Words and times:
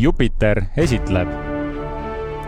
Jupiter 0.00 0.62
esitleb. 0.80 1.28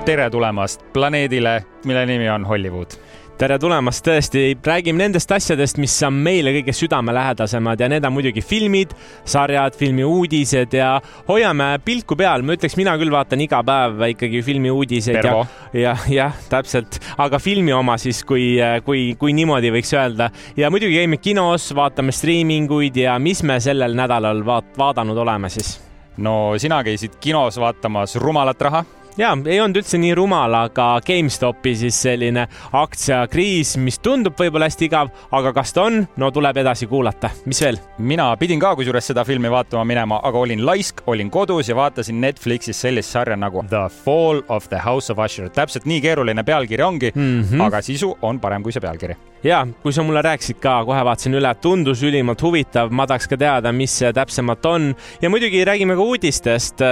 tere 0.04 0.30
tulemast 0.30 0.80
planeedile, 0.93 1.64
mille 1.84 2.07
nimi 2.07 2.30
on 2.30 2.46
Hollywood 2.48 2.96
tere 3.37 3.59
tulemast, 3.61 4.05
tõesti, 4.07 4.55
räägime 4.64 5.02
nendest 5.02 5.32
asjadest, 5.34 5.77
mis 5.83 5.96
on 6.07 6.16
meile 6.25 6.55
kõige 6.55 6.73
südamelähedasemad 6.79 7.80
ja 7.84 7.91
need 7.93 8.07
on 8.09 8.15
muidugi 8.15 8.41
filmid, 8.41 8.95
sarjad, 9.29 9.77
filmiuudised 9.77 10.79
ja 10.79 10.95
hoiame 11.29 11.69
pilku 11.84 12.16
peal, 12.16 12.46
ma 12.46 12.57
ütleks, 12.57 12.79
mina 12.80 12.96
küll 13.02 13.12
vaatan 13.12 13.45
iga 13.45 13.61
päev 13.66 14.00
ikkagi 14.14 14.41
filmiuudiseid 14.48 15.21
Pervo. 15.21 15.45
ja, 15.75 15.82
ja 15.82 15.96
jah, 16.23 16.43
täpselt, 16.48 17.03
aga 17.21 17.43
filmi 17.43 17.77
oma 17.77 17.98
siis, 18.00 18.25
kui, 18.25 18.55
kui, 18.89 19.11
kui 19.20 19.37
niimoodi 19.37 19.77
võiks 19.77 19.92
öelda. 19.98 20.33
ja 20.56 20.73
muidugi 20.73 21.03
käime 21.03 21.20
kinos, 21.20 21.69
vaatame 21.77 22.16
striiminguid 22.16 23.05
ja 23.05 23.20
mis 23.20 23.45
me 23.45 23.61
sellel 23.61 23.98
nädalal 23.98 24.41
vaat-, 24.47 24.77
vaadanud 24.78 25.27
oleme 25.27 25.53
siis? 25.53 25.80
No 26.16 26.59
sina 26.59 26.83
käisid 26.84 27.16
kinos 27.21 27.61
vaatamas 27.61 28.16
Rumalat 28.16 28.61
raha 28.61 28.84
ja 29.16 29.33
ei 29.47 29.61
olnud 29.61 29.80
üldse 29.83 29.98
nii 30.01 30.15
rumal, 30.16 30.55
aga 30.57 30.87
GameStopi 31.05 31.75
siis 31.77 31.98
selline 32.07 32.47
aktsiakriis, 32.79 33.75
mis 33.83 33.98
tundub 34.03 34.39
võib-olla 34.39 34.69
hästi 34.70 34.89
igav, 34.89 35.12
aga 35.34 35.53
kas 35.56 35.75
ta 35.77 35.87
on, 35.89 36.03
no 36.20 36.30
tuleb 36.34 36.62
edasi 36.62 36.89
kuulata, 36.91 37.33
mis 37.48 37.62
veel? 37.65 37.80
mina 37.98 38.30
pidin 38.41 38.61
ka 38.62 38.75
kusjuures 38.79 39.12
seda 39.12 39.25
filmi 39.29 39.51
vaatama 39.53 39.84
minema, 39.89 40.20
aga 40.25 40.45
olin 40.47 40.65
laisk, 40.67 41.05
olin 41.06 41.30
kodus 41.30 41.69
ja 41.69 41.77
vaatasin 41.79 42.20
Netflixis 42.23 42.81
sellist 42.87 43.12
sarja 43.12 43.37
nagu 43.37 43.65
The 43.69 43.89
Fall 44.05 44.42
of 44.48 44.69
the 44.73 44.81
House 44.84 45.12
of 45.12 45.20
Usher. 45.23 45.51
täpselt 45.51 45.87
nii 45.87 46.01
keeruline 46.01 46.45
pealkiri 46.45 46.83
ongi 46.83 47.12
mm, 47.15 47.42
-hmm. 47.42 47.67
aga 47.67 47.83
sisu 47.83 48.17
on 48.23 48.41
parem 48.41 48.62
kui 48.62 48.73
see 48.73 48.81
pealkiri. 48.81 49.17
Ja 49.45 49.62
kui 49.83 49.94
sa 49.94 50.05
mulle 50.06 50.22
rääkisid 50.25 50.61
ka, 50.62 50.80
kohe 50.86 51.03
vaatasin 51.06 51.36
üle, 51.39 51.53
tundus 51.62 52.03
ülimalt 52.06 52.42
huvitav, 52.42 52.92
ma 52.94 53.06
tahaks 53.11 53.28
ka 53.30 53.39
teada, 53.41 53.72
mis 53.75 53.94
see 54.00 54.12
täpsemalt 54.14 54.67
on. 54.70 54.91
Ja 55.22 55.30
muidugi 55.33 55.64
räägime 55.67 55.97
ka 55.98 56.06
uudistest. 56.06 56.84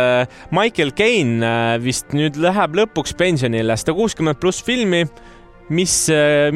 Michael 0.55 0.95
Caine 0.99 1.53
vist 1.83 2.15
nüüd 2.17 2.39
läheb 2.41 2.79
lõpuks 2.83 3.15
pensionile, 3.19 3.77
sada 3.79 3.95
kuuskümmend 3.97 4.41
pluss 4.43 4.65
filmi 4.67 5.05
mis, 5.71 5.95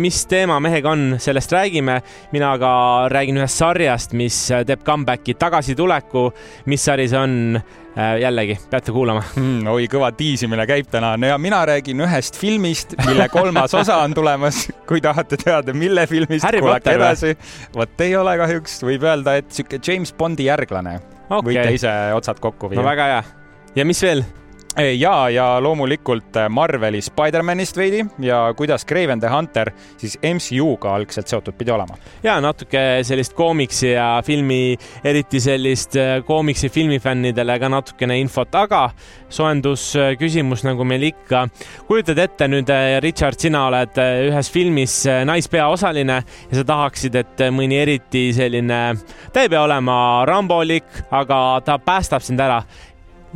mis 0.00 0.24
teema 0.30 0.58
mehega 0.62 0.90
on, 0.90 1.14
sellest 1.22 1.52
räägime. 1.52 2.00
mina 2.32 2.52
aga 2.58 2.72
räägin 3.12 3.38
ühest 3.38 3.62
sarjast, 3.62 4.12
mis 4.12 4.36
teeb 4.66 4.84
comeback'i 4.86 5.34
tagasituleku. 5.38 6.30
mis 6.66 6.84
sari 6.84 7.08
see 7.08 7.18
on? 7.18 7.38
jällegi 7.94 8.56
peate 8.70 8.92
kuulama 8.92 9.20
mm,. 9.36 9.66
oi, 9.70 9.86
kõva 9.90 10.08
tiisimine 10.18 10.64
käib 10.66 10.88
täna 10.90 11.12
no 11.14 11.28
ja 11.28 11.36
mina 11.38 11.60
räägin 11.68 12.02
ühest 12.02 12.34
filmist, 12.40 12.96
mille 13.06 13.28
kolmas 13.30 13.74
osa 13.74 14.00
on 14.02 14.14
tulemas. 14.14 14.64
kui 14.88 14.98
tahate 15.04 15.38
teada, 15.38 15.72
mille 15.72 16.06
filmist, 16.10 16.46
kuulake 16.58 16.96
edasi. 16.98 17.36
vot 17.76 18.00
ei 18.02 18.16
ole 18.18 18.34
kahjuks, 18.40 18.80
võib 18.82 19.06
öelda, 19.06 19.38
et 19.38 19.52
sihuke 19.54 19.78
James 19.78 20.10
Bondi 20.18 20.48
järglane 20.50 20.98
okay.. 21.28 21.52
võite 21.52 21.68
ise 21.78 21.92
otsad 22.16 22.42
kokku 22.42 22.72
viia. 22.72 22.82
no 22.82 22.88
väga 22.88 23.10
hea. 23.12 23.22
ja 23.78 23.86
mis 23.86 24.02
veel? 24.02 24.24
Ja, 24.76 25.28
ja 25.28 25.62
loomulikult 25.62 26.36
Marveli 26.50 27.00
Spider-manist 27.02 27.76
veidi 27.76 28.04
ja 28.18 28.54
kuidas 28.56 28.86
Craven 28.86 29.20
the 29.20 29.28
Hunter 29.30 29.70
siis 29.96 30.18
MCU-ga 30.22 30.94
algselt 30.94 31.28
seotud 31.28 31.54
pidi 31.58 31.70
olema. 31.70 31.96
ja 32.22 32.40
natuke 32.40 33.00
sellist 33.02 33.32
koomiksi 33.34 33.92
ja 33.92 34.22
filmi, 34.26 34.76
eriti 35.04 35.40
sellist 35.40 35.94
koomiksi 36.26 36.68
filmifännidele 36.68 37.58
ka 37.58 37.68
natukene 37.68 38.18
infot, 38.18 38.54
aga 38.54 38.90
soojendusküsimus, 39.28 40.64
nagu 40.64 40.84
meil 40.84 41.02
ikka. 41.10 41.46
kujutad 41.86 42.18
ette 42.18 42.48
nüüd, 42.48 42.70
Richard, 43.02 43.38
sina 43.38 43.66
oled 43.68 44.00
ühes 44.30 44.50
filmis 44.52 44.96
naispeaosaline 45.24 46.18
ja 46.22 46.58
sa 46.58 46.64
tahaksid, 46.64 47.14
et 47.14 47.46
mõni 47.54 47.78
eriti 47.82 48.26
selline, 48.34 48.80
ta 49.32 49.44
ei 49.44 49.52
pea 49.52 49.62
olema 49.62 50.24
rambolik, 50.26 51.04
aga 51.14 51.60
ta 51.64 51.78
päästab 51.78 52.22
sind 52.24 52.42
ära 52.42 52.62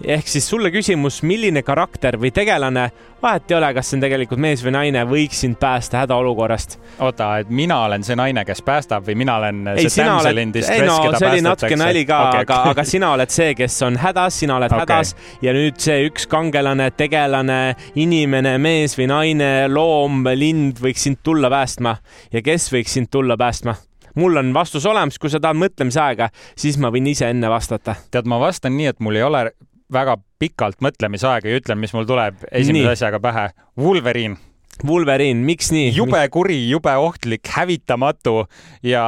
ehk 0.04 0.28
siis 0.28 0.48
sulle 0.48 0.70
küsimus, 0.70 1.22
milline 1.26 1.62
karakter 1.66 2.18
või 2.20 2.30
tegelane, 2.34 2.88
vahet 3.22 3.50
ei 3.50 3.56
ole, 3.58 3.70
kas 3.74 3.90
see 3.90 3.98
on 3.98 4.04
tegelikult 4.04 4.40
mees 4.42 4.62
või 4.64 4.74
naine, 4.76 5.02
võiks 5.08 5.40
sind 5.42 5.58
päästa 5.60 6.02
hädaolukorrast? 6.02 6.78
oota, 7.04 7.30
et 7.42 7.50
mina 7.50 7.80
olen 7.86 8.04
see 8.06 8.16
naine, 8.18 8.44
kes 8.46 8.62
päästab 8.66 9.06
või 9.08 9.18
mina 9.18 9.38
olen 9.40 9.72
ei, 9.74 9.88
see 9.88 10.06
damsel 10.06 10.42
in 10.42 10.54
distress, 10.54 10.86
no, 10.86 10.98
keda 11.06 11.22
see 11.22 11.30
oli 11.32 11.44
natuke 11.46 11.80
nali 11.80 12.04
ka 12.08 12.20
okay,, 12.28 12.46
aga 12.46 12.60
aga 12.72 12.86
sina 12.86 13.12
oled 13.16 13.34
see, 13.34 13.54
kes 13.58 13.80
on 13.86 13.98
hädas, 14.02 14.38
sina 14.44 14.58
oled 14.58 14.72
okay. 14.72 14.86
hädas 14.86 15.14
ja 15.42 15.54
nüüd 15.56 15.80
see 15.82 16.06
üks 16.08 16.28
kangelane, 16.30 16.90
tegelane, 16.98 17.60
inimene, 17.98 18.56
mees 18.62 18.96
või 18.98 19.10
naine, 19.10 19.52
loom, 19.72 20.24
lind 20.38 20.82
võiks 20.82 21.08
sind 21.08 21.22
tulla 21.26 21.50
päästma 21.52 21.98
ja 22.34 22.44
kes 22.44 22.70
võiks 22.74 22.98
sind 22.98 23.10
tulla 23.10 23.38
päästma? 23.40 23.76
mul 24.18 24.36
on 24.36 24.52
vastus 24.54 24.86
olemas, 24.86 25.18
kui 25.18 25.30
sa 25.30 25.38
tahad 25.42 25.58
mõtlemisaega, 25.60 26.30
siis 26.58 26.78
ma 26.80 26.90
võin 26.90 27.06
ise 27.06 27.28
enne 27.30 27.50
vastata. 27.50 27.94
tead, 28.10 28.26
ma 28.26 28.40
vastan 28.42 28.74
nii, 28.76 28.90
et 28.90 29.02
mul 29.04 29.18
ei 29.18 29.22
ole 29.22 29.44
väga 29.92 30.18
pikalt 30.38 30.82
mõtlemisaega 30.84 31.50
ja 31.50 31.60
ütlen, 31.60 31.80
mis 31.82 31.94
mul 31.96 32.06
tuleb 32.08 32.44
esimese 32.52 32.94
asjaga 32.96 33.20
pähe. 33.22 33.46
Wolverine. 33.80 34.38
Wolverine, 34.86 35.40
miks 35.42 35.72
nii? 35.74 35.90
jube 35.96 36.20
kuri, 36.30 36.60
jube 36.70 36.92
ohtlik, 37.02 37.48
hävitamatu 37.56 38.44
ja 38.86 39.06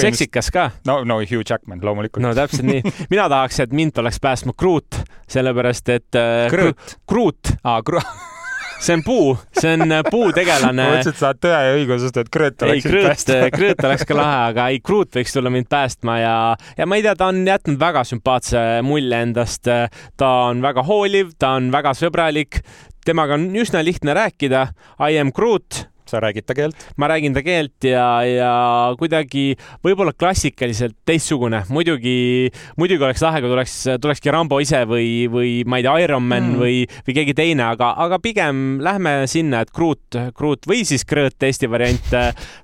seksikas 0.00 0.50
ka. 0.52 0.70
no, 0.88 1.00
no 1.04 1.20
Hugh 1.20 1.44
Jackman 1.48 1.80
loomulikult. 1.84 2.22
no 2.24 2.34
täpselt 2.36 2.66
nii. 2.68 2.82
mina 3.12 3.28
tahaks, 3.32 3.62
et 3.64 3.72
mind 3.72 3.98
oleks 4.02 4.20
päästnud 4.20 4.58
Groot, 4.58 5.00
sellepärast 5.32 5.88
et 5.94 6.20
äh,. 6.20 6.50
Groot. 6.52 6.98
Groot. 7.08 7.56
aa, 7.64 7.80
Groot 7.82 8.28
see 8.82 8.96
on 8.98 9.02
puu, 9.06 9.36
see 9.58 9.74
on 9.76 9.92
äh, 9.92 10.02
puutegelane. 10.10 10.82
ma 10.86 10.96
mõtlesin, 10.96 11.14
et 11.14 11.20
sa 11.20 11.30
oled 11.30 11.42
tõe 11.42 11.60
ja 11.66 11.74
õigusest, 11.78 12.18
et 12.22 12.30
Krõõt 12.32 12.64
oleks 12.66 12.86
sind 12.86 12.98
päästnud. 12.98 13.46
Krõõt 13.58 13.84
oleks 13.88 14.06
ka 14.08 14.18
lahe, 14.18 14.40
aga 14.52 14.68
ei, 14.72 14.80
Kruut 14.84 15.18
võiks 15.18 15.36
tulla 15.36 15.52
mind 15.54 15.70
päästma 15.72 16.18
ja, 16.22 16.34
ja 16.78 16.88
ma 16.88 16.98
ei 16.98 17.06
tea, 17.06 17.14
ta 17.18 17.30
on 17.32 17.42
jätnud 17.46 17.78
väga 17.80 18.04
sümpaatse 18.08 18.64
mulje 18.86 19.22
endast. 19.28 19.70
ta 20.18 20.32
on 20.48 20.62
väga 20.64 20.84
hooliv, 20.88 21.36
ta 21.38 21.54
on 21.60 21.70
väga 21.74 21.94
sõbralik, 21.98 22.62
temaga 23.06 23.38
on 23.38 23.48
üsna 23.62 23.84
lihtne 23.84 24.16
rääkida. 24.18 24.66
I 24.98 25.20
am 25.22 25.32
Groot 25.34 25.86
sa 26.12 26.20
räägid 26.22 26.46
ta 26.46 26.56
keelt? 26.58 26.86
ma 27.00 27.08
räägin 27.10 27.34
ta 27.36 27.42
keelt 27.44 27.88
ja, 27.88 28.06
ja 28.26 28.52
kuidagi 29.00 29.56
võib-olla 29.84 30.14
klassikaliselt 30.16 30.96
teistsugune. 31.08 31.64
muidugi, 31.72 32.50
muidugi 32.80 33.08
oleks 33.08 33.24
lahe, 33.24 33.42
kui 33.42 33.52
tuleks, 33.52 33.76
tulekski 34.02 34.34
Rambo 34.34 34.60
ise 34.62 34.84
või, 34.88 35.26
või 35.32 35.54
ma 35.66 35.80
ei 35.80 35.86
tea, 35.86 35.96
Ironman 36.06 36.52
mm. 36.52 36.60
või, 36.60 36.76
või 37.08 37.18
keegi 37.20 37.36
teine, 37.38 37.66
aga, 37.72 37.94
aga 38.04 38.20
pigem 38.22 38.80
lähme 38.84 39.22
sinna, 39.30 39.64
et 39.64 39.72
Groot, 39.74 40.20
Groot 40.36 40.68
või 40.70 40.84
siis 40.88 41.06
Krõõt, 41.08 41.38
Eesti 41.42 41.70
variant 41.70 42.14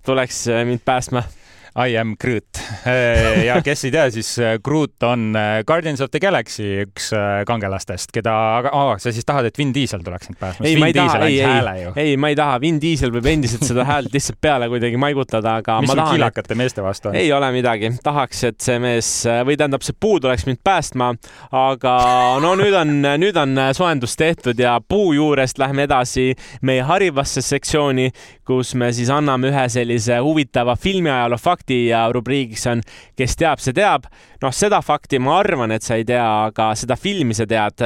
tuleks 0.07 0.47
mind 0.69 0.85
päästma 0.87 1.25
I 1.87 1.97
am 1.99 2.16
Groot. 2.19 2.59
Äh, 2.87 3.44
ja 3.47 3.61
kes 3.62 3.84
ei 3.87 3.93
tea, 3.94 4.09
siis 4.11 4.33
äh, 4.43 4.56
Groot 4.65 5.03
on 5.06 5.37
äh, 5.37 5.62
Guardians 5.66 6.00
of 6.03 6.11
the 6.11 6.19
Galaxy 6.19 6.66
üks 6.83 7.12
kangelastest, 7.47 8.11
keda, 8.15 8.33
aga 8.59 8.72
oh, 8.75 8.91
sa 8.99 9.12
siis 9.15 9.27
tahad, 9.27 9.47
et 9.47 9.59
Vin 9.59 9.71
Diesel 9.75 10.03
tuleks 10.03 10.27
sind 10.27 10.38
päästma? 10.41 10.67
ei, 10.67 10.75
ma 10.81 10.88
ei 10.91 10.97
taha, 10.97 11.21
ei, 11.28 11.38
ei, 11.38 11.93
ei, 12.03 12.17
ma 12.19 12.33
ei 12.33 12.38
taha, 12.38 12.56
Vin 12.62 12.81
Diesel 12.83 13.15
võib 13.15 13.28
endiselt 13.31 13.62
seda 13.69 13.87
häält 13.87 14.11
lihtsalt 14.15 14.41
peale 14.43 14.67
kuidagi 14.72 14.99
maigutada, 14.99 15.59
aga 15.62 15.77
mis 15.84 15.93
ma 15.93 16.00
tahan. 16.00 16.19
kilakate 16.19 16.56
et... 16.56 16.61
meeste 16.65 16.83
vastu 16.83 17.12
on? 17.12 17.19
ei 17.21 17.31
ole 17.37 17.53
midagi, 17.55 17.93
tahaks, 18.03 18.43
et 18.50 18.59
see 18.65 18.83
mees 18.83 19.12
või 19.47 19.59
tähendab, 19.61 19.87
see 19.87 19.94
puu 19.94 20.19
tuleks 20.25 20.49
mind 20.49 20.62
päästma, 20.67 21.12
aga 21.62 21.94
no 22.43 22.56
nüüd 22.59 22.75
on, 22.81 22.94
nüüd 23.22 23.38
on 23.38 23.55
soojendus 23.78 24.19
tehtud 24.19 24.59
ja 24.59 24.81
puu 24.83 25.12
juurest 25.15 25.62
lähme 25.62 25.87
edasi 25.87 26.33
meie 26.67 26.83
harivasse 26.91 27.44
sektsiooni, 27.44 28.11
kus 28.49 28.75
me 28.75 28.91
siis 28.97 29.12
anname 29.15 29.53
ühe 29.53 29.69
sellise 29.71 30.19
huvitava 30.25 30.75
filmiajaloo 30.81 31.38
fakti 31.38 31.68
fakti 31.69 31.89
ja 31.89 32.09
rubriigiks 32.12 32.67
on 32.67 32.83
Kes 33.17 33.37
teab, 33.37 33.61
see 33.61 33.73
teab. 33.73 34.06
Noh, 34.43 34.54
seda 34.54 34.81
fakti 34.84 35.21
ma 35.22 35.38
arvan, 35.43 35.72
et 35.75 35.84
sa 35.84 35.99
ei 35.99 36.06
tea, 36.09 36.25
aga 36.49 36.71
seda 36.78 36.97
filmi 36.99 37.37
sa 37.37 37.47
tead. 37.49 37.84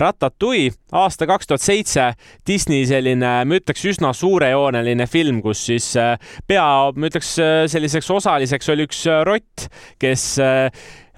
Ratatouille, 0.00 0.74
aasta 0.94 1.28
kaks 1.28 1.50
tuhat 1.50 1.64
seitse, 1.64 2.08
Disney 2.46 2.84
selline, 2.88 3.36
ma 3.48 3.60
ütleks, 3.60 3.84
üsna 3.94 4.12
suurejooneline 4.16 5.06
film, 5.10 5.40
kus 5.44 5.64
siis 5.70 5.92
äh, 6.00 6.14
pea, 6.48 6.66
ma 6.94 7.10
ütleks, 7.10 7.34
äh, 7.42 7.64
selliseks 7.70 8.10
osaliseks 8.14 8.70
oli 8.74 8.86
üks 8.88 9.04
äh, 9.10 9.22
rott, 9.26 9.68
kes 10.02 10.34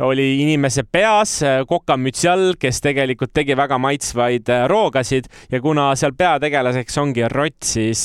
oli 0.05 0.25
inimese 0.43 0.83
peas 0.93 1.39
kokamütsi 1.69 2.29
all, 2.29 2.51
kes 2.61 2.83
tegelikult 2.85 3.33
tegi 3.33 3.55
väga 3.57 3.79
maitsvaid 3.81 4.51
roogasid 4.69 5.31
ja 5.49 5.61
kuna 5.65 5.87
seal 5.97 6.13
peategelaseks 6.19 7.01
ongi 7.01 7.25
rott, 7.33 7.65
siis, 7.65 8.03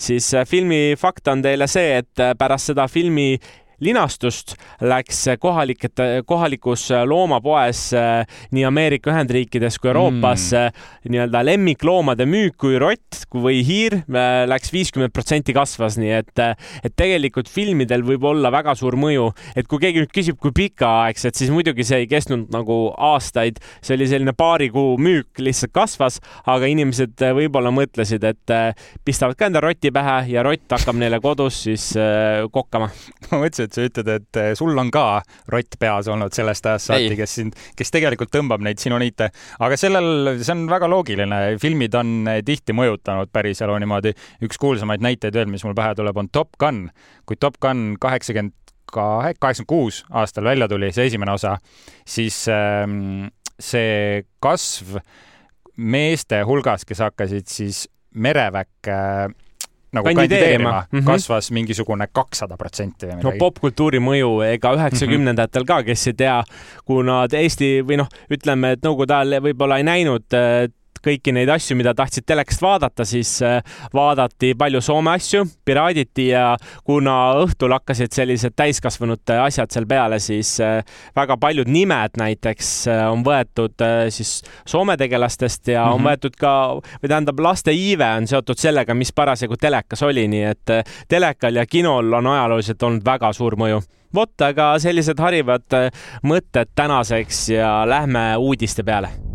siis 0.00 0.30
filmi 0.48 0.94
fakt 0.96 1.28
on 1.28 1.44
teile 1.44 1.68
see, 1.68 2.00
et 2.00 2.24
pärast 2.40 2.72
seda 2.72 2.88
filmi 2.88 3.34
linastust 3.80 4.54
läks 4.84 5.24
kohalike, 5.40 5.90
kohalikus 6.26 6.88
loomapoes 7.06 7.86
nii 8.54 8.64
Ameerika 8.68 9.12
Ühendriikides 9.12 9.78
kui 9.80 9.90
Euroopas 9.90 10.50
mm. 10.52 11.10
nii-öelda 11.12 11.42
lemmikloomade 11.46 12.26
müük 12.28 12.56
kui 12.60 12.78
rott 12.80 13.24
või 13.34 13.62
hiir 13.66 14.00
läks 14.48 14.72
viiskümmend 14.74 15.12
protsenti 15.14 15.54
kasvas, 15.56 15.98
nii 16.00 16.12
et, 16.20 16.42
et 16.84 16.94
tegelikult 16.96 17.50
filmidel 17.50 18.04
võib 18.06 18.24
olla 18.30 18.52
väga 18.54 18.74
suur 18.78 18.96
mõju, 19.00 19.30
et 19.56 19.68
kui 19.70 19.82
keegi 19.82 20.02
nüüd 20.02 20.14
küsib, 20.14 20.38
kui 20.40 20.54
pikaaegselt, 20.54 21.36
siis 21.38 21.52
muidugi 21.54 21.86
see 21.86 22.04
ei 22.04 22.10
kestnud 22.10 22.50
nagu 22.54 22.78
aastaid, 22.94 23.60
see 23.84 23.96
oli 23.98 24.08
selline 24.10 24.34
paari 24.36 24.70
kuu 24.74 24.96
müük 25.00 25.42
lihtsalt 25.42 25.74
kasvas, 25.74 26.20
aga 26.50 26.70
inimesed 26.70 27.26
võib-olla 27.36 27.72
mõtlesid, 27.74 28.24
et 28.28 28.54
pistavad 29.06 29.38
ka 29.38 29.48
enda 29.50 29.62
roti 29.64 29.92
pähe 29.94 30.18
ja 30.32 30.44
rott 30.46 30.76
hakkab 30.76 30.98
neile 31.00 31.20
kodus 31.24 31.64
siis 31.66 31.90
kokkama. 32.54 32.90
ma 33.30 33.42
mõtlesin, 33.42 33.63
et 33.66 33.76
sa 33.76 33.84
ütled, 33.86 34.10
et 34.10 34.40
eh, 34.40 34.50
sul 34.58 34.76
on 34.80 34.90
ka 34.94 35.20
rott 35.52 35.78
peas 35.80 36.08
olnud 36.12 36.34
sellest 36.36 36.66
ajast 36.70 36.92
saati, 36.92 37.14
kes 37.18 37.36
sind, 37.40 37.58
kes 37.78 37.94
tegelikult 37.94 38.32
tõmbab 38.34 38.64
neid 38.64 38.82
sinoniite, 38.82 39.30
aga 39.64 39.78
sellel, 39.80 40.34
see 40.40 40.54
on 40.54 40.66
väga 40.70 40.90
loogiline, 40.90 41.40
filmid 41.62 41.96
on 42.00 42.16
eh, 42.30 42.42
tihti 42.46 42.76
mõjutanud 42.76 43.32
päriselu 43.34 43.78
niimoodi. 43.82 44.14
üks 44.44 44.60
kuulsamaid 44.60 45.04
näiteid 45.04 45.34
veel, 45.34 45.50
mis 45.50 45.64
mul 45.66 45.76
pähe 45.76 45.94
tuleb, 45.98 46.16
on 46.20 46.30
Top 46.32 46.56
Gun. 46.60 46.88
kui 47.26 47.40
Top 47.40 47.58
Gun 47.62 47.94
kaheksakümmend 48.00 48.54
kahe, 48.94 49.34
kaheksakümmend 49.40 49.70
kuus 49.70 50.04
aastal 50.10 50.44
välja 50.44 50.68
tuli, 50.68 50.92
see 50.92 51.08
esimene 51.10 51.34
osa, 51.34 51.56
siis 52.06 52.44
ähm, 52.52 53.30
see 53.60 54.24
kasv 54.42 54.98
meeste 55.76 56.42
hulgas, 56.46 56.84
kes 56.86 57.02
hakkasid 57.02 57.50
siis 57.50 57.84
mereväkke 58.14 58.98
nagu 59.94 60.08
kandideerima, 60.08 60.44
kandideerima, 60.44 60.86
mm 60.90 60.98
-hmm. 60.98 61.06
kasvas 61.12 61.50
mingisugune 61.54 62.08
kakssada 62.12 62.56
protsenti 62.60 63.06
või 63.06 63.16
midagi. 63.16 63.38
no 63.38 63.38
popkultuuri 63.38 64.00
mõju, 64.02 64.30
ega 64.46 64.74
üheksakümnendatel 64.78 65.66
ka, 65.68 65.82
kes 65.82 66.06
ei 66.12 66.16
tea, 66.18 66.38
kuna 66.84 67.24
Eesti 67.32 67.82
või 67.82 68.00
noh, 68.02 68.08
ütleme, 68.30 68.74
et 68.76 68.82
Nõukogude 68.84 69.14
ajal 69.14 69.40
võib-olla 69.42 69.78
ei 69.80 69.86
näinud 69.86 70.34
kõiki 71.04 71.34
neid 71.34 71.50
asju, 71.52 71.76
mida 71.78 71.94
tahtsid 71.96 72.26
telekast 72.26 72.62
vaadata, 72.64 73.06
siis 73.08 73.36
äh, 73.44 73.60
vaadati 73.94 74.54
palju 74.58 74.80
Soome 74.84 75.14
asju, 75.14 75.44
piraaditi 75.66 76.28
ja 76.30 76.54
kuna 76.86 77.16
õhtul 77.42 77.74
hakkasid 77.76 78.14
sellised 78.14 78.56
täiskasvanute 78.56 79.38
asjad 79.42 79.72
seal 79.74 79.88
peale, 79.90 80.20
siis 80.22 80.56
äh, 80.64 80.80
väga 81.16 81.36
paljud 81.40 81.70
nimed 81.70 82.18
näiteks 82.20 82.72
äh, 82.92 83.04
on 83.10 83.24
võetud 83.26 83.84
siis 84.14 84.36
Soome 84.66 84.96
tegelastest 85.00 85.68
ja 85.68 85.84
mm 85.84 85.88
-hmm. 85.88 85.94
on 85.94 86.00
mhm. 86.00 86.08
võetud 86.08 86.38
ka, 86.38 86.54
või 87.02 87.08
tähendab, 87.08 87.40
laste 87.40 87.72
iive 87.72 88.08
on 88.16 88.26
seotud 88.26 88.58
sellega, 88.58 88.94
mis 88.94 89.12
parasjagu 89.12 89.56
telekas 89.56 90.02
oli, 90.02 90.28
nii 90.28 90.44
et 90.44 90.72
telekal 91.08 91.56
ja 91.56 91.66
kinol 91.66 92.12
on 92.12 92.26
ajalooliselt 92.26 92.82
olnud 92.82 93.04
väga 93.04 93.32
suur 93.32 93.56
mõju 93.56 93.82
vot, 94.14 94.40
aga 94.40 94.78
sellised 94.78 95.18
harivad 95.18 95.92
mõtted 96.22 96.70
tänaseks 96.74 97.48
ja 97.48 97.84
lähme 97.88 98.36
uudiste 98.36 98.82
peale 98.82 99.33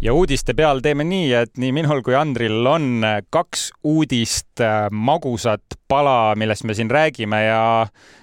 ja 0.00 0.14
uudiste 0.16 0.54
peal 0.56 0.80
teeme 0.84 1.04
nii, 1.04 1.32
et 1.36 1.58
nii 1.60 1.74
minul 1.76 2.00
kui 2.04 2.16
Andril 2.16 2.64
on 2.66 3.04
kaks 3.32 3.68
uudist, 3.84 4.54
äh, 4.64 4.88
magusat 4.90 5.76
pala, 5.88 6.32
millest 6.40 6.64
me 6.64 6.76
siin 6.76 6.90
räägime 6.90 7.42
ja 7.44 7.60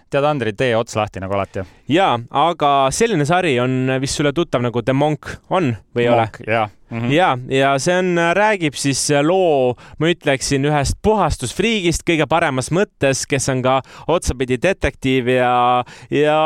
tead, 0.10 0.26
Andri, 0.26 0.54
tee 0.58 0.72
ots 0.78 0.96
lahti 0.98 1.22
nagu 1.22 1.36
alati. 1.38 1.66
ja, 1.92 2.16
aga 2.32 2.72
selline 2.96 3.28
sari 3.30 3.58
on 3.62 3.92
vist 4.02 4.18
sulle 4.18 4.34
tuttav 4.34 4.64
nagu 4.66 4.82
The 4.82 4.96
Monk 4.96 5.30
on 5.50 5.76
või 5.96 6.08
ei 6.08 6.10
ole? 6.10 6.28
ja 6.48 6.64
mm, 6.66 6.98
-hmm. 6.98 7.14
ja, 7.14 7.30
ja 7.60 7.76
see 7.84 8.00
on, 8.00 8.16
räägib 8.34 8.74
siis 8.80 9.04
loo, 9.22 9.76
ma 10.00 10.10
ütleksin, 10.14 10.66
ühest 10.66 10.98
puhastusfriigist 11.04 12.08
kõige 12.08 12.26
paremas 12.30 12.72
mõttes, 12.72 13.28
kes 13.30 13.50
on 13.54 13.62
ka 13.62 13.82
otsapidi 14.08 14.58
detektiiv 14.62 15.30
ja, 15.36 15.84
ja 16.10 16.42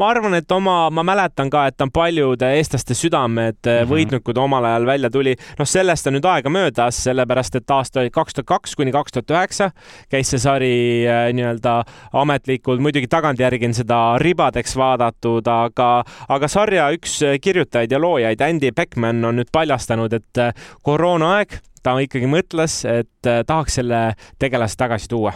ma 0.00 0.08
arvan, 0.14 0.34
et 0.38 0.52
oma, 0.52 0.76
ma 0.94 1.04
mäletan 1.06 1.50
ka, 1.52 1.66
et 1.68 1.76
ta 1.76 1.84
on 1.86 1.92
paljude 1.92 2.48
eestlaste 2.56 2.96
südamed 2.96 3.58
mm 3.60 3.70
-hmm. 3.70 3.90
võitnud, 3.90 4.22
kui 4.24 4.34
ta 4.34 4.40
omal 4.40 4.64
ajal 4.64 4.86
välja 4.86 5.10
tuli. 5.10 5.36
noh, 5.58 5.66
sellest 5.66 6.06
on 6.06 6.14
nüüd 6.16 6.26
aega 6.26 6.50
möödas, 6.50 7.02
sellepärast 7.04 7.56
et 7.56 7.70
aasta 7.70 8.00
oli 8.00 8.10
kaks 8.10 8.34
tuhat 8.34 8.46
kaks 8.46 8.76
kuni 8.76 8.92
kaks 8.92 9.12
tuhat 9.12 9.30
üheksa 9.30 9.70
käis 10.10 10.30
see 10.30 10.38
sari 10.38 11.06
äh, 11.06 11.32
nii-öelda 11.32 11.84
ametlikult, 12.12 12.80
muidugi 12.80 13.08
tagantjärgi 13.08 13.66
on 13.66 13.74
seda 13.74 14.18
ribadeks 14.18 14.76
vaadatud, 14.76 15.46
aga, 15.46 16.04
aga 16.28 16.48
sarja 16.48 16.90
üks 16.90 17.20
kirjutajaid 17.40 17.92
ja 17.92 18.00
loojaid, 18.00 18.40
Andy 18.40 18.72
Beckman 18.72 19.24
on 19.24 19.36
nüüd 19.36 19.52
paljastanud, 19.52 20.12
et 20.12 20.38
äh, 20.38 20.54
koroonaaeg 20.82 21.60
ta 21.82 21.98
ikkagi 21.98 22.26
mõtles, 22.26 22.84
et 22.84 23.46
tahaks 23.46 23.74
selle 23.80 24.12
tegelase 24.38 24.76
tagasi 24.76 25.08
tuua 25.08 25.32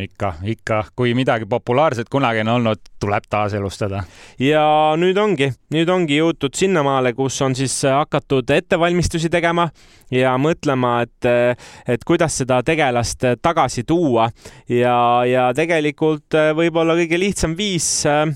ikka, 0.00 0.34
ikka, 0.44 0.84
kui 0.96 1.14
midagi 1.14 1.46
populaarset 1.48 2.08
kunagi 2.10 2.40
on 2.40 2.48
olnud, 2.48 2.80
tuleb 3.00 3.26
taaselustada. 3.30 4.02
ja 4.40 4.64
nüüd 4.96 5.18
ongi, 5.18 5.50
nüüd 5.74 5.88
ongi 5.92 6.18
jõutud 6.20 6.56
sinnamaale, 6.56 7.12
kus 7.12 7.40
on 7.42 7.54
siis 7.58 7.74
hakatud 7.84 8.50
ettevalmistusi 8.50 9.30
tegema 9.30 9.68
ja 10.10 10.36
mõtlema, 10.40 11.02
et, 11.04 11.58
et 11.88 12.04
kuidas 12.08 12.40
seda 12.42 12.62
tegelast 12.62 13.24
tagasi 13.42 13.84
tuua. 13.84 14.30
Ja, 14.68 14.96
ja 15.28 15.50
tegelikult 15.56 16.34
võib-olla 16.56 16.96
kõige 16.96 17.20
lihtsam 17.20 17.56
viis 17.58 18.06
äh, 18.08 18.26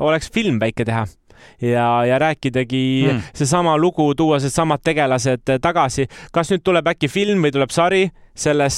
oleks 0.00 0.30
film 0.32 0.60
väike 0.60 0.84
teha 0.88 1.06
ja, 1.60 2.04
ja 2.04 2.18
rääkidagi 2.18 3.08
mm. 3.12 3.22
seesama 3.34 3.78
lugu, 3.78 4.14
tuua 4.14 4.40
seesamad 4.40 4.82
tegelased 4.84 5.58
tagasi. 5.60 6.06
kas 6.32 6.50
nüüd 6.50 6.64
tuleb 6.64 6.92
äkki 6.94 7.08
film 7.08 7.44
või 7.44 7.52
tuleb 7.54 7.70
sari, 7.74 8.08
selles, 8.40 8.76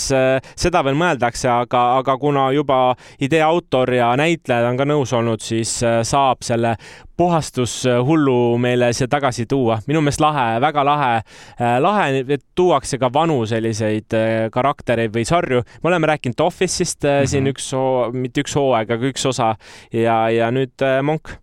seda 0.59 0.83
veel 0.85 0.97
mõeldakse, 0.99 1.49
aga, 1.51 1.83
aga 2.01 2.17
kuna 2.21 2.49
juba 2.55 2.79
idee 3.23 3.43
autor 3.45 3.93
ja 3.95 4.13
näitlejad 4.19 4.69
on 4.71 4.81
ka 4.81 4.87
nõus 4.89 5.13
olnud, 5.17 5.43
siis 5.45 5.75
äh, 5.87 6.01
saab 6.07 6.43
selle 6.47 6.75
puhastushullu 7.19 8.57
meile 8.63 8.91
siia 8.97 9.09
tagasi 9.13 9.47
tuua. 9.47 9.79
minu 9.87 10.01
meelest 10.03 10.23
lahe, 10.25 10.59
väga 10.65 10.85
lahe, 10.87 11.13
äh, 11.61 11.77
lahe, 11.83 12.25
et 12.27 12.45
tuuakse 12.59 12.99
ka 12.99 13.13
vanu 13.13 13.43
selliseid 13.47 14.17
äh, 14.19 14.49
karaktereid 14.53 15.15
või 15.15 15.27
sarju. 15.29 15.63
me 15.83 15.93
oleme 15.93 16.11
rääkinud 16.11 16.41
Office'ist 16.41 17.05
mm 17.05 17.21
-hmm. 17.21 17.27
siin 17.27 17.53
üks, 17.53 17.71
mitte 18.13 18.43
üks 18.43 18.57
hooaeg, 18.57 18.91
aga 18.91 19.13
üks 19.13 19.27
osa 19.27 19.55
ja, 19.93 20.29
ja 20.31 20.51
nüüd 20.51 20.89
Monk 21.03 21.42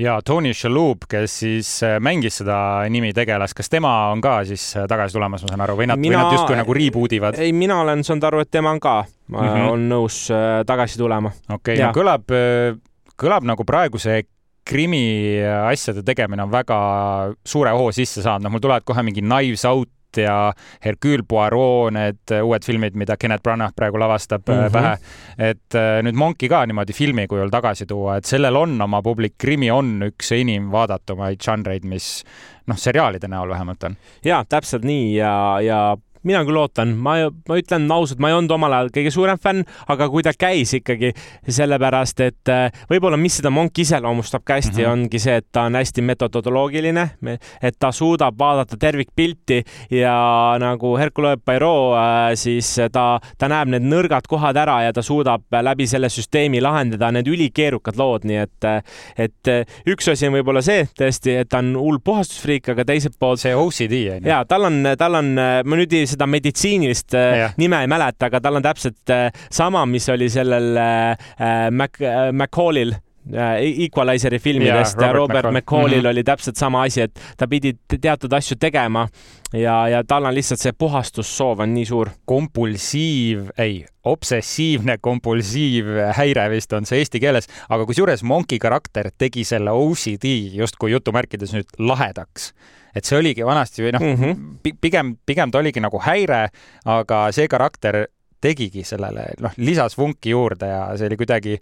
ja 0.00 0.16
Tony 0.24 0.54
Shalhoub, 0.54 1.04
kes 1.10 1.36
siis 1.42 1.70
äh, 1.84 1.98
mängis 2.02 2.40
seda 2.40 2.56
nimi 2.92 3.12
tegelast, 3.16 3.54
kas 3.58 3.70
tema 3.72 3.92
on 4.14 4.22
ka 4.24 4.40
siis 4.48 4.64
äh, 4.78 4.86
tagasi 4.90 5.16
tulemas, 5.16 5.44
ma 5.44 5.52
saan 5.52 5.64
aru, 5.66 5.76
või 5.80 5.90
nad, 5.90 6.00
või 6.00 6.14
nad 6.14 6.32
justkui 6.34 6.58
nagu 6.58 6.76
reboot 6.76 7.14
ivad? 7.16 7.38
ei, 7.40 7.52
mina 7.56 7.80
olen 7.84 8.04
saanud 8.06 8.28
aru, 8.30 8.42
et 8.44 8.50
tema 8.52 8.72
on 8.74 8.80
ka 8.82 8.96
mm, 9.04 9.38
-hmm. 9.38 9.70
on 9.74 9.86
nõus 9.92 10.22
äh, 10.34 10.60
tagasi 10.66 11.00
tulema. 11.00 11.32
okei 11.48 11.76
okay,, 11.76 11.84
no 11.84 11.92
kõlab, 11.96 12.34
kõlab 13.20 13.48
nagu 13.52 13.66
praeguse 13.68 14.22
krimi 14.70 15.40
asjade 15.42 16.04
tegemine 16.06 16.44
on 16.44 16.52
väga 16.52 16.80
suure 17.44 17.72
hoo 17.74 17.92
sisse 17.92 18.22
saanud, 18.22 18.46
noh, 18.46 18.54
mul 18.54 18.62
tulevad 18.62 18.86
kohe 18.86 19.02
mingi 19.02 19.24
Knives 19.24 19.64
Out 19.68 19.90
ja 20.16 20.52
Hercule 20.84 21.22
Poirot, 21.28 21.92
need 21.94 22.34
uued 22.42 22.64
filmid, 22.66 22.96
mida 22.98 23.16
Kenneth 23.16 23.42
Branagh 23.42 23.74
praegu 23.76 23.98
lavastab 23.98 24.48
mm 24.48 24.54
-hmm. 24.54 24.72
pähe. 24.72 24.96
et 25.38 25.74
äh, 25.74 26.02
nüüd 26.02 26.14
Monki 26.14 26.48
ka 26.48 26.66
niimoodi 26.66 26.92
filmi 26.92 27.26
kujul 27.26 27.50
tagasi 27.50 27.86
tuua, 27.86 28.16
et 28.16 28.24
sellel 28.24 28.56
on 28.56 28.80
oma 28.82 29.02
publik, 29.02 29.34
krimi 29.38 29.70
on 29.70 30.02
üks 30.02 30.32
enim 30.32 30.70
vaadatumaid 30.72 31.40
žanreid, 31.42 31.84
mis 31.84 32.24
noh, 32.66 32.76
seriaalide 32.76 33.28
näol 33.28 33.48
vähemalt 33.48 33.82
on. 33.82 33.96
ja 34.24 34.44
täpselt 34.48 34.84
nii 34.84 35.16
ja, 35.16 35.60
ja 35.60 35.96
mina 36.26 36.42
küll 36.44 36.58
ootan, 36.60 36.92
ma, 37.00 37.16
ma 37.48 37.58
ütlen 37.60 37.86
ausalt, 37.92 38.20
ma 38.20 38.30
ei 38.30 38.36
olnud 38.36 38.52
omal 38.54 38.74
ajal 38.76 38.90
kõige 38.94 39.12
suurem 39.14 39.40
fänn, 39.40 39.64
aga 39.90 40.08
kui 40.12 40.24
ta 40.26 40.32
käis 40.36 40.74
ikkagi 40.76 41.12
sellepärast, 41.48 42.20
et 42.26 42.52
äh, 42.52 42.82
võib-olla, 42.90 43.18
mis 43.20 43.38
seda 43.40 43.52
Monki 43.54 43.84
iseloomustab 43.86 44.44
ka 44.44 44.58
hästi 44.58 44.74
mm, 44.74 44.84
-hmm. 44.84 44.92
ongi 44.92 45.20
see, 45.22 45.36
et 45.40 45.46
ta 45.52 45.64
on 45.68 45.78
hästi 45.78 46.04
metodoloogiline, 46.04 47.06
et 47.62 47.78
ta 47.78 47.92
suudab 47.92 48.38
vaadata 48.38 48.76
tervikpilti 48.80 49.62
ja 49.96 50.16
nagu 50.60 50.96
Hercule 50.98 51.36
Poirot, 51.36 51.96
äh, 51.96 52.34
siis 52.34 52.74
ta, 52.92 53.20
ta 53.38 53.48
näeb 53.48 53.72
need 53.76 53.88
nõrgad 53.88 54.28
kohad 54.28 54.56
ära 54.56 54.82
ja 54.84 54.92
ta 54.92 55.02
suudab 55.02 55.42
läbi 55.50 55.86
selle 55.86 56.08
süsteemi 56.08 56.60
lahendada 56.60 57.10
need 57.12 57.28
ülikeerukad 57.28 57.96
lood, 57.96 58.28
nii 58.28 58.42
et, 58.44 58.68
et 59.16 59.52
üks 59.88 60.10
asi 60.12 60.28
on 60.28 60.36
võib-olla 60.36 60.62
see 60.62 60.84
tõesti, 60.98 61.40
et 61.40 61.48
ta 61.48 61.62
on 61.64 61.74
hull 61.78 62.00
puhastusfriik, 62.04 62.68
aga 62.74 62.84
teiselt 62.84 63.16
poolt. 63.18 63.40
see 63.40 63.54
OCD 63.56 63.94
on 64.12 64.24
ju. 64.24 64.28
ja 64.28 64.44
tal 64.44 64.66
on, 64.68 64.82
tal 64.98 65.14
on, 65.14 65.32
ma 65.34 65.78
nüüd 65.78 65.92
seda 66.10 66.26
meditsiinilist 66.30 67.14
äh, 67.18 67.36
ja. 67.44 67.52
nime 67.60 67.82
ei 67.84 67.90
mäleta, 67.90 68.30
aga 68.30 68.40
tal 68.40 68.60
on 68.60 68.64
täpselt 68.64 69.12
äh, 69.12 69.28
sama, 69.52 69.84
mis 69.86 70.08
oli 70.12 70.30
sellel 70.32 70.74
äh, 70.76 71.70
Mac, 71.70 72.00
McCallil 72.32 72.96
Equalizeri 73.30 74.38
filmidest 74.40 74.96
ja 74.96 75.12
Robert, 75.12 75.44
Robert 75.44 75.54
McCallil 75.54 76.00
mm 76.00 76.04
-hmm. 76.04 76.10
oli 76.10 76.24
täpselt 76.24 76.56
sama 76.56 76.82
asi, 76.82 77.00
et 77.00 77.20
ta 77.36 77.46
pidi 77.48 77.74
teatud 78.00 78.32
asju 78.32 78.56
tegema 78.60 79.08
ja, 79.52 79.88
ja 79.88 80.04
tal 80.04 80.24
on 80.24 80.34
lihtsalt 80.34 80.60
see 80.60 80.72
puhastussoov 80.72 81.60
on 81.60 81.74
nii 81.74 81.84
suur. 81.86 82.08
kompulsiiv, 82.24 83.50
ei, 83.58 83.84
obsessiivne 84.04 84.98
kompulsiivhäire 85.00 86.50
vist 86.50 86.72
on 86.72 86.86
see 86.86 86.98
eesti 86.98 87.20
keeles, 87.20 87.46
aga 87.68 87.86
kusjuures 87.86 88.22
Monki 88.22 88.58
karakter 88.58 89.10
tegi 89.18 89.44
selle 89.44 89.70
OCD 89.70 90.24
justkui 90.52 90.90
jutumärkides 90.90 91.52
nüüd 91.52 91.68
lahedaks 91.78 92.54
et 92.94 93.04
see 93.04 93.18
oligi 93.18 93.46
vanasti 93.46 93.84
või 93.86 93.94
noh 93.96 94.06
mm 94.06 94.16
-hmm., 94.16 94.74
pigem, 94.80 95.14
pigem 95.26 95.50
ta 95.50 95.62
oligi 95.62 95.80
nagu 95.80 96.00
häire, 96.04 96.48
aga 96.84 97.22
see 97.32 97.48
karakter 97.48 98.06
tegigi 98.40 98.84
sellele, 98.84 99.32
noh, 99.40 99.56
lisas 99.56 99.98
vunki 99.98 100.30
juurde 100.30 100.66
ja 100.66 100.84
see 100.96 101.10
oli 101.10 101.16
kuidagi 101.20 101.58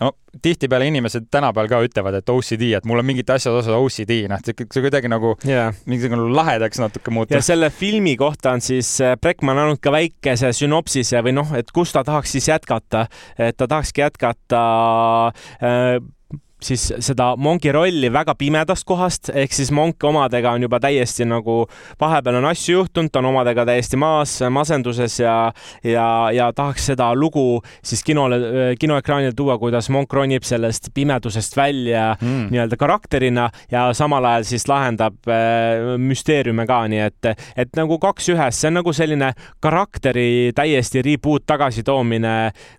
no 0.00 0.12
tihtipeale 0.42 0.86
inimesed 0.86 1.26
tänapäeval 1.30 1.68
ka 1.68 1.80
ütlevad, 1.82 2.18
et 2.20 2.30
OCD, 2.30 2.68
et 2.78 2.84
mul 2.86 3.00
on 3.00 3.06
mingite 3.06 3.34
asjade 3.34 3.58
osas 3.58 3.74
OCD, 3.74 4.20
noh, 4.30 4.42
see, 4.44 4.66
kuidagi 4.70 5.10
nagu 5.10 5.34
yeah. 5.46 5.74
mingisugune 5.90 6.28
lahedaks 6.34 6.78
natuke 6.82 7.10
muutub. 7.14 7.34
ja 7.34 7.42
selle 7.42 7.70
filmi 7.74 8.14
kohta 8.20 8.54
on 8.54 8.62
siis 8.64 8.92
äh, 9.02 9.16
Breckman 9.20 9.58
andnud 9.58 9.82
ka 9.82 9.92
väikese 9.94 10.52
sünopsise 10.54 11.22
või 11.26 11.34
noh, 11.40 11.50
et 11.58 11.72
kus 11.74 11.94
ta 11.96 12.04
tahaks 12.06 12.36
siis 12.36 12.46
jätkata, 12.50 13.08
et 13.38 13.58
ta 13.58 13.66
tahakski 13.66 14.04
jätkata 14.04 14.62
äh, 15.58 15.98
siis 16.62 16.88
seda 17.04 17.32
Monki 17.36 17.72
rolli 17.72 18.10
väga 18.12 18.34
pimedast 18.38 18.86
kohast, 18.88 19.30
ehk 19.34 19.52
siis 19.54 19.70
Monk 19.74 20.04
omadega 20.04 20.52
on 20.56 20.64
juba 20.66 20.80
täiesti 20.82 21.26
nagu, 21.28 21.60
vahepeal 22.00 22.40
on 22.40 22.48
asju 22.50 22.80
juhtunud, 22.80 23.12
ta 23.12 23.22
on 23.22 23.30
omadega 23.30 23.64
täiesti 23.68 23.98
maas, 24.00 24.38
masenduses 24.50 25.20
ja, 25.20 25.36
ja, 25.86 26.06
ja 26.34 26.50
tahaks 26.56 26.90
seda 26.90 27.10
lugu 27.14 27.60
siis 27.82 28.02
kinole, 28.06 28.40
kinoekraanile 28.80 29.32
tuua, 29.38 29.58
kuidas 29.58 29.90
Monk 29.94 30.12
ronib 30.12 30.46
sellest 30.46 30.90
pimedusest 30.94 31.56
välja 31.56 32.10
mm. 32.20 32.48
nii-öelda 32.52 32.78
karakterina 32.80 33.48
ja 33.70 33.88
samal 33.94 34.24
ajal 34.24 34.48
siis 34.48 34.68
lahendab 34.68 35.30
äh, 35.30 35.94
müsteeriume 35.98 36.66
ka, 36.68 36.80
nii 36.90 37.04
et, 37.06 37.30
et 37.56 37.78
nagu 37.78 38.00
kaks 38.02 38.32
ühes, 38.34 38.58
see 38.58 38.72
on 38.72 38.80
nagu 38.80 38.94
selline 38.94 39.30
karakteri 39.64 40.50
täiesti 40.56 41.02
reboot 41.06 41.46
tagasitoomine 41.48 42.36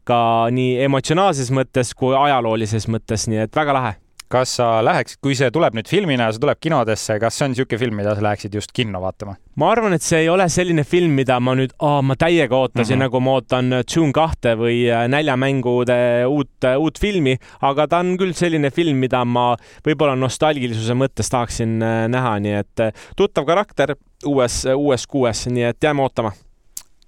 ka 0.08 0.22
nii 0.52 0.80
emotsionaalses 0.84 1.52
mõttes 1.56 1.94
kui 1.98 2.16
ajaloolises 2.18 2.90
mõttes, 2.92 3.28
nii 3.32 3.46
et 3.46 3.56
väga 3.56 3.69
väga 3.70 3.80
lahe 3.80 3.98
kas 4.30 4.52
sa 4.60 4.66
läheks, 4.86 5.16
kui 5.18 5.34
see 5.34 5.48
tuleb 5.50 5.74
nüüd 5.74 5.88
filmina 5.90 6.28
ja 6.28 6.34
see 6.36 6.42
tuleb 6.44 6.60
kinodesse, 6.62 7.16
kas 7.18 7.34
see 7.34 7.48
on 7.48 7.56
niisugune 7.56 7.80
film, 7.82 7.96
mida 7.98 8.12
sa 8.14 8.22
läheksid 8.22 8.54
just 8.54 8.70
kinno 8.78 9.00
vaatama? 9.02 9.34
ma 9.58 9.70
arvan, 9.74 9.96
et 9.98 10.04
see 10.06 10.20
ei 10.22 10.28
ole 10.30 10.46
selline 10.54 10.84
film, 10.86 11.16
mida 11.18 11.40
ma 11.42 11.56
nüüd, 11.58 11.74
ma 11.82 12.14
täiega 12.14 12.54
ootasin 12.54 12.94
mm, 12.94 13.00
-hmm. 13.00 13.08
nagu 13.08 13.22
ma 13.26 13.34
ootan 13.40 13.74
Dune 13.90 14.14
kahte 14.14 14.54
või 14.60 14.84
äh, 14.86 15.08
Näljamängude 15.10 15.98
uut, 16.30 16.52
äh, 16.62 16.78
uut 16.78 17.02
filmi, 17.02 17.40
aga 17.66 17.88
ta 17.90 18.04
on 18.06 18.14
küll 18.22 18.38
selline 18.38 18.70
film, 18.70 19.02
mida 19.02 19.24
ma 19.26 19.56
võib-olla 19.88 20.14
nostalgilisuse 20.14 20.94
mõttes 20.94 21.34
tahaksin 21.34 21.82
äh, 21.82 22.04
näha, 22.14 22.36
nii 22.38 22.54
et 22.62 22.86
tuttav 23.18 23.50
karakter 23.50 23.96
uues, 24.30 24.62
uues 24.76 25.08
kuues, 25.10 25.48
nii 25.50 25.72
et 25.72 25.90
jääme 25.90 26.06
ootama 26.06 26.36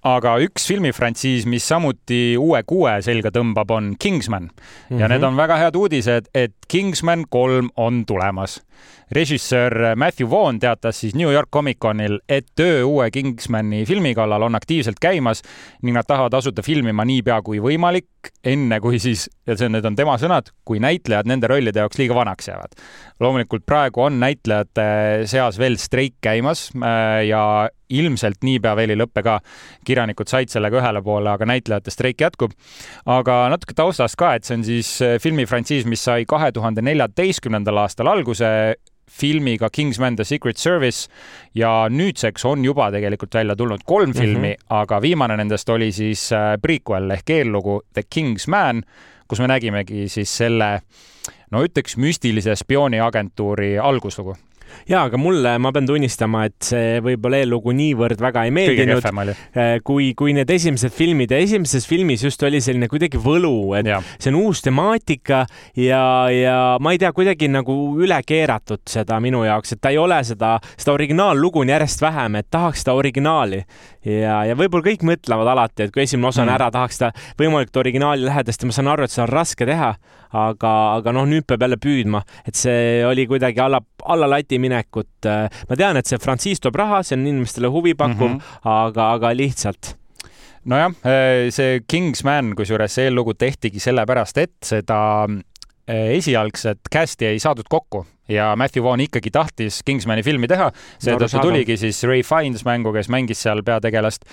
aga 0.02 0.36
üks 0.42 0.66
filmifrantsiis, 0.66 1.46
mis 1.46 1.66
samuti 1.68 2.34
uue 2.40 2.62
kuue 2.66 2.96
selga 3.06 3.30
tõmbab, 3.34 3.70
on 3.70 3.92
Kingsman 3.98 4.48
mm. 4.48 4.50
-hmm. 4.50 5.00
ja 5.00 5.08
need 5.08 5.20
mhm. 5.20 5.28
on 5.28 5.36
väga 5.36 5.56
head 5.56 5.76
uudised, 5.76 6.30
et 6.34 6.54
Kingsman 6.68 7.24
kolm 7.30 7.70
on 7.76 8.04
tulemas 8.06 8.60
režissöör 9.12 9.94
Matthew 9.96 10.30
Vaughn 10.30 10.58
teatas 10.58 11.00
siis 11.00 11.14
New 11.14 11.32
York 11.32 11.50
Comic-Conil, 11.52 12.18
et 12.28 12.46
töö 12.56 12.84
uue 12.84 13.10
Kingsmani 13.10 13.84
filmi 13.86 14.14
kallal 14.16 14.42
on 14.42 14.54
aktiivselt 14.56 15.00
käimas 15.00 15.42
ning 15.82 15.96
nad 15.96 16.08
tahavad 16.08 16.34
asuda 16.38 16.64
filmima 16.64 17.04
niipea 17.04 17.42
kui 17.44 17.60
võimalik, 17.60 18.32
enne 18.44 18.80
kui 18.80 19.00
siis, 19.02 19.26
ja 19.46 19.56
see, 19.58 19.68
need 19.68 19.84
on 19.84 19.98
tema 19.98 20.16
sõnad, 20.20 20.48
kui 20.64 20.80
näitlejad 20.80 21.28
nende 21.28 21.50
rollide 21.50 21.84
jaoks 21.84 22.00
liiga 22.00 22.16
vanaks 22.16 22.48
jäävad. 22.48 22.78
loomulikult 23.20 23.66
praegu 23.66 24.02
on 24.02 24.16
näitlejate 24.20 25.26
seas 25.30 25.58
veel 25.58 25.76
streik 25.78 26.14
käimas 26.20 26.70
äh, 26.76 27.26
ja 27.28 27.68
ilmselt 27.92 28.40
niipea 28.42 28.72
veel 28.76 28.94
ei 28.94 28.96
lõppe 28.96 29.22
ka. 29.22 29.40
kirjanikud 29.84 30.28
said 30.28 30.48
sellega 30.48 30.80
ühele 30.80 31.02
poole, 31.02 31.30
aga 31.30 31.46
näitlejate 31.46 31.90
streik 31.90 32.20
jätkub. 32.20 32.56
aga 33.04 33.48
natuke 33.52 33.74
taustast 33.74 34.16
ka, 34.16 34.34
et 34.34 34.48
see 34.48 34.56
on 34.56 34.64
siis 34.64 34.94
äh, 35.02 35.18
filmifrantsiis, 35.20 35.84
mis 35.84 36.04
sai 36.04 36.24
kahe 36.24 36.52
tuhande 36.52 36.82
neljateistkümnendal 36.82 37.84
aastal 37.84 38.08
alguse 38.08 38.48
filmiga 39.12 39.70
Kingsman 39.72 40.16
The 40.16 40.24
Secret 40.24 40.56
Service 40.56 41.10
ja 41.54 41.86
nüüdseks 41.90 42.44
on 42.48 42.64
juba 42.64 42.90
tegelikult 42.90 43.34
välja 43.34 43.56
tulnud 43.56 43.84
kolm 43.84 44.10
mhm. 44.10 44.18
filmi 44.18 44.48
mm, 44.48 44.54
-hmm. 44.54 44.76
aga 44.82 45.02
viimane 45.02 45.36
nendest 45.36 45.68
oli 45.68 45.92
siis 45.92 46.32
äh, 46.32 46.56
prequel 46.62 47.10
ehk 47.10 47.30
eellugu 47.30 47.82
The 47.92 48.02
Kingsman, 48.10 48.82
kus 49.28 49.40
me 49.40 49.46
nägimegi 49.46 50.08
siis 50.08 50.36
selle 50.36 50.80
no 51.50 51.64
ütleks 51.64 51.96
müstilise 51.96 52.56
spiooniagentuuri 52.56 53.78
alguslugu 53.78 54.36
ja, 54.88 55.04
aga 55.04 55.18
mulle, 55.20 55.54
ma 55.62 55.72
pean 55.74 55.86
tunnistama, 55.88 56.44
et 56.48 56.68
see 56.72 57.00
võib-olla 57.04 57.42
eellugu 57.42 57.74
niivõrd 57.76 58.22
väga 58.22 58.44
ei 58.48 58.54
meeldinud, 58.54 59.06
äh, 59.06 59.76
kui, 59.84 60.12
kui 60.18 60.34
need 60.36 60.50
esimesed 60.50 60.94
filmid 60.94 61.32
ja 61.32 61.40
esimeses 61.42 61.86
filmis 61.88 62.24
just 62.26 62.42
oli 62.46 62.60
selline 62.64 62.88
kuidagi 62.90 63.20
võlu, 63.22 63.72
et 63.78 63.90
ja. 63.92 64.00
see 64.18 64.32
on 64.32 64.40
uus 64.42 64.62
temaatika 64.64 65.44
ja, 65.78 66.02
ja 66.32 66.56
ma 66.82 66.94
ei 66.94 67.00
tea, 67.02 67.12
kuidagi 67.16 67.50
nagu 67.52 67.76
üle 68.02 68.20
keeratud 68.26 68.84
seda 68.90 69.18
minu 69.22 69.44
jaoks, 69.46 69.76
et 69.76 69.82
ta 69.82 69.92
ei 69.94 70.00
ole 70.00 70.20
seda, 70.26 70.56
seda 70.76 70.96
originaallugu 70.96 71.64
on 71.64 71.74
järjest 71.74 72.04
vähem, 72.04 72.40
et 72.40 72.50
tahaks 72.52 72.84
seda 72.84 72.96
originaali 72.98 73.62
ja, 74.06 74.42
ja 74.48 74.56
võib-olla 74.58 74.90
kõik 74.90 75.06
mõtlevad 75.06 75.52
alati, 75.54 75.86
et 75.86 75.94
kui 75.94 76.04
esimene 76.06 76.30
osa 76.30 76.42
on 76.44 76.50
mm. 76.50 76.56
ära, 76.56 76.70
tahaks 76.74 77.02
ta 77.02 77.12
võimalikult 77.40 77.82
originaali 77.84 78.26
lähedast 78.26 78.62
ja 78.62 78.70
ma 78.70 78.76
saan 78.76 78.90
aru, 78.92 79.06
et 79.06 79.14
seda 79.14 79.26
on 79.26 79.32
raske 79.32 79.68
teha, 79.68 79.94
aga, 80.32 80.72
aga 80.98 81.14
noh, 81.14 81.26
nüüd 81.28 81.46
peab 81.48 81.64
jälle 81.66 81.78
püüdma, 81.80 82.22
et 82.48 82.58
see 82.58 83.02
oli 83.06 83.26
kuidagi 83.30 83.62
alla, 83.62 83.82
alla 84.08 84.28
lati 84.30 84.58
minekut. 84.62 85.14
Äh, 85.28 85.48
ma 85.68 85.78
tean, 85.78 86.00
et 86.00 86.08
see 86.08 86.20
frantsiis 86.22 86.62
toob 86.62 86.78
raha, 86.80 87.02
see 87.06 87.18
on 87.18 87.26
inimestele 87.26 87.70
huvipakkuv 87.72 88.28
mm, 88.28 88.38
-hmm. 88.38 88.70
aga, 88.76 89.10
aga 89.18 89.34
lihtsalt 89.36 89.96
nojah, 90.64 90.94
äh, 91.04 91.50
see 91.50 91.82
Kingsman, 91.88 92.54
kusjuures 92.56 92.94
see 92.94 93.08
eellugu 93.10 93.34
tehtigi 93.34 93.80
sellepärast, 93.82 94.38
et 94.38 94.56
seda 94.64 94.98
äh, 95.26 96.16
esialgset 96.18 96.88
cast'i 96.92 97.26
ei 97.26 97.40
saadud 97.42 97.68
kokku 97.68 98.06
ja 98.28 98.56
Matthew 98.56 98.84
Vaughn 98.84 99.00
ikkagi 99.00 99.30
tahtis 99.30 99.80
Kingsmani 99.84 100.22
filmi 100.22 100.48
teha, 100.50 100.68
seetõttu 101.02 101.40
tuligi 101.42 101.76
siis 101.80 101.98
Ray 102.06 102.22
Fiennes 102.26 102.64
mängu, 102.64 102.92
kes 102.94 103.10
mängis 103.12 103.42
seal 103.42 103.62
peategelast. 103.66 104.24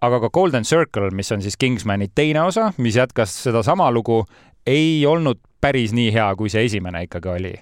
aga 0.00 0.20
ka 0.20 0.30
Golden 0.30 0.64
Circle, 0.64 1.10
mis 1.14 1.32
on 1.32 1.42
siis 1.42 1.56
Kingsmani 1.56 2.10
teine 2.14 2.42
osa, 2.42 2.72
mis 2.76 2.96
jätkas 2.96 3.34
sedasama 3.46 3.90
lugu, 3.94 4.24
ei 4.66 5.06
olnud 5.06 5.40
päris 5.60 5.94
nii 5.96 6.12
hea, 6.14 6.28
kui 6.38 6.50
see 6.52 6.66
esimene 6.68 7.06
ikkagi 7.06 7.32
oli. 7.32 7.54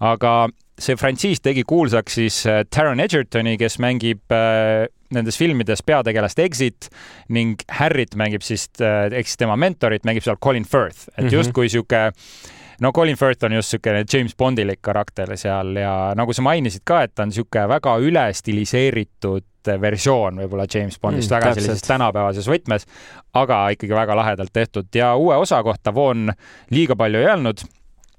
aga 0.00 0.32
see 0.78 0.98
frantsiis 0.98 1.42
tegi 1.42 1.64
kuulsaks 1.66 2.18
siis 2.20 2.42
äh, 2.46 2.62
Taron 2.70 3.00
Egertoni, 3.02 3.56
kes 3.58 3.78
mängib 3.82 4.34
äh, 4.34 4.86
nendes 5.14 5.38
filmides 5.40 5.82
peategelast 5.86 6.38
Exit 6.44 6.90
ning 7.34 7.58
Harryt 7.80 8.14
mängib 8.18 8.44
siis 8.46 8.68
äh,, 8.80 9.08
ehk 9.10 9.30
siis 9.30 9.40
tema 9.40 9.56
mentorit 9.56 10.06
mängib 10.06 10.26
seal 10.26 10.38
Colin 10.42 10.68
Firth, 10.68 11.08
et 11.16 11.24
mm 11.24 11.28
-hmm. 11.28 11.34
No 12.80 12.92
Colin 12.92 13.16
Firth 13.16 13.44
on 13.44 13.52
just 13.52 13.72
niisugune 13.72 14.04
James 14.12 14.36
Bondilik 14.36 14.80
karakter 14.82 15.36
seal 15.36 15.76
ja 15.76 15.94
nagu 16.16 16.32
sa 16.32 16.44
mainisid 16.46 16.84
ka, 16.84 17.02
et 17.06 17.14
ta 17.14 17.26
on 17.26 17.32
niisugune 17.32 17.68
väga 17.68 17.96
üle 18.04 18.26
stiliseeritud 18.34 19.72
versioon 19.80 20.38
võib-olla 20.42 20.68
James 20.74 20.98
Bondist 21.00 21.28
mm, 21.28 21.34
väga 21.34 21.50
täpselt. 21.50 21.66
sellises 21.66 21.88
tänapäevases 21.88 22.48
võtmes, 22.48 22.86
aga 23.36 23.66
ikkagi 23.74 23.96
väga 23.96 24.16
lahedalt 24.16 24.52
tehtud 24.52 24.88
ja 24.94 25.14
uue 25.16 25.36
osa 25.36 25.62
kohta 25.62 25.94
Vaughn 25.94 26.32
liiga 26.70 26.96
palju 26.96 27.20
ei 27.20 27.28
öelnud 27.32 27.66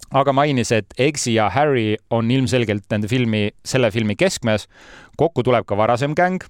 aga 0.09 0.33
mainis, 0.33 0.71
et 0.73 0.93
Eggsy 0.97 1.35
ja 1.35 1.49
Harry 1.53 1.95
on 2.09 2.31
ilmselgelt 2.33 2.87
nende 2.91 3.09
filmi, 3.09 3.49
selle 3.65 3.91
filmi 3.93 4.15
keskmes. 4.17 4.67
kokku 5.17 5.43
tuleb 5.43 5.65
ka 5.67 5.77
varasem 5.77 6.15
gäng 6.15 6.43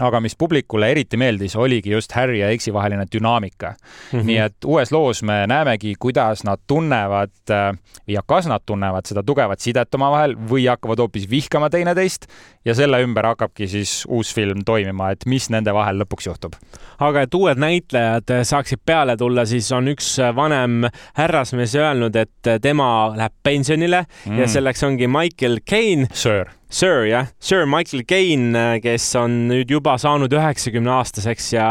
aga 0.00 0.20
mis 0.20 0.36
publikule 0.38 0.90
eriti 0.90 1.18
meeldis, 1.20 1.56
oligi 1.56 1.92
just 1.94 2.12
Harry 2.16 2.40
ja 2.40 2.50
Eggsy 2.50 2.72
vaheline 2.72 3.06
dünaamika 3.12 3.74
mm. 3.74 4.18
-hmm. 4.18 4.24
nii 4.26 4.36
et 4.36 4.64
uues 4.66 4.92
loos 4.92 5.22
me 5.22 5.46
näemegi, 5.46 5.94
kuidas 5.98 6.44
nad 6.44 6.60
tunnevad 6.66 7.32
äh, 7.50 7.78
ja 8.06 8.22
kas 8.26 8.46
nad 8.46 8.62
tunnevad 8.66 9.06
seda 9.06 9.22
tugevat 9.22 9.60
sidet 9.60 9.94
omavahel 9.94 10.36
või 10.36 10.68
hakkavad 10.68 10.98
hoopis 10.98 11.30
vihkama 11.30 11.70
teineteist 11.70 12.26
ja 12.64 12.74
selle 12.76 13.00
ümber 13.04 13.30
hakkabki 13.30 13.68
siis 13.70 14.04
uus 14.08 14.34
film 14.34 14.64
toimima, 14.66 15.10
et 15.14 15.26
mis 15.30 15.48
nende 15.52 15.72
vahel 15.74 16.02
lõpuks 16.02 16.28
juhtub. 16.28 16.56
aga 17.00 17.24
et 17.24 17.34
uued 17.34 17.60
näitlejad 17.60 18.34
saaksid 18.44 18.82
peale 18.86 19.16
tulla, 19.16 19.46
siis 19.48 19.70
on 19.72 19.88
üks 19.94 20.12
vanem 20.36 20.84
härrasmees 21.16 21.74
öelnud, 21.80 22.16
et 22.16 22.54
tema 22.62 23.10
läheb 23.16 23.36
pensionile 23.42 24.04
mm. 24.26 24.38
ja 24.38 24.48
selleks 24.48 24.84
ongi 24.84 25.08
Michael 25.08 25.60
Caine. 25.66 26.08
Sir 26.12 26.50
Sir 26.70 27.02
jah, 27.08 27.26
Sir 27.40 27.64
Michael 27.66 28.04
Caine, 28.06 28.78
kes 28.78 29.02
on 29.18 29.32
nüüd 29.48 29.72
juba 29.74 29.96
saanud 29.98 30.30
üheksakümne 30.30 30.92
aastaseks 31.00 31.48
ja 31.56 31.64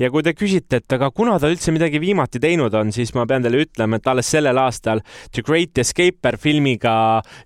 ja 0.00 0.08
kui 0.08 0.24
te 0.24 0.32
küsite, 0.32 0.80
et 0.80 0.94
aga 0.96 1.10
kuna 1.12 1.34
ta 1.36 1.50
üldse 1.52 1.68
midagi 1.74 2.00
viimati 2.00 2.40
teinud 2.40 2.72
on, 2.72 2.88
siis 2.94 3.12
ma 3.12 3.26
pean 3.28 3.44
teile 3.44 3.60
ütlema, 3.66 3.98
et 4.00 4.08
alles 4.08 4.30
sellel 4.32 4.56
aastal 4.56 5.02
The 5.36 5.44
Great 5.44 5.76
Escaper 5.82 6.38
filmiga, 6.40 6.94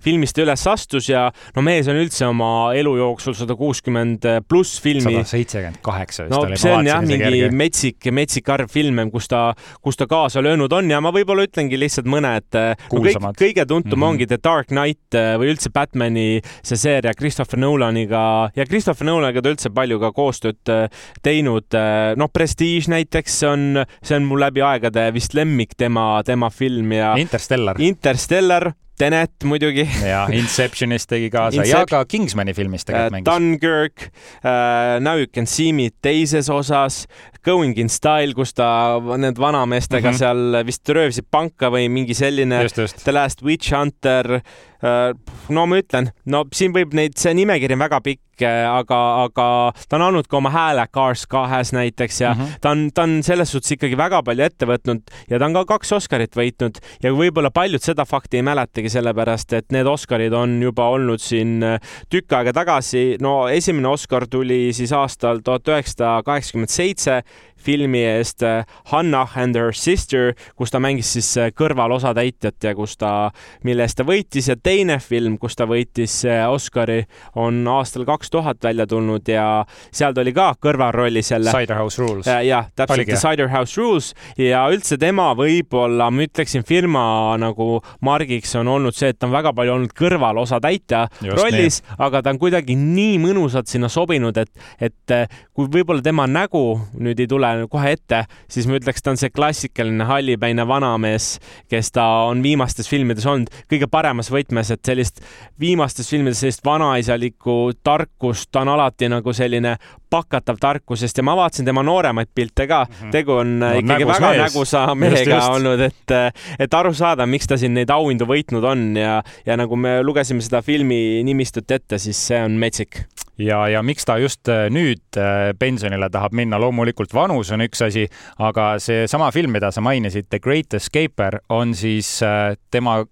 filmist 0.05 0.39
üles 0.39 0.63
astus 0.71 1.11
ja 1.11 1.25
no 1.57 1.67
mees 1.67 1.91
on 1.91 1.99
üldse 1.99 2.29
oma 2.29 2.53
elu 2.83 2.97
jooksul 3.01 3.37
sada 3.39 3.57
kuuskümmend 3.59 4.29
pluss 4.49 4.81
filmi. 4.83 5.07
sada 5.09 5.25
seitsekümmend 5.33 5.81
kaheksa 5.83 6.27
vist 6.27 6.37
no, 6.37 6.43
oli. 6.47 6.61
see 6.61 6.75
on 6.75 6.91
jah, 6.91 7.03
mingi 7.07 7.23
kerge. 7.25 7.51
metsik, 7.63 8.11
metsik 8.13 8.53
arv 8.53 8.71
filme, 8.73 9.09
kus 9.15 9.31
ta, 9.33 9.45
kus 9.83 9.99
ta 10.01 10.09
kaasa 10.11 10.43
löönud 10.45 10.73
on 10.73 10.91
ja 10.91 11.01
ma 11.05 11.15
võib-olla 11.15 11.47
ütlengi 11.49 11.81
lihtsalt 11.81 12.11
mõned. 12.11 12.51
no 12.53 13.05
kõik, 13.07 13.19
kõige 13.39 13.67
tuntum 13.67 13.97
mm 13.97 14.03
-hmm. 14.03 14.09
ongi 14.11 14.31
The 14.31 14.41
Dark 14.43 14.69
Knight 14.73 15.19
või 15.41 15.53
üldse 15.55 15.73
Batman'i 15.73 16.43
see 16.63 16.79
seeria 16.79 17.15
Christopher 17.15 17.61
Nolaniga 17.61 18.51
ja 18.57 18.67
Christopher 18.67 19.07
Nolaniga 19.07 19.43
ta 19.43 19.53
üldse 19.53 19.73
palju 19.75 19.99
ka 20.03 20.13
koostööd 20.17 20.73
äh, 20.73 20.85
teinud. 21.25 21.69
Äh, 21.77 22.13
noh, 22.21 22.31
Prestige 22.33 22.91
näiteks 22.93 23.41
on, 23.49 23.83
see 24.03 24.19
on 24.19 24.29
mul 24.29 24.43
läbi 24.43 24.65
aegade 24.67 25.09
vist 25.15 25.37
lemmik 25.39 25.77
tema, 25.79 26.07
tema 26.27 26.51
film 26.53 26.95
ja. 26.97 27.15
Interstellar. 27.21 27.81
Interstellar 27.83 28.73
Tenet 28.99 29.47
muidugi. 29.49 29.87
ja 30.05 30.27
Inceptionist 30.41 31.09
tegi 31.11 31.31
kaasa 31.33 31.63
Incep 31.63 31.73
ja 31.73 31.85
ka 31.89 32.03
Kingsmani 32.09 32.55
filmis 32.55 32.85
tegelikult 32.87 33.17
mängis 33.17 33.29
uh,. 33.29 33.39
Dunkirk 33.39 34.09
uh,, 34.09 34.99
Now 35.03 35.17
you 35.21 35.31
can 35.33 35.49
see 35.49 35.73
me 35.73 35.91
teises 36.05 36.51
osas, 36.53 37.07
Going 37.43 37.79
in 37.83 37.89
style, 37.91 38.37
kus 38.39 38.55
ta 38.55 39.01
need 39.19 39.41
vanameestega 39.41 40.13
mm 40.13 40.15
-hmm. 40.15 40.19
seal 40.19 40.67
vist 40.67 40.89
röövisid 40.89 41.27
panka 41.31 41.73
või 41.75 41.89
mingi 41.91 42.15
selline. 42.15 42.69
The 43.05 43.13
Last 43.13 43.43
Witch 43.43 43.73
Hunter 43.75 44.39
uh,. 44.39 44.72
No 44.83 45.67
ma 45.67 45.79
ütlen, 45.79 46.11
no 46.27 46.45
siin 46.53 46.75
võib 46.75 46.95
neid, 46.99 47.15
see 47.19 47.35
nimekiri 47.39 47.77
on 47.79 47.85
väga 47.85 48.01
pikk 48.05 48.33
kõik, 48.43 48.49
aga, 48.69 48.99
aga 49.27 49.47
ta 49.89 49.97
on 49.99 50.05
andnud 50.09 50.29
ka 50.29 50.39
oma 50.39 50.51
hääle 50.53 50.87
Cars 50.93 51.27
kahes 51.27 51.73
näiteks 51.73 52.21
ja 52.21 52.35
mm 52.35 52.41
-hmm. 52.41 52.59
ta 52.61 52.71
on, 52.71 52.91
ta 52.95 53.03
on 53.03 53.23
selles 53.23 53.53
suhtes 53.53 53.73
ikkagi 53.73 53.97
väga 53.97 54.23
palju 54.23 54.45
ette 54.45 54.67
võtnud 54.67 55.03
ja 55.31 55.39
ta 55.39 55.45
on 55.45 55.53
ka 55.55 55.65
kaks 55.65 55.93
Oscarit 55.93 56.37
võitnud 56.37 56.79
ja 57.03 57.13
võib-olla 57.13 57.51
paljud 57.51 57.83
seda 57.83 58.05
fakti 58.05 58.37
ei 58.37 58.43
mäletagi, 58.43 58.89
sellepärast 58.89 59.53
et 59.53 59.73
need 59.73 59.87
Oscarid 59.87 60.33
on 60.33 60.63
juba 60.63 60.89
olnud 60.89 61.21
siin 61.21 61.63
tükk 62.11 62.33
aega 62.33 62.53
tagasi. 62.53 63.17
no 63.21 63.49
esimene 63.49 63.89
Oscar 63.89 64.27
tuli 64.27 64.73
siis 64.73 64.93
aastal 64.93 65.41
tuhat 65.45 65.69
üheksasada 65.69 66.23
kaheksakümmend 66.23 66.71
seitse 66.71 67.23
filmi 67.63 68.03
eest 68.05 68.43
äh, 68.47 68.65
Hannah 68.91 69.39
and 69.39 69.57
her 69.57 69.73
sister, 69.77 70.33
kus 70.59 70.73
ta 70.73 70.81
mängis 70.83 71.13
siis 71.15 71.31
äh, 71.41 71.51
kõrvalosatäitjat 71.57 72.69
ja 72.69 72.75
kus 72.77 72.97
ta, 73.01 73.31
mille 73.67 73.87
eest 73.87 73.99
ta 74.01 74.07
võitis 74.07 74.49
ja 74.51 74.57
teine 74.59 74.99
film, 75.03 75.39
kus 75.41 75.57
ta 75.59 75.67
võitis 75.71 76.21
äh, 76.29 76.45
Oscari, 76.51 77.03
on 77.39 77.63
aastal 77.71 78.07
kaks 78.09 78.33
tuhat 78.33 78.63
välja 78.65 78.87
tulnud 78.91 79.29
ja 79.29 79.65
seal 79.91 80.15
ta 80.15 80.25
oli 80.25 80.35
ka 80.37 80.53
kõrvalrollis 80.63 81.33
jälle. 81.35 81.55
Cider 81.55 81.79
House 81.79 82.03
Rules. 82.03 82.29
jah, 82.47 82.69
täpselt, 82.77 83.07
The 83.09 83.21
Cider 83.21 83.51
House 83.53 83.81
Rules 83.81 84.13
ja 84.41 84.65
üldse 84.73 84.99
tema 85.01 85.31
võib-olla, 85.39 86.11
ma 86.11 86.27
ütleksin, 86.27 86.67
firma 86.67 87.05
nagu 87.41 87.81
margiks 88.05 88.57
on 88.61 88.71
olnud 88.73 88.97
see, 88.97 89.13
et 89.13 89.21
ta 89.21 89.29
on 89.29 89.35
väga 89.35 89.55
palju 89.57 89.77
olnud 89.77 89.95
kõrvalosatäitja 89.97 91.07
rollis, 91.37 91.83
aga 91.99 92.23
ta 92.23 92.33
on 92.35 92.41
kuidagi 92.43 92.77
nii 92.79 93.19
mõnusalt 93.23 93.71
sinna 93.71 93.91
sobinud, 93.93 94.37
et, 94.39 94.51
et 94.83 95.17
kui 95.53 95.69
võib-olla 95.73 96.03
tema 96.05 96.27
nägu 96.31 96.65
nüüd 96.99 97.21
ei 97.21 97.29
tule 97.31 97.52
kohe 97.71 97.95
ette, 97.97 98.25
siis 98.51 98.69
ma 98.69 98.79
ütleks, 98.79 99.03
ta 99.03 99.13
on 99.13 99.21
see 99.21 99.33
klassikaline 99.33 100.07
hallipäine 100.09 100.67
vanamees, 100.69 101.37
kes 101.71 101.93
ta 101.97 102.07
on 102.29 102.43
viimastes 102.45 102.91
filmides 102.91 103.27
olnud 103.29 103.53
kõige 103.71 103.89
paremas 103.93 104.31
võtmes, 104.33 104.73
et 104.75 104.85
sellist 104.87 105.23
viimastes 105.61 106.11
filmides 106.13 106.43
sellist 106.43 106.65
vanaisalikku 106.67 107.59
tarkust, 107.85 108.51
ta 108.53 108.65
on 108.67 108.75
alati 108.77 109.11
nagu 109.13 109.35
selline 109.37 109.77
pakatav 110.13 110.61
tarkusest 110.61 111.19
ja 111.19 111.25
ma 111.27 111.37
vaatasin 111.39 111.69
tema 111.69 111.85
nooremaid 111.87 112.31
pilte 112.35 112.67
ka 112.69 112.85
mm. 112.85 112.95
-hmm. 112.95 113.15
tegu 113.15 113.39
on 113.41 113.59
no, 113.61 113.73
ikkagi 113.81 114.09
väga 114.09 114.29
mees. 114.29 114.43
nägusa 114.45 114.85
mehega 114.95 115.19
just, 115.19 115.31
just. 115.31 115.57
olnud, 115.57 115.81
et, 115.81 116.17
et 116.59 116.75
aru 116.75 116.95
saada, 116.95 117.27
miks 117.27 117.49
ta 117.49 117.57
siin 117.57 117.75
neid 117.75 117.91
auhindu 117.91 118.29
võitnud 118.29 118.65
on 118.65 118.87
ja, 118.97 119.23
ja 119.47 119.57
nagu 119.57 119.77
me 119.77 120.01
lugesime 120.03 120.45
seda 120.45 120.63
filmi 120.63 121.23
nimistut 121.25 121.71
ette, 121.71 121.99
siis 121.99 122.27
see 122.29 122.43
on 122.45 122.59
metsik 122.61 123.05
ja, 123.41 123.63
ja 123.69 123.83
miks 123.83 124.07
ta 124.09 124.19
just 124.21 124.49
äh, 124.51 124.67
nüüd 124.73 125.19
äh, 125.19 125.53
pensionile 125.59 126.11
tahab 126.13 126.37
minna, 126.37 126.61
loomulikult 126.61 127.15
vanus 127.15 127.53
on 127.55 127.65
üks 127.65 127.83
asi, 127.87 128.07
aga 128.43 128.75
seesama 128.83 129.31
film, 129.35 129.55
mida 129.57 129.73
sa 129.73 129.85
mainisid, 129.85 130.29
The 130.31 130.41
Great 130.43 130.75
Escaper, 130.79 131.41
on 131.53 131.75
siis 131.79 132.19
äh, 132.27 132.55
tema 132.71 133.03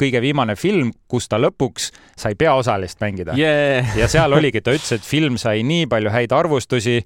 kõige 0.00 0.20
viimane 0.22 0.56
film, 0.58 0.92
kus 1.08 1.28
ta 1.30 1.38
lõpuks 1.40 1.90
sai 2.18 2.34
peaosalist 2.38 3.00
mängida. 3.02 3.36
Yeah. 3.38 3.94
ja 3.98 4.08
seal 4.10 4.32
oligi, 4.36 4.62
ta 4.64 4.74
ütles, 4.74 4.92
et 4.96 5.06
film 5.06 5.38
sai 5.40 5.64
nii 5.66 5.88
palju 5.90 6.12
häid 6.14 6.34
arvustusi, 6.34 7.00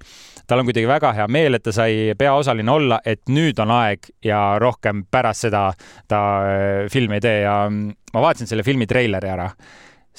tal 0.49 0.63
on 0.63 0.69
kuidagi 0.69 0.89
väga 0.89 1.13
hea 1.17 1.27
meel, 1.31 1.57
et 1.57 1.65
ta 1.65 1.73
sai 1.75 2.15
peaosaline 2.19 2.71
olla, 2.71 3.01
et 3.05 3.21
nüüd 3.29 3.59
on 3.63 3.73
aeg 3.79 4.09
ja 4.25 4.41
rohkem 4.61 5.05
pärast 5.11 5.47
seda 5.47 5.67
ta 6.09 6.23
filmi 6.91 7.19
ei 7.19 7.25
tee. 7.25 7.37
Ja 7.45 7.59
mm, 7.69 7.93
ma 8.13 8.25
vaatasin 8.25 8.49
selle 8.49 8.65
filmi 8.67 8.89
treileri 8.89 9.29
ära. 9.29 9.49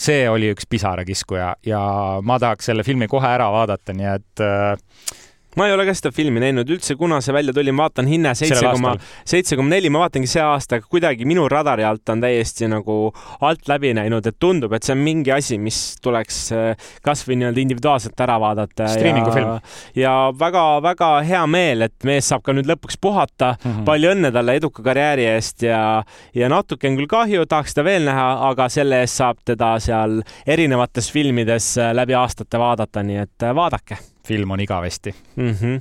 See 0.00 0.22
oli 0.30 0.52
üks 0.54 0.64
pisarakiskuja 0.70 1.54
ja 1.66 1.80
ma 2.24 2.38
tahaks 2.40 2.70
selle 2.70 2.86
filmi 2.86 3.10
kohe 3.10 3.28
ära 3.28 3.50
vaadata, 3.52 3.92
nii 3.92 4.12
et 4.14 4.42
äh, 4.46 5.18
ma 5.56 5.66
ei 5.66 5.74
ole 5.74 5.84
ka 5.88 5.94
seda 5.96 6.12
filmi 6.14 6.40
näinud 6.42 6.68
üldse, 6.70 6.94
kuna 6.98 7.18
see 7.24 7.34
välja 7.34 7.54
tuli, 7.54 7.72
ma 7.74 7.88
vaatan 7.88 8.08
hinne 8.10 8.34
seitse 8.38 8.62
koma, 8.62 8.94
seitse 9.26 9.58
koma 9.58 9.72
neli, 9.72 9.90
ma 9.90 10.04
vaatangi 10.04 10.30
see 10.30 10.42
aasta, 10.44 10.78
aga 10.78 10.90
kuidagi 10.90 11.26
minu 11.28 11.46
radari 11.50 11.84
alt 11.86 12.12
on 12.12 12.22
täiesti 12.22 12.68
nagu 12.70 12.98
alt 13.46 13.70
läbi 13.70 13.92
näinud, 13.98 14.26
et 14.30 14.38
tundub, 14.42 14.74
et 14.76 14.86
see 14.86 14.94
on 14.94 15.02
mingi 15.02 15.32
asi, 15.34 15.58
mis 15.58 15.80
tuleks 16.02 16.38
äh, 16.54 16.90
kasvõi 17.06 17.38
nii-öelda 17.40 17.64
individuaalselt 17.64 18.22
ära 18.26 18.38
vaadata. 18.42 18.88
striimingufilm. 18.94 19.58
ja 19.98 20.14
väga-väga 20.38 21.10
hea 21.26 21.42
meel, 21.50 21.86
et 21.88 22.06
mees 22.06 22.30
saab 22.30 22.44
ka 22.46 22.54
nüüd 22.54 22.70
lõpuks 22.70 23.00
puhata 23.00 23.56
mm. 23.56 23.70
-hmm. 23.70 23.84
palju 23.88 24.14
õnne 24.14 24.32
talle 24.32 24.56
eduka 24.60 24.82
karjääri 24.86 25.26
eest 25.34 25.66
ja, 25.66 26.04
ja 26.34 26.48
natuke 26.52 26.88
on 26.88 27.00
küll 27.00 27.10
kahju, 27.10 27.46
tahaks 27.46 27.74
seda 27.74 27.84
veel 27.84 28.06
näha, 28.06 28.28
aga 28.50 28.68
selle 28.68 29.02
eest 29.02 29.18
saab 29.18 29.42
teda 29.44 29.74
seal 29.82 30.20
erinevates 30.46 31.10
filmides 31.10 31.74
äh, 31.78 31.92
läbi 31.94 32.14
aastate 32.14 32.58
vaadata, 32.58 33.02
nii 33.02 33.22
et 33.26 33.48
äh, 33.48 33.54
vaadake 33.54 33.98
film 34.30 34.50
on 34.50 34.60
igavesti 34.60 35.14
mm. 35.36 35.50
-hmm. 35.50 35.80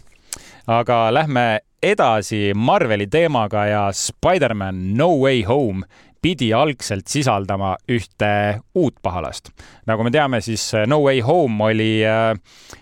aga 0.68 1.14
lähme 1.14 1.60
edasi 1.84 2.52
Marveli 2.56 3.08
teemaga 3.08 3.66
ja 3.66 3.84
Spider-man 3.94 4.98
No 4.98 5.10
Way 5.22 5.44
Home 5.44 5.86
pidi 6.22 6.52
algselt 6.54 7.08
sisaldama 7.08 7.76
ühte 7.92 8.32
uut 8.76 8.96
pahalast. 9.02 9.52
nagu 9.88 10.04
me 10.04 10.12
teame, 10.12 10.42
siis 10.42 10.72
No 10.88 11.02
Way 11.04 11.22
Home 11.26 11.72
oli 11.72 12.04
äh, 12.06 12.34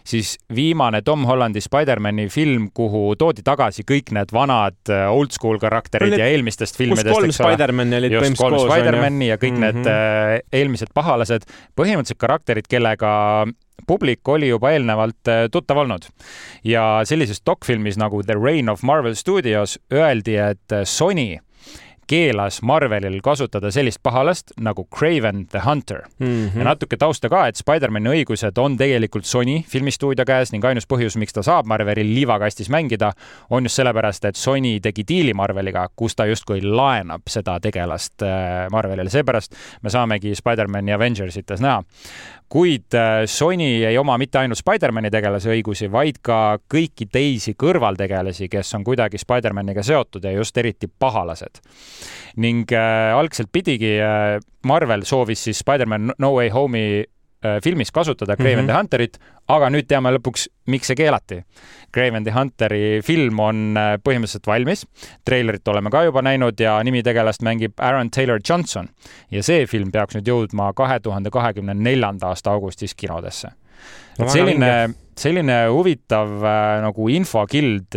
siis 0.06 0.38
viimane 0.56 1.02
Tom 1.02 1.26
Hollandi 1.26 1.62
Spider-mani 1.62 2.28
film, 2.30 2.69
kuhu 2.73 3.15
toodi 3.19 3.43
tagasi 3.45 3.86
kõik 3.88 4.12
need 4.15 4.34
vanad 4.34 4.91
äh, 4.91 5.06
oldschool 5.12 5.60
karakterid 5.62 6.13
Olid, 6.13 6.23
ja 6.23 6.32
eelmistest 6.34 6.78
filmidest. 6.78 7.13
kolm 7.13 7.36
Spider-mani 7.36 8.02
olid 8.02 8.17
põhimõtteliselt 8.17 8.41
koos. 8.41 8.65
kolm 8.65 8.73
Spider-mani 8.73 9.32
ja 9.32 9.39
kõik 9.41 9.58
mm 9.58 9.63
-hmm. 9.63 9.86
need 9.86 9.93
äh, 9.93 10.60
eelmised 10.62 10.93
pahalased, 10.93 11.47
põhimõtteliselt 11.78 12.21
karakterid, 12.21 12.67
kellega 12.69 13.45
publik 13.88 14.28
oli 14.28 14.50
juba 14.50 14.71
eelnevalt 14.76 15.30
äh, 15.32 15.45
tuttav 15.52 15.78
olnud 15.84 16.08
ja 16.63 17.02
sellises 17.06 17.41
dokfilmis 17.45 17.97
nagu 17.97 18.23
The 18.23 18.36
Reign 18.39 18.69
of 18.69 18.84
Marvel 18.84 19.15
Studios 19.15 19.78
öeldi, 19.93 20.36
et 20.36 20.71
äh, 20.71 20.84
Sony 20.84 21.38
keelas 22.08 22.62
Marvelil 22.62 23.20
kasutada 23.24 23.72
sellist 23.72 24.00
pahalast 24.04 24.54
nagu 24.63 24.88
Craven 24.98 25.46
the 25.48 25.62
Hunter 25.65 26.02
mm. 26.20 26.28
-hmm. 26.28 26.60
ja 26.60 26.63
natuke 26.63 26.98
tausta 26.98 27.30
ka, 27.30 27.48
et 27.48 27.56
Spider-man'i 27.56 28.10
õigused 28.10 28.58
on 28.58 28.78
tegelikult 28.78 29.26
Sony 29.26 29.62
filmistuudio 29.67 30.26
käes 30.26 30.52
ning 30.52 30.65
ainus 30.65 30.88
põhjus, 30.88 31.17
miks 31.17 31.34
ta 31.34 31.43
saab 31.43 31.65
Marvelil 31.65 32.13
liivakastis 32.13 32.70
mängida, 32.70 33.12
on 33.50 33.63
just 33.63 33.76
sellepärast, 33.76 34.26
et 34.26 34.36
Sony 34.36 34.80
tegi 34.80 35.04
diili 35.08 35.34
Marveliga, 35.34 35.88
kus 35.96 36.15
ta 36.15 36.26
justkui 36.26 36.62
laenab 36.62 37.22
seda 37.28 37.60
tegelast 37.60 38.22
äh, 38.22 38.70
Marvelile, 38.72 39.10
seepärast 39.10 39.56
me 39.82 39.89
saamegi 39.89 40.36
Spider-man'i 40.36 40.93
Avengersites 40.93 41.62
näha 41.62 41.84
kuid 42.50 42.93
äh, 42.96 43.26
Sony 43.26 43.84
ei 43.86 43.98
oma 43.98 44.17
mitte 44.17 44.39
ainult 44.39 44.60
Spider-man'i 44.60 45.12
tegelase 45.12 45.52
õigusi, 45.52 45.89
vaid 45.91 46.22
ka 46.24 46.58
kõiki 46.72 47.10
teisi 47.12 47.54
kõrvaltegelasi, 47.60 48.48
kes 48.52 48.72
on 48.78 48.86
kuidagi 48.88 49.20
Spider-maniga 49.20 49.84
seotud 49.84 50.24
ja 50.24 50.32
just 50.32 50.58
eriti 50.58 50.88
pahalased. 50.88 51.60
Ning 52.36 52.72
äh, 52.72 53.14
algselt 53.18 53.52
pidigi 53.52 53.98
äh, 54.00 54.40
Marvel 54.68 55.06
soovis 55.06 55.44
siis 55.48 55.60
Spider-man 55.64 56.12
No 56.20 56.34
Way 56.36 56.50
Home'i 56.54 57.06
Äh, 57.46 57.62
filmis 57.64 57.92
kasutada 57.92 58.36
Craven 58.36 58.56
mm 58.56 58.62
-hmm. 58.62 58.72
the 58.72 58.78
Hunterit, 58.78 59.18
aga 59.48 59.70
nüüd 59.70 59.86
teame 59.88 60.10
lõpuks, 60.10 60.48
miks 60.66 60.88
see 60.88 60.96
keelati. 60.96 61.44
Craven 61.94 62.24
the 62.24 62.32
Hunteri 62.34 63.02
film 63.06 63.40
on 63.40 63.78
põhimõtteliselt 63.78 64.48
valmis, 64.48 64.86
treilerit 65.26 65.68
oleme 65.68 65.90
ka 65.90 66.02
juba 66.04 66.22
näinud 66.22 66.60
ja 66.60 66.84
nimitegelast 66.84 67.42
mängib 67.46 67.74
Aaron 67.78 68.10
Taylor 68.10 68.40
Johnson 68.50 68.90
ja 69.32 69.44
see 69.44 69.68
film 69.68 69.92
peaks 69.92 70.16
nüüd 70.16 70.28
jõudma 70.28 70.74
kahe 70.74 71.00
tuhande 71.00 71.30
kahekümne 71.30 71.74
neljanda 71.74 72.28
aasta 72.28 72.52
augustis 72.52 72.96
kinodesse 72.96 73.48
no,. 74.20 74.30
selline, 74.30 74.90
selline 75.18 75.68
huvitav 75.70 76.30
nagu 76.82 77.08
infokild 77.08 77.96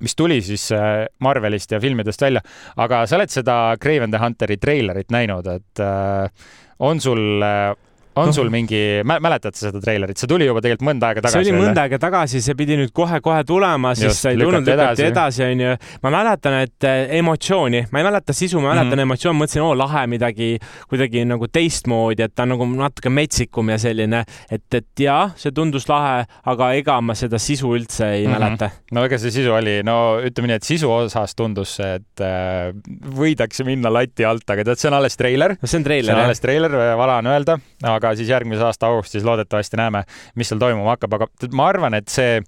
mis 0.00 0.16
tuli 0.16 0.40
siis 0.44 0.70
äh, 0.76 1.04
Marvelist 1.24 1.72
ja 1.72 1.80
filmidest 1.80 2.22
välja, 2.22 2.42
aga 2.80 3.04
sa 3.06 3.18
oled 3.18 3.32
seda 3.32 3.60
Craven 3.80 4.12
the 4.12 4.22
Hunteri 4.22 4.58
treilerit 4.60 5.12
näinud, 5.14 5.46
et 5.52 5.84
äh, 5.84 6.50
on 6.80 7.00
sul 7.00 7.42
äh, 7.44 7.72
on 8.16 8.26
no. 8.26 8.32
sul 8.32 8.50
mingi, 8.50 8.80
mäletad 9.06 9.54
sa 9.54 9.68
seda 9.68 9.80
treilerit, 9.82 10.18
see 10.18 10.28
tuli 10.30 10.48
juba 10.48 10.62
tegelikult 10.64 10.88
mõnda 10.88 11.10
aega 11.10 11.22
tagasi. 11.24 11.36
see 11.36 11.52
oli 11.52 11.62
mõnda 11.62 11.84
aega 11.84 11.98
tagasi, 12.02 12.42
see 12.42 12.56
pidi 12.58 12.78
nüüd 12.80 12.92
kohe-kohe 12.96 13.42
tulema, 13.46 13.92
siis 13.98 14.18
sai 14.24 14.38
tulnud, 14.38 14.66
lükati 14.66 15.06
edasi, 15.06 15.44
onju. 15.46 15.74
ma 16.02 16.12
mäletan, 16.14 16.56
et 16.66 16.88
äh, 16.88 17.14
emotsiooni, 17.20 17.84
ma 17.92 18.02
ei 18.02 18.06
mäleta 18.08 18.34
sisu, 18.36 18.58
ma 18.60 18.72
mäletan 18.72 18.90
mm 18.90 18.96
-hmm. 18.98 19.06
emotsiooni, 19.08 19.40
mõtlesin, 19.42 19.64
oo 19.66 19.76
lahe, 19.78 20.06
midagi 20.10 20.50
kuidagi 20.90 21.24
nagu 21.28 21.48
teistmoodi, 21.48 22.26
et 22.26 22.34
ta 22.34 22.46
on 22.48 22.54
nagu 22.56 22.66
natuke 22.66 23.12
metsikum 23.14 23.70
ja 23.70 23.78
selline, 23.78 24.24
et, 24.50 24.66
et 24.74 25.04
jaa, 25.06 25.30
see 25.36 25.54
tundus 25.54 25.88
lahe, 25.88 26.26
aga 26.44 26.72
ega 26.74 27.00
ma 27.00 27.14
seda 27.14 27.38
sisu 27.38 27.74
üldse 27.76 28.10
ei 28.10 28.26
mm 28.26 28.32
-hmm. 28.32 28.38
mäleta. 28.38 28.70
no 28.92 29.04
ega 29.04 29.18
see 29.18 29.30
sisu 29.30 29.54
oli, 29.54 29.82
no 29.86 30.18
ütleme 30.18 30.50
nii, 30.50 30.56
et 30.56 30.66
sisu 30.66 30.90
osas 30.90 31.34
tundus 31.34 31.78
et 31.80 32.20
äh, 32.20 32.74
võidakse 33.16 33.64
minna 33.64 33.92
lati 33.92 34.24
alt, 34.24 34.50
aga 34.50 34.64
tead, 34.64 34.78
see 34.78 34.90
on 34.90 34.98
alles 34.98 35.16
treiler. 35.16 35.56
no 35.62 35.68
see 35.68 35.78
on 35.78 35.84
treiler, 35.84 36.10
jah. 36.10 36.16
see 36.16 36.20
on 36.20 36.28
alles 36.28 36.40
treiler, 36.40 36.76
vale 36.96 37.18
on 37.20 37.26
öelda, 37.26 37.58
aga 37.82 37.99
aga 38.00 38.16
siis 38.18 38.32
järgmise 38.32 38.64
aasta 38.66 38.90
augustis 38.90 39.24
loodetavasti 39.26 39.80
näeme, 39.80 40.04
mis 40.34 40.50
seal 40.50 40.60
toimuma 40.62 40.96
hakkab, 40.96 41.18
aga 41.18 41.30
ma 41.56 41.70
arvan, 41.70 41.96
et 41.98 42.08
see 42.12 42.40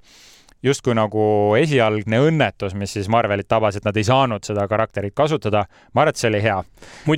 justkui 0.62 0.94
nagu 0.94 1.24
esialgne 1.58 2.20
õnnetus, 2.28 2.76
mis 2.78 2.94
siis 2.94 3.08
Marvelit 3.10 3.48
tabas, 3.50 3.76
et 3.76 3.86
nad 3.86 3.96
ei 3.98 4.06
saanud 4.06 4.44
seda 4.46 4.68
karakterit 4.70 5.14
kasutada, 5.18 5.66
ma 5.92 6.04
arvan, 6.04 6.14
et 6.14 6.22
see 6.22 6.30
oli 6.30 6.42
hea. 6.44 6.60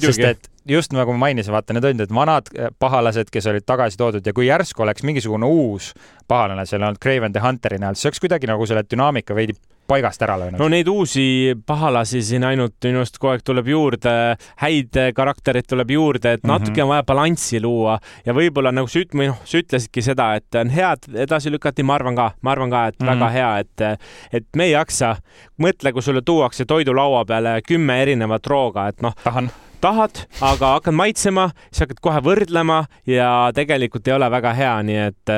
sest 0.00 0.24
et 0.24 0.50
just 0.68 0.94
nagu 0.96 1.12
ma 1.12 1.26
mainisin, 1.26 1.52
vaata, 1.52 1.76
need 1.76 1.84
olid 1.84 2.00
need 2.00 2.14
vanad 2.14 2.48
eh, 2.56 2.72
pahalased, 2.80 3.28
kes 3.32 3.50
olid 3.52 3.66
tagasi 3.68 4.00
toodud 4.00 4.26
ja 4.26 4.32
kui 4.32 4.48
järsku 4.48 4.82
oleks 4.82 5.04
mingisugune 5.04 5.46
uus 5.46 5.92
pahalane 6.28 6.64
seal 6.66 6.82
olnud 6.82 7.00
Craven 7.02 7.36
the 7.36 7.44
Hunteri 7.44 7.78
näol, 7.82 7.98
siis 7.98 8.08
oleks 8.08 8.24
kuidagi 8.24 8.48
nagu 8.48 8.66
selle 8.66 8.84
dünaamika 8.88 9.36
veidi 9.36 9.56
paigast 9.86 10.22
ära 10.22 10.36
löönud. 10.38 10.58
no 10.58 10.68
neid 10.68 10.88
uusi 10.88 11.54
pahalasi 11.66 12.22
siin 12.22 12.44
ainult 12.44 12.76
minu 12.84 13.02
arust 13.02 13.18
kogu 13.18 13.32
aeg 13.32 13.44
tuleb 13.44 13.68
juurde, 13.68 14.14
häid 14.62 15.00
karaktereid 15.16 15.68
tuleb 15.68 15.90
juurde, 15.90 16.32
et 16.38 16.44
natuke 16.44 16.70
mm 16.70 16.76
-hmm. 16.76 16.82
on 16.82 16.88
vaja 16.88 17.02
balanssi 17.02 17.60
luua 17.62 17.98
ja 18.26 18.34
võib-olla 18.34 18.72
nagu 18.72 18.88
sa 18.88 18.98
üt-, 18.98 19.14
või 19.14 19.28
noh, 19.32 19.40
sa 19.44 19.58
ütlesidki 19.58 20.02
seda, 20.02 20.34
et 20.34 20.60
on 20.60 20.70
hea, 20.70 20.92
et 20.92 21.08
edasi 21.26 21.50
lükati, 21.50 21.82
ma 21.82 21.94
arvan 21.94 22.16
ka, 22.16 22.30
ma 22.42 22.50
arvan 22.50 22.70
ka, 22.70 22.86
et 22.86 23.00
mm 23.00 23.06
-hmm. 23.06 23.14
väga 23.14 23.28
hea, 23.30 23.58
et, 23.58 24.00
et 24.32 24.46
me 24.56 24.64
ei 24.64 24.70
jaksa. 24.70 25.16
mõtle, 25.58 25.92
kui 25.92 26.02
sulle 26.02 26.22
tuuakse 26.22 26.64
toidulaua 26.64 27.24
peale 27.24 27.60
kümme 27.68 28.02
erinevat 28.02 28.46
rooga, 28.46 28.88
et 28.88 29.02
noh. 29.02 29.14
tahan 29.24 29.50
tahad, 29.84 30.22
aga 30.44 30.74
hakkad 30.78 30.96
maitsema, 30.96 31.48
siis 31.70 31.84
hakkad 31.84 32.00
kohe 32.04 32.22
võrdlema 32.24 32.80
ja 33.08 33.30
tegelikult 33.56 34.08
ei 34.08 34.16
ole 34.16 34.30
väga 34.32 34.54
hea, 34.56 34.74
nii 34.88 35.00
et, 35.04 35.34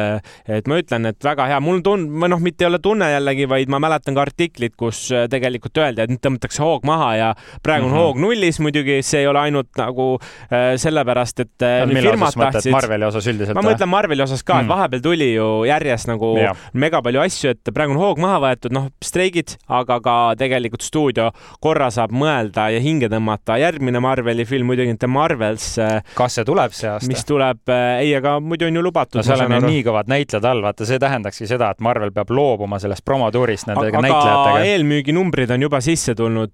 et 0.58 0.70
ma 0.70 0.78
ütlen, 0.80 1.10
et 1.10 1.26
väga 1.26 1.48
hea, 1.50 1.60
mul 1.64 1.82
tun-, 1.86 2.06
või 2.14 2.30
noh, 2.32 2.42
mitte 2.42 2.66
ei 2.66 2.70
ole 2.70 2.80
tunne 2.82 3.10
jällegi, 3.10 3.48
vaid 3.50 3.72
ma 3.72 3.80
mäletan 3.82 4.16
ka 4.16 4.24
artiklit, 4.26 4.76
kus 4.78 5.06
tegelikult 5.32 5.82
öeldi, 5.82 6.04
et 6.04 6.12
nüüd 6.12 6.22
tõmmatakse 6.24 6.62
hoog 6.62 6.86
maha 6.86 7.10
ja 7.18 7.32
praegu 7.62 7.86
on 7.86 7.90
mm 7.90 7.96
-hmm. 7.96 8.06
hoog 8.06 8.20
nullis 8.22 8.60
muidugi, 8.62 9.00
see 9.06 9.24
ei 9.24 9.30
ole 9.30 9.42
ainult 9.46 9.72
nagu 9.80 10.08
äh, 10.20 10.74
sellepärast, 10.80 11.40
et 11.40 11.66
äh, 11.66 11.82
firmad 11.90 12.38
tahtsid. 12.38 12.72
Marveli 12.72 13.04
osas 13.04 13.26
üldiselt? 13.26 13.58
ma 13.58 13.64
mõtlen 13.66 13.90
Marveli 13.90 14.22
osas 14.22 14.44
ka 14.44 14.60
et 14.60 14.66
mhm. 14.66 14.72
vahepeal 14.74 15.02
tuli 15.02 15.32
ju 15.34 15.48
järjest 15.68 16.10
nagu 16.10 16.36
ja. 16.40 16.54
mega 16.72 17.02
palju 17.02 17.20
asju, 17.24 17.54
et 17.54 17.74
praegu 17.74 17.96
on 17.96 18.00
hoog 18.00 18.20
maha 18.22 18.40
võetud, 18.46 18.74
noh, 18.74 18.88
streigid, 19.04 19.56
aga 19.68 20.00
ka 20.00 20.16
tegelikult 20.38 20.82
stuudio 20.86 21.30
korra 21.60 21.90
saab 21.90 22.14
mõelda 22.14 22.68
ja 22.72 22.80
hinge 22.80 23.08
tõmmata. 23.12 23.58
järgmine 23.60 24.00
Marveli 24.00 24.35
Marveli 24.36 24.44
film 24.44 24.66
muidugi 24.66 24.96
The 24.96 25.06
Marvels. 25.06 25.78
Äh, 25.78 26.02
kas 26.14 26.36
see 26.36 26.44
tuleb 26.44 26.74
see 26.76 26.90
aasta? 26.90 27.08
mis 27.08 27.24
tuleb, 27.24 27.62
äh, 27.72 28.02
ei, 28.02 28.12
aga 28.16 28.36
muidu 28.40 28.66
on 28.66 28.76
ju 28.76 28.82
lubatud. 28.82 29.20
no 29.20 29.24
seal 29.24 29.44
on 29.46 29.56
ju 29.56 29.60
nii 29.64 29.82
kõvad 29.86 30.10
näitlejad 30.12 30.48
all, 30.50 30.62
vaata, 30.64 30.86
see 30.88 31.00
tähendakski 31.00 31.48
seda, 31.48 31.70
et 31.72 31.80
Marvel 31.80 32.12
peab 32.12 32.30
loobuma 32.34 32.78
sellest 32.82 33.04
promotuurist 33.04 33.70
nende 33.70 33.88
aga 33.88 34.04
näitlejatega. 34.04 34.64
eelmüüginumbrid 34.72 35.54
on 35.56 35.66
juba 35.68 35.80
sisse 35.80 36.14
tulnud. 36.14 36.52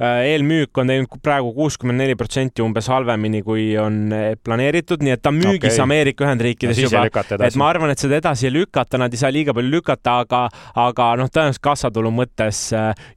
Äh, 0.00 0.34
eelmüük 0.34 0.78
on 0.78 0.90
teinud 0.90 1.20
praegu 1.24 1.54
kuuskümmend 1.56 2.02
neli 2.02 2.16
protsenti 2.18 2.62
umbes 2.64 2.88
halvemini, 2.92 3.40
kui 3.46 3.70
on 3.80 4.12
planeeritud, 4.44 5.04
nii 5.04 5.16
et 5.16 5.22
ta 5.22 5.32
on 5.32 5.40
müügis 5.40 5.76
okay. 5.76 5.84
Ameerika 5.84 6.26
Ühendriikides 6.26 6.82
no, 6.82 6.88
juba. 6.88 7.24
et 7.46 7.58
ma 7.60 7.70
arvan, 7.72 7.94
et 7.94 8.02
seda 8.02 8.18
edasi 8.20 8.50
ei 8.50 8.54
lükata, 8.58 9.00
nad 9.00 9.14
ei 9.14 9.22
saa 9.22 9.32
liiga 9.32 9.54
palju 9.56 9.72
lükata, 9.72 10.18
aga, 10.24 10.42
aga 10.84 11.08
noh, 11.20 11.30
tõenäoliselt 11.32 11.64
kassatulu 11.64 12.12
mõttes 12.12 12.66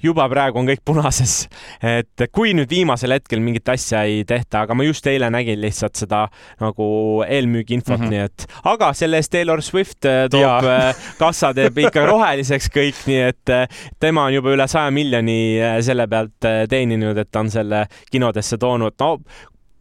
juba 0.04 0.28
praegu 0.32 0.62
on 0.62 0.70
kõik 0.70 0.86
punases. 0.86 1.48
et 1.82 2.28
kui 2.32 2.54
nüüd 2.56 2.70
viimasel 2.72 3.18
hetkel 3.18 3.42
mingi 3.44 3.58
mingit 3.58 3.70
asja 3.74 4.04
ei 4.06 4.24
tehta, 4.28 4.62
aga 4.66 4.76
ma 4.76 4.86
just 4.86 5.08
eile 5.08 5.30
nägin 5.34 5.60
lihtsalt 5.62 5.98
seda 5.98 6.28
nagu 6.62 7.24
eelmüügiinfot 7.28 7.98
mm, 7.98 8.06
-hmm. 8.06 8.10
nii 8.10 8.20
et, 8.26 8.46
aga 8.64 8.94
selle 8.94 9.18
eest 9.18 9.32
Taylor 9.32 9.62
Swift 9.62 10.06
äh, 10.06 10.28
toob. 10.30 10.66
Äh, 10.66 10.96
kassa 11.18 11.54
teeb 11.54 11.78
ikka 11.78 12.06
roheliseks 12.12 12.70
kõik, 12.74 13.00
nii 13.08 13.22
et 13.32 13.50
äh, 13.50 13.68
tema 14.00 14.28
on 14.28 14.34
juba 14.34 14.54
üle 14.54 14.68
saja 14.68 14.92
miljoni 14.92 15.58
selle 15.82 16.08
pealt 16.08 16.46
teeninud, 16.68 17.18
et 17.18 17.32
ta 17.32 17.46
on 17.46 17.52
selle 17.54 17.86
kinodesse 18.12 18.58
toonud. 18.58 18.94
no 19.00 19.18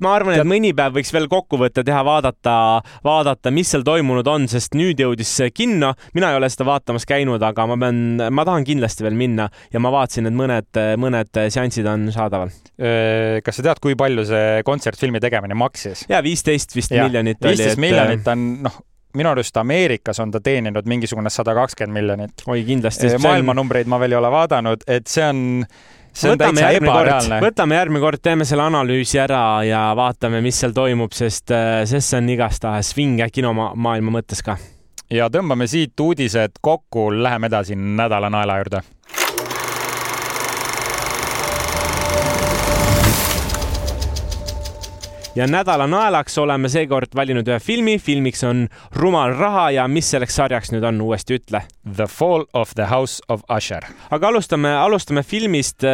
ma 0.02 0.12
arvan, 0.16 0.36
et 0.36 0.48
mõni 0.48 0.72
päev 0.76 0.96
võiks 0.98 1.12
veel 1.14 1.28
kokkuvõtte 1.30 1.84
teha, 1.86 2.02
vaadata, 2.06 2.54
vaadata, 3.06 3.52
mis 3.54 3.70
seal 3.72 3.84
toimunud 3.86 4.28
on, 4.28 4.46
sest 4.50 4.76
nüüd 4.76 5.00
jõudis 5.00 5.32
kinno. 5.56 5.94
mina 6.16 6.32
ei 6.32 6.40
ole 6.40 6.50
seda 6.52 6.66
vaatamas 6.68 7.08
käinud, 7.08 7.42
aga 7.42 7.66
ma 7.70 7.78
pean, 7.80 8.02
ma 8.30 8.44
tahan 8.48 8.66
kindlasti 8.68 9.06
veel 9.06 9.16
minna 9.18 9.48
ja 9.72 9.80
ma 9.80 9.92
vaatasin, 9.94 10.28
et 10.28 10.36
mõned, 10.36 10.82
mõned 11.00 11.42
seansid 11.54 11.88
on 11.88 12.10
saadaval. 12.14 12.52
kas 12.76 13.60
sa 13.60 13.68
tead, 13.70 13.80
kui 13.80 13.96
palju 13.96 14.26
see 14.28 14.60
kontsertfilmi 14.68 15.22
tegemine 15.22 15.56
maksis? 15.56 16.04
ja 16.12 16.20
viisteist 16.24 16.76
vist 16.76 16.92
ja, 16.92 17.06
miljonit 17.06 17.40
oli. 17.40 17.56
viisteist 17.56 17.80
miljonit 17.80 18.28
on, 18.32 18.46
noh 18.68 18.82
minu 19.16 19.30
arust 19.30 19.56
Ameerikas 19.56 20.18
on 20.20 20.28
ta 20.34 20.42
teeninud 20.44 20.84
mingisugune 20.84 21.30
sada 21.32 21.54
kakskümmend 21.56 21.96
miljonit. 21.96 22.42
oi, 22.46 22.64
kindlasti. 22.68 23.14
maailmanumbreid 23.24 23.88
ma 23.88 24.00
veel 24.02 24.12
ei 24.12 24.18
ole 24.20 24.32
vaadanud, 24.34 24.84
et 24.92 25.08
see 25.08 25.24
on 25.24 25.40
see 26.16 26.32
on 26.32 26.36
võtame 26.36 26.62
täitsa 26.62 26.80
ebareaalne. 26.80 27.40
võtame 27.44 27.80
järgmine 27.80 28.04
kord, 28.04 28.22
teeme 28.22 28.46
selle 28.48 28.66
analüüsi 28.66 29.20
ära 29.22 29.42
ja 29.66 29.82
vaatame, 29.98 30.40
mis 30.44 30.60
seal 30.62 30.74
toimub, 30.76 31.14
sest, 31.16 31.52
äh, 31.54 31.82
sest 31.88 32.14
see 32.14 32.22
on 32.22 32.32
igastahes 32.36 32.94
vinge 32.96 33.28
kinomaailma 33.32 34.18
mõttes 34.18 34.42
ka. 34.46 34.58
ja 35.12 35.30
tõmbame 35.32 35.68
siit 35.70 36.00
uudised 36.00 36.60
kokku, 36.60 37.10
läheme 37.22 37.52
edasi 37.52 37.76
nädala 37.76 38.32
naela 38.32 38.60
juurde 38.62 38.84
ja 45.36 45.44
nädala 45.46 45.84
naelaks 45.86 46.38
oleme 46.40 46.68
seekord 46.72 47.12
valinud 47.14 47.48
ühe 47.48 47.58
filmi. 47.60 47.98
filmiks 47.98 48.40
on 48.44 48.68
Rumal 48.96 49.34
raha 49.36 49.70
ja 49.70 49.84
mis 49.88 50.08
selleks 50.10 50.36
sarjaks 50.38 50.70
nüüd 50.72 50.84
on, 50.88 51.00
uuesti 51.04 51.36
ütle. 51.36 51.60
The 51.96 52.06
Fall 52.08 52.46
of 52.56 52.72
the 52.74 52.86
House 52.88 53.20
of 53.28 53.42
Usher. 53.52 53.84
aga 54.10 54.28
alustame, 54.28 54.72
alustame 54.76 55.22
filmist. 55.22 55.84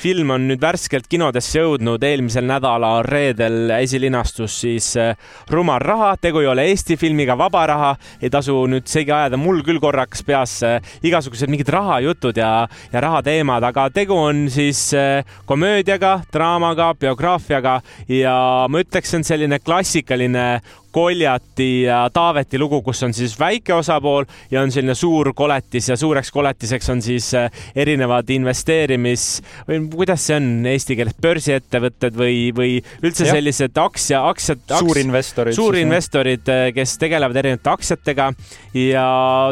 film 0.00 0.30
on 0.30 0.48
nüüd 0.48 0.62
värskelt 0.62 1.08
kinodesse 1.08 1.60
jõudnud, 1.60 2.02
eelmisel 2.02 2.46
nädala 2.48 3.02
reedel 3.04 3.70
esilinastus 3.76 4.60
siis 4.60 4.88
eh, 4.96 5.12
Rumal 5.50 5.80
raha. 5.84 6.14
tegu 6.16 6.40
ei 6.40 6.46
ole 6.46 6.64
Eesti 6.70 6.96
filmiga, 6.96 7.36
Vaba 7.38 7.66
raha. 7.66 7.92
ei 8.22 8.30
tasu 8.30 8.64
nüüd 8.66 8.88
segi 8.88 9.12
ajada, 9.12 9.36
mul 9.36 9.60
küll 9.66 9.80
korraks 9.80 10.24
peasse 10.24 10.80
igasugused 11.04 11.52
mingid 11.52 11.68
rahajutud 11.68 12.36
ja, 12.36 12.66
ja 12.92 13.00
rahateemad, 13.00 13.62
aga 13.62 13.90
tegu 13.90 14.16
on 14.16 14.46
siis 14.50 14.88
komöödiaga, 15.44 16.20
draamaga, 16.32 16.94
biograafiaga 16.94 17.80
ja 18.08 18.36
ma 18.68 18.85
ütleks, 18.86 19.10
see 19.10 19.20
on 19.20 19.26
selline 19.26 19.58
klassikaline 19.62 20.46
Koljati 20.96 21.82
ja 21.82 21.98
Taaveti 22.12 22.56
lugu, 22.58 22.78
kus 22.82 23.02
on 23.04 23.12
siis 23.12 23.34
väike 23.36 23.74
osapool 23.76 24.24
ja 24.50 24.62
on 24.64 24.70
selline 24.72 24.94
suur 24.96 25.34
koletis 25.36 25.90
ja 25.90 25.96
suureks 26.00 26.30
koletiseks 26.32 26.88
on 26.94 27.02
siis 27.04 27.28
äh, 27.36 27.50
erinevad 27.76 28.30
investeerimis 28.32 29.26
või 29.68 29.82
kuidas 29.92 30.24
see 30.24 30.38
on 30.38 30.48
eesti 30.70 30.96
keeles, 30.96 31.18
börsiettevõtted 31.20 32.16
või, 32.16 32.38
või 32.56 32.78
üldse 33.04 33.26
ja. 33.28 33.36
sellised 33.36 33.76
aktsia, 33.82 34.22
aktsiad 34.30 34.64
aks,. 34.64 34.80
suurinvestorid. 34.86 35.58
suurinvestorid, 35.58 36.48
äh, 36.54 36.64
kes 36.78 36.96
tegelevad 37.02 37.42
erinevate 37.42 37.74
aktsiatega 37.74 38.30
ja 38.86 39.06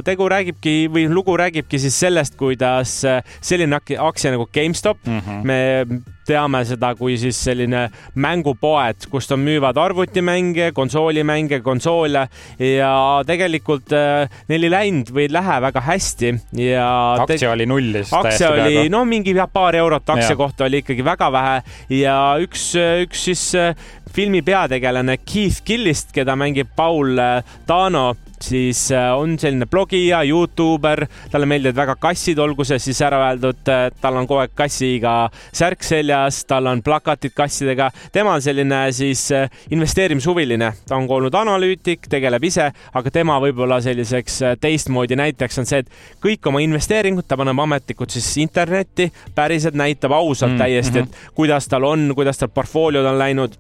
tegu 0.09 0.30
räägibki 0.33 0.76
või 0.96 1.11
lugu 1.12 1.37
räägibki 1.37 1.83
siis 1.83 2.00
sellest, 2.07 2.40
kuidas 2.40 3.02
äh, 3.04 3.20
selline 3.44 3.76
aktsia 3.76 4.33
nagu 4.33 4.48
GameStop 4.48 5.04
mm, 5.04 5.20
-hmm. 5.20 5.44
me 5.44 6.14
teame 6.26 6.61
seda 6.64 6.94
kui 6.98 7.16
siis 7.20 7.38
selline 7.46 7.87
mängupoed, 8.20 9.09
kust 9.12 9.33
on, 9.35 9.42
müüvad 9.44 9.78
arvutimänge, 9.80 10.70
konsoolimänge, 10.76 11.34
konsoole 11.64 12.27
ja 12.59 12.92
tegelikult 13.27 13.92
äh, 13.97 14.31
neil 14.49 14.68
ei 14.68 14.73
läinud 14.73 15.12
või 15.14 15.27
ei 15.27 15.33
lähe 15.35 15.61
väga 15.64 15.83
hästi 15.85 16.33
ja. 16.61 16.88
aktsia 17.25 17.53
oli 17.53 17.66
nullis. 17.70 18.12
aktsia 18.14 18.53
oli, 18.55 18.88
no 18.92 19.05
mingi 19.09 19.35
paar 19.53 19.77
eurot 19.79 20.14
aktsia 20.16 20.35
ja. 20.35 20.40
kohta 20.40 20.68
oli 20.68 20.83
ikkagi 20.85 21.05
väga 21.05 21.31
vähe 21.35 21.57
ja 22.01 22.18
üks, 22.42 22.70
üks 23.07 23.27
siis 23.31 23.47
äh, 23.59 23.75
filmi 24.14 24.42
peategelane 24.47 25.18
Keith 25.25 25.64
Gillist, 25.66 26.12
keda 26.14 26.37
mängib 26.38 26.70
Paul 26.77 27.18
Dano 27.68 28.12
siis 28.44 28.87
äh, 28.92 29.11
on 29.16 29.38
selline 29.40 29.66
blogija, 29.70 30.22
Youtuber, 30.28 31.04
talle 31.33 31.48
meeldivad 31.48 31.76
väga 31.78 31.96
kassid, 32.00 32.38
olgu 32.42 32.66
see 32.66 32.78
siis 32.83 33.00
ära 33.04 33.20
öeldud, 33.28 33.62
tal 33.64 34.20
on 34.20 34.28
kogu 34.28 34.42
aeg 34.42 34.54
kassiga 34.57 35.14
särk 35.54 35.85
seljas, 35.87 36.42
tal 36.48 36.68
on 36.70 36.83
plakatid 36.85 37.35
kassidega. 37.37 37.90
tema 38.12 38.35
on 38.35 38.42
selline 38.44 38.80
siis 38.92 39.26
äh, 39.33 39.50
investeerimishuviline, 39.70 40.72
ta 40.88 40.96
on 40.96 41.09
ka 41.09 41.18
olnud 41.18 41.35
analüütik, 41.40 42.09
tegeleb 42.11 42.44
ise, 42.44 42.70
aga 42.94 43.14
tema 43.14 43.38
võib-olla 43.42 43.80
selliseks 43.85 44.40
äh, 44.42 44.57
teistmoodi 44.61 45.18
näiteks 45.18 45.62
on 45.62 45.68
see, 45.68 45.85
et 45.85 46.24
kõik 46.24 46.50
oma 46.50 46.62
investeeringud 46.64 47.28
ta 47.28 47.38
paneb 47.40 47.61
ametlikult 47.66 48.14
siis 48.14 48.30
internetti, 48.42 49.11
päriselt 49.35 49.76
näitab 49.78 50.14
ausalt 50.16 50.54
mm, 50.54 50.64
täiesti, 50.64 51.04
et 51.04 51.09
mhm. 51.09 51.30
kuidas 51.35 51.68
tal 51.68 51.88
on, 51.88 52.11
kuidas 52.14 52.40
tal 52.40 52.52
portfooliod 52.54 53.07
on 53.12 53.18
läinud 53.18 53.57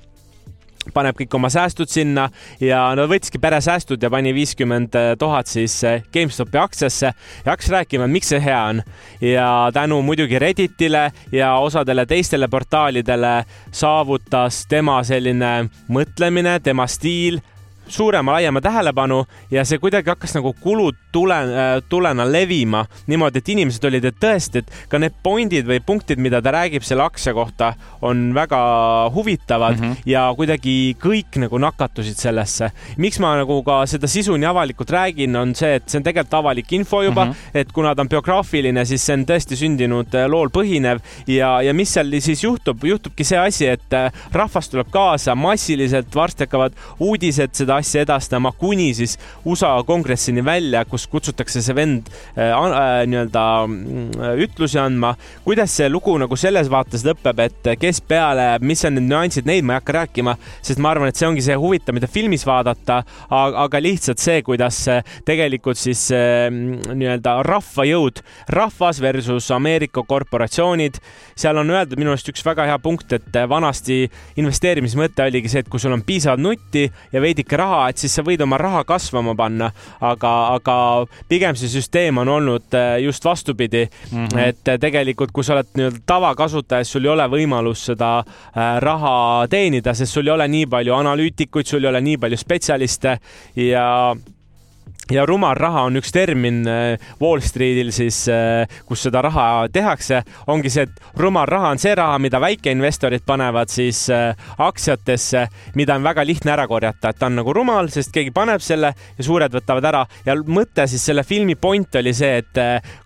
paneb 0.94 1.16
kõik 1.18 1.34
oma 1.36 1.48
säästud 1.52 1.88
sinna 1.90 2.28
ja 2.60 2.80
no 2.96 3.06
võttiski 3.10 3.40
peresäästud 3.40 4.02
ja 4.02 4.10
pani 4.10 4.34
viiskümmend 4.34 4.96
tuhat 5.18 5.50
siis 5.50 5.76
eh, 5.84 6.02
GameStopi 6.12 6.58
aktsiasse 6.58 7.06
ja 7.06 7.50
hakkas 7.50 7.70
rääkima, 7.72 8.08
miks 8.10 8.32
see 8.32 8.42
hea 8.44 8.60
on. 8.72 8.82
ja 9.20 9.70
tänu 9.72 10.02
muidugi 10.02 10.38
Redditile 10.38 11.12
ja 11.32 11.54
osadele 11.56 12.06
teistele 12.06 12.48
portaalidele 12.48 13.44
saavutas 13.72 14.66
tema 14.68 15.02
selline 15.04 15.70
mõtlemine, 15.88 16.60
tema 16.60 16.86
stiil 16.86 17.40
suurema-laiema 17.88 18.60
tähelepanu 18.60 19.24
ja 19.50 19.64
see 19.64 19.78
kuidagi 19.78 20.10
hakkas 20.10 20.34
nagu 20.36 20.54
kulud 20.60 21.03
tule, 21.14 21.36
äh, 21.46 21.78
tulena 21.88 22.26
levima 22.26 22.84
niimoodi, 23.10 23.40
et 23.40 23.50
inimesed 23.54 23.86
olid, 23.88 24.08
et 24.08 24.18
tõesti, 24.20 24.62
et 24.64 24.90
ka 24.90 25.00
need 25.02 25.14
pointid 25.24 25.68
või 25.68 25.80
punktid, 25.84 26.20
mida 26.22 26.40
ta 26.42 26.52
räägib 26.54 26.84
selle 26.86 27.06
aktsia 27.06 27.34
kohta, 27.36 27.72
on 28.04 28.26
väga 28.36 28.60
huvitavad 29.14 29.78
mm 29.78 29.84
-hmm. 29.84 30.02
ja 30.10 30.26
kuidagi 30.36 30.96
kõik 31.00 31.38
nagu 31.40 31.58
nakatusid 31.58 32.18
sellesse. 32.18 32.70
miks 32.96 33.18
ma 33.20 33.36
nagu 33.36 33.62
ka 33.62 33.84
seda 33.86 34.06
sisu 34.10 34.36
nii 34.36 34.48
avalikult 34.48 34.90
räägin, 34.90 35.36
on 35.36 35.54
see, 35.54 35.74
et 35.74 35.88
see 35.88 35.98
on 35.98 36.04
tegelikult 36.04 36.34
avalik 36.34 36.72
info 36.72 37.02
juba 37.02 37.24
mm, 37.24 37.30
-hmm. 37.30 37.60
et 37.60 37.72
kuna 37.72 37.94
ta 37.94 38.02
on 38.02 38.08
biograafiline, 38.08 38.84
siis 38.84 39.06
see 39.06 39.14
on 39.14 39.24
tõesti 39.26 39.56
sündinud 39.56 40.14
äh, 40.14 40.26
lool 40.28 40.48
põhinev 40.48 41.00
ja, 41.26 41.62
ja 41.62 41.74
mis 41.74 41.92
seal 41.94 42.10
siis 42.20 42.44
juhtub, 42.44 42.84
juhtubki 42.84 43.24
see 43.24 43.38
asi, 43.38 43.66
et 43.66 43.92
äh, 43.92 44.12
rahvas 44.32 44.68
tuleb 44.68 44.90
kaasa 44.90 45.34
massiliselt, 45.34 46.14
varsti 46.14 46.44
hakkavad 46.44 46.72
uudised 46.98 47.54
seda 47.54 47.76
asja 47.76 48.02
edastama 48.02 48.52
kuni 48.52 48.94
siis 48.94 49.18
USA 49.44 49.82
kongressini 49.86 50.44
välja, 50.44 50.84
kus 50.84 51.03
kus 51.04 51.24
kutsutakse 51.24 51.62
see 51.62 51.74
vend 51.76 52.08
äh, 52.36 52.50
äh, 52.50 53.04
nii-öelda 53.08 53.44
äh, 53.64 54.42
ütlusi 54.44 54.78
andma. 54.80 55.14
kuidas 55.44 55.72
see 55.76 55.88
lugu 55.88 56.16
nagu 56.18 56.36
selles 56.36 56.70
vaates 56.70 57.04
lõpeb, 57.04 57.40
et 57.44 57.70
kes 57.80 58.00
peale, 58.08 58.58
mis 58.60 58.84
on 58.84 58.96
need 58.96 59.08
nüansid, 59.08 59.46
neid 59.48 59.64
ma 59.64 59.74
ei 59.74 59.80
hakka 59.80 59.96
rääkima, 59.98 60.36
sest 60.64 60.80
ma 60.82 60.92
arvan, 60.92 61.10
et 61.10 61.18
see 61.18 61.28
ongi 61.28 61.44
see 61.44 61.56
huvitav, 61.58 61.96
mida 61.96 62.08
filmis 62.10 62.44
vaadata, 62.46 63.02
aga 63.30 63.80
lihtsalt 63.82 64.22
see, 64.22 64.42
kuidas 64.46 64.80
tegelikult 65.26 65.80
siis 65.80 66.06
äh, 66.14 66.48
nii-öelda 66.50 67.36
rahvajõud, 67.46 68.22
rahvas 68.54 69.00
versus 69.04 69.50
Ameerika 69.54 70.04
korporatsioonid, 70.08 71.00
seal 71.36 71.60
on 71.60 71.72
öeldud 71.74 72.00
minu 72.00 72.14
arust 72.14 72.30
üks 72.32 72.44
väga 72.46 72.68
hea 72.70 72.78
punkt, 72.82 73.12
et 73.16 73.40
vanasti 73.50 74.04
investeerimismõte 74.40 75.28
oligi 75.28 75.52
see, 75.52 75.64
et 75.64 75.70
kui 75.72 75.82
sul 75.82 75.94
on 75.96 76.04
piisavalt 76.06 76.42
nutti 76.44 76.86
ja 77.12 77.22
veidike 77.22 77.58
raha, 77.60 77.88
et 77.90 78.00
siis 78.00 78.14
sa 78.14 78.24
võid 78.26 78.42
oma 78.44 78.58
raha 78.60 78.84
kasvama 78.88 79.34
panna, 79.38 79.70
aga, 80.04 80.34
aga 80.54 80.78
pigem 81.28 81.56
see 81.58 81.70
süsteem 81.72 82.18
on 82.22 82.28
olnud 82.28 82.74
äh, 82.74 82.98
just 83.04 83.24
vastupidi 83.24 83.84
mm. 83.86 84.26
-hmm. 84.26 84.38
et 84.38 84.68
äh, 84.68 84.78
tegelikult, 84.80 85.32
kui 85.32 85.44
sa 85.44 85.54
oled 85.54 85.72
nii-öelda 85.74 86.02
tavakasutaja, 86.06 86.84
siis 86.84 86.92
sul 86.92 87.04
ei 87.04 87.12
ole 87.14 87.28
võimalus 87.30 87.86
seda 87.90 88.18
äh, 88.18 88.78
raha 88.80 89.46
teenida, 89.50 89.94
sest 89.94 90.12
sul 90.12 90.26
ei 90.26 90.34
ole 90.34 90.48
nii 90.48 90.66
palju 90.66 90.94
analüütikuid, 90.94 91.66
sul 91.66 91.84
ei 91.84 91.90
ole 91.90 92.00
nii 92.00 92.18
palju 92.18 92.36
spetsialiste 92.36 93.18
ja 93.56 94.16
ja 95.12 95.26
rumal 95.26 95.56
raha 95.58 95.84
on 95.88 95.98
üks 96.00 96.12
termin 96.14 96.62
äh, 96.68 96.98
Wall 97.20 97.42
Streetil 97.44 97.92
siis, 97.94 98.24
äh, 98.32 98.64
kus 98.88 99.04
seda 99.06 99.22
raha 99.24 99.66
tehakse, 99.72 100.22
ongi 100.52 100.72
see, 100.72 100.86
et 100.88 101.20
rumal 101.20 101.48
raha 101.50 101.72
on 101.74 101.82
see 101.82 101.94
raha, 101.98 102.18
mida 102.22 102.40
väikeinvestorid 102.42 103.26
panevad 103.26 103.72
siis 103.72 104.06
äh, 104.12 104.32
aktsiatesse, 104.58 105.46
mida 105.76 105.98
on 105.98 106.06
väga 106.06 106.24
lihtne 106.26 106.54
ära 106.56 106.68
korjata, 106.70 107.12
et 107.12 107.20
ta 107.20 107.30
on 107.30 107.40
nagu 107.40 107.56
rumal, 107.56 107.90
sest 107.92 108.14
keegi 108.14 108.32
paneb 108.34 108.64
selle 108.64 108.94
ja 108.94 109.24
suured 109.24 109.52
võtavad 109.54 109.90
ära. 109.90 110.04
Ja 110.26 110.36
mõte 110.36 110.88
siis 110.90 111.04
selle 111.04 111.24
filmi 111.26 111.56
point 111.56 112.00
oli 112.00 112.14
see, 112.16 112.38
et 112.40 112.62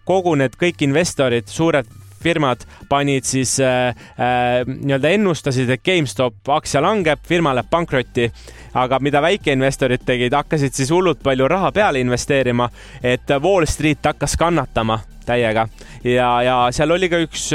kogu 0.06 0.34
need 0.38 0.54
kõik 0.58 0.84
investorid, 0.86 1.48
suured 1.50 1.88
firmad 2.22 2.64
panid 2.88 3.26
siis 3.28 3.58
äh, 3.60 3.88
äh, 4.18 4.62
nii-öelda 4.66 5.12
ennustasid, 5.16 5.70
et 5.70 5.84
GameStop 5.84 6.50
aktsia 6.58 6.82
langeb, 6.82 7.22
firma 7.28 7.54
läheb 7.56 7.70
pankrotti. 7.70 8.30
Aga 8.78 8.98
mida 9.02 9.22
väikeinvestorid 9.22 10.06
tegid, 10.06 10.34
hakkasid 10.34 10.74
siis 10.74 10.90
hullult 10.94 11.22
palju 11.22 11.48
raha 11.48 11.72
peale 11.72 12.00
investeerima, 12.00 12.68
et 13.02 13.30
Wall 13.42 13.66
Street 13.66 14.04
hakkas 14.04 14.36
kannatama 14.38 15.00
täiega 15.28 15.66
ja, 16.04 16.28
ja 16.44 16.56
seal 16.74 16.92
oli 16.94 17.08
ka 17.10 17.20
üks, 17.22 17.48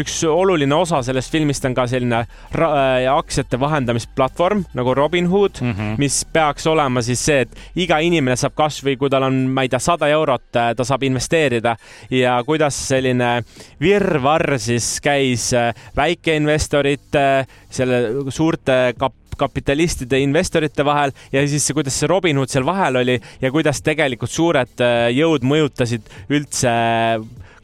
üks 0.00 0.18
oluline 0.28 0.76
osa 0.76 1.00
sellest 1.06 1.32
filmist 1.32 1.64
on 1.68 1.76
ka 1.76 1.86
selline 1.90 2.20
äh, 2.24 3.06
aktsiate 3.10 3.58
vahendamisplatvorm 3.60 4.64
nagu 4.76 4.94
Robinhood 4.98 5.60
mm, 5.62 5.72
-hmm. 5.72 5.94
mis 6.02 6.24
peaks 6.32 6.66
olema 6.70 7.02
siis 7.02 7.24
see, 7.24 7.40
et 7.46 7.80
iga 7.86 7.98
inimene 8.04 8.36
saab 8.36 8.56
kasvõi, 8.58 8.96
kui 9.00 9.10
tal 9.10 9.28
on, 9.28 9.40
ma 9.54 9.64
ei 9.64 9.72
tea, 9.72 9.80
sada 9.82 10.08
eurot, 10.12 10.48
äh, 10.56 10.72
ta 10.76 10.84
saab 10.84 11.06
investeerida 11.06 11.76
ja 12.10 12.36
kuidas 12.46 12.78
selline 12.88 13.32
virvarr 13.80 14.58
siis 14.58 14.98
käis 15.04 15.52
äh, 15.54 15.72
väikeinvestorite, 15.96 17.46
selle 17.70 18.00
suurte 18.28 18.94
kap-, 18.98 19.23
kapitalistide, 19.38 20.20
investorite 20.24 20.84
vahel 20.86 21.14
ja 21.32 21.44
siis 21.48 21.70
kuidas 21.74 21.96
see 22.00 22.10
Robinhood 22.10 22.52
seal 22.52 22.66
vahel 22.66 23.02
oli 23.02 23.18
ja 23.40 23.52
kuidas 23.54 23.82
tegelikult 23.84 24.32
suured 24.32 24.84
äh, 24.84 25.08
jõud 25.14 25.46
mõjutasid 25.46 26.12
üldse 26.32 26.74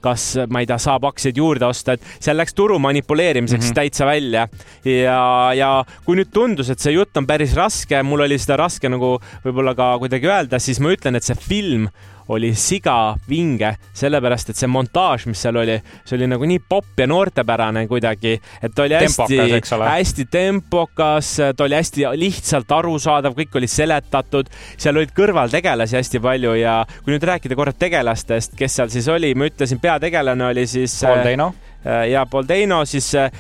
kas, 0.01 0.25
ma 0.49 0.63
ei 0.63 0.69
tea, 0.69 0.79
saab 0.81 1.05
aktsiaid 1.11 1.39
juurde 1.41 1.67
osta, 1.69 1.97
et 1.97 2.05
seal 2.23 2.39
läks 2.41 2.57
turu 2.57 2.79
manipuleerimiseks 2.83 3.67
mm 3.67 3.71
-hmm. 3.71 3.75
täitsa 3.75 4.07
välja. 4.07 4.49
ja, 4.85 5.53
ja 5.55 5.85
kui 6.05 6.17
nüüd 6.17 6.33
tundus, 6.33 6.71
et 6.71 6.81
see 6.81 6.95
jutt 6.97 7.17
on 7.17 7.27
päris 7.27 7.55
raske, 7.55 8.03
mul 8.03 8.25
oli 8.25 8.39
seda 8.39 8.57
raske 8.57 8.89
nagu 8.89 9.19
võib-olla 9.45 9.75
ka 9.77 9.99
kuidagi 9.99 10.27
öelda, 10.27 10.59
siis 10.59 10.81
ma 10.81 10.93
ütlen, 10.93 11.17
et 11.17 11.25
see 11.25 11.37
film 11.37 11.89
oli 12.31 12.53
siga 12.59 13.15
vinge, 13.29 13.73
sellepärast 13.97 14.53
et 14.53 14.61
see 14.61 14.71
montaaž, 14.71 15.27
mis 15.31 15.41
seal 15.43 15.59
oli, 15.61 15.77
see 16.07 16.17
oli 16.19 16.29
nagu 16.31 16.47
nii 16.49 16.63
popp 16.69 17.01
ja 17.01 17.09
noortepärane 17.11 17.87
kuidagi, 17.91 18.37
et 18.63 18.75
ta 18.75 18.87
oli 18.87 18.99
hästi, 18.99 19.41
hästi 19.81 20.27
tempokas, 20.31 21.33
ta 21.57 21.67
oli 21.67 21.79
hästi 21.79 22.07
lihtsalt 22.21 22.71
arusaadav, 22.77 23.35
kõik 23.39 23.59
oli 23.61 23.71
seletatud, 23.71 24.51
seal 24.77 25.01
olid 25.01 25.15
kõrvaltegelasi 25.17 25.99
hästi 25.99 26.23
palju 26.23 26.55
ja 26.61 26.81
kui 27.05 27.15
nüüd 27.15 27.27
rääkida 27.33 27.59
korra 27.59 27.75
tegelastest, 27.77 28.55
kes 28.59 28.79
seal 28.79 28.95
siis 28.95 29.11
oli, 29.11 29.35
ma 29.35 29.51
ütlesin, 29.51 29.83
peategelane 29.83 30.51
oli 30.53 30.67
siis 30.71 31.01
Paul 31.03 31.27
Deino 31.27 31.51
Äh, 31.51 31.70
ja 32.11 32.27
Paul 32.27 32.49
Deino, 32.49 32.85
siis 32.85 33.15
äh, 33.15 33.31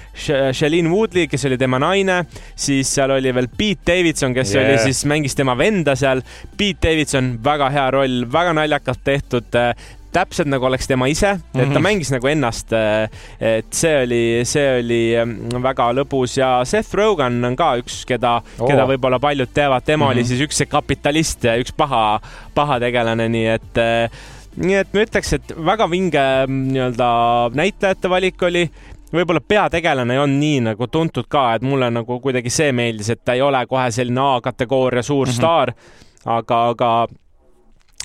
Shailene 0.53 0.88
Woodley, 0.88 1.26
kes 1.29 1.44
oli 1.48 1.59
tema 1.61 1.81
naine, 1.83 2.24
siis 2.57 2.94
seal 2.94 3.12
oli 3.16 3.35
veel 3.35 3.50
Pete 3.53 3.92
Davidson, 3.92 4.35
kes 4.35 4.55
yeah. 4.55 4.66
oli 4.66 4.79
siis, 4.88 5.05
mängis 5.09 5.37
tema 5.37 5.57
venda 5.59 5.96
seal. 5.96 6.22
Pete 6.57 6.88
Davidson, 6.88 7.35
väga 7.44 7.70
hea 7.74 7.88
roll, 7.96 8.24
väga 8.33 8.55
naljakalt 8.57 9.05
tehtud 9.05 9.59
äh, 9.59 9.74
täpselt 10.11 10.48
nagu 10.50 10.66
oleks 10.66 10.88
tema 10.90 11.07
ise, 11.07 11.37
et 11.38 11.53
ta 11.55 11.62
-hmm. 11.62 11.83
mängis 11.83 12.11
nagu 12.11 12.26
ennast. 12.26 12.72
et 13.40 13.66
see 13.70 14.03
oli, 14.03 14.40
see 14.44 14.81
oli 14.81 15.16
ähm, 15.16 15.37
väga 15.62 15.92
lõbus 15.94 16.37
ja 16.38 16.64
Seth 16.64 16.94
Rogen 16.94 17.44
on 17.44 17.57
ka 17.57 17.76
üks, 17.79 18.05
keda 18.07 18.40
oh., 18.59 18.66
keda 18.66 18.87
võib-olla 18.87 19.20
paljud 19.20 19.48
teavad, 19.55 19.85
tema 19.85 20.05
mm 20.05 20.09
-hmm. 20.09 20.12
oli 20.12 20.24
siis 20.24 20.40
üks 20.40 20.57
see 20.57 20.66
kapitalist 20.66 21.44
ja 21.44 21.57
üks 21.57 21.72
paha, 21.76 22.20
paha 22.55 22.81
tegelane, 22.81 23.29
nii 23.29 23.46
et 23.46 23.79
nii 24.56 24.78
et 24.80 24.94
ma 24.94 25.04
ütleks, 25.06 25.34
et 25.36 25.52
väga 25.56 25.86
vinge 25.90 26.24
mm, 26.46 26.64
nii-öelda 26.74 27.10
näitlejate 27.54 28.10
valik 28.10 28.42
oli 28.42 28.64
võib-olla 29.14 29.42
peategelane 29.42 30.18
olnud 30.20 30.38
nii 30.40 30.60
nagu 30.70 30.86
tuntud 30.86 31.26
ka, 31.30 31.54
et 31.54 31.66
mulle 31.66 31.90
nagu 31.90 32.20
kuidagi 32.22 32.50
see 32.52 32.72
meeldis, 32.72 33.10
et 33.14 33.24
ta 33.24 33.34
ei 33.34 33.42
ole 33.42 33.64
kohe 33.70 33.88
selline 33.94 34.22
A-kategooria 34.36 35.02
suur 35.02 35.26
mm 35.26 35.30
-hmm. 35.30 35.36
staar, 35.36 35.72
aga, 36.24 36.62
aga 36.74 36.90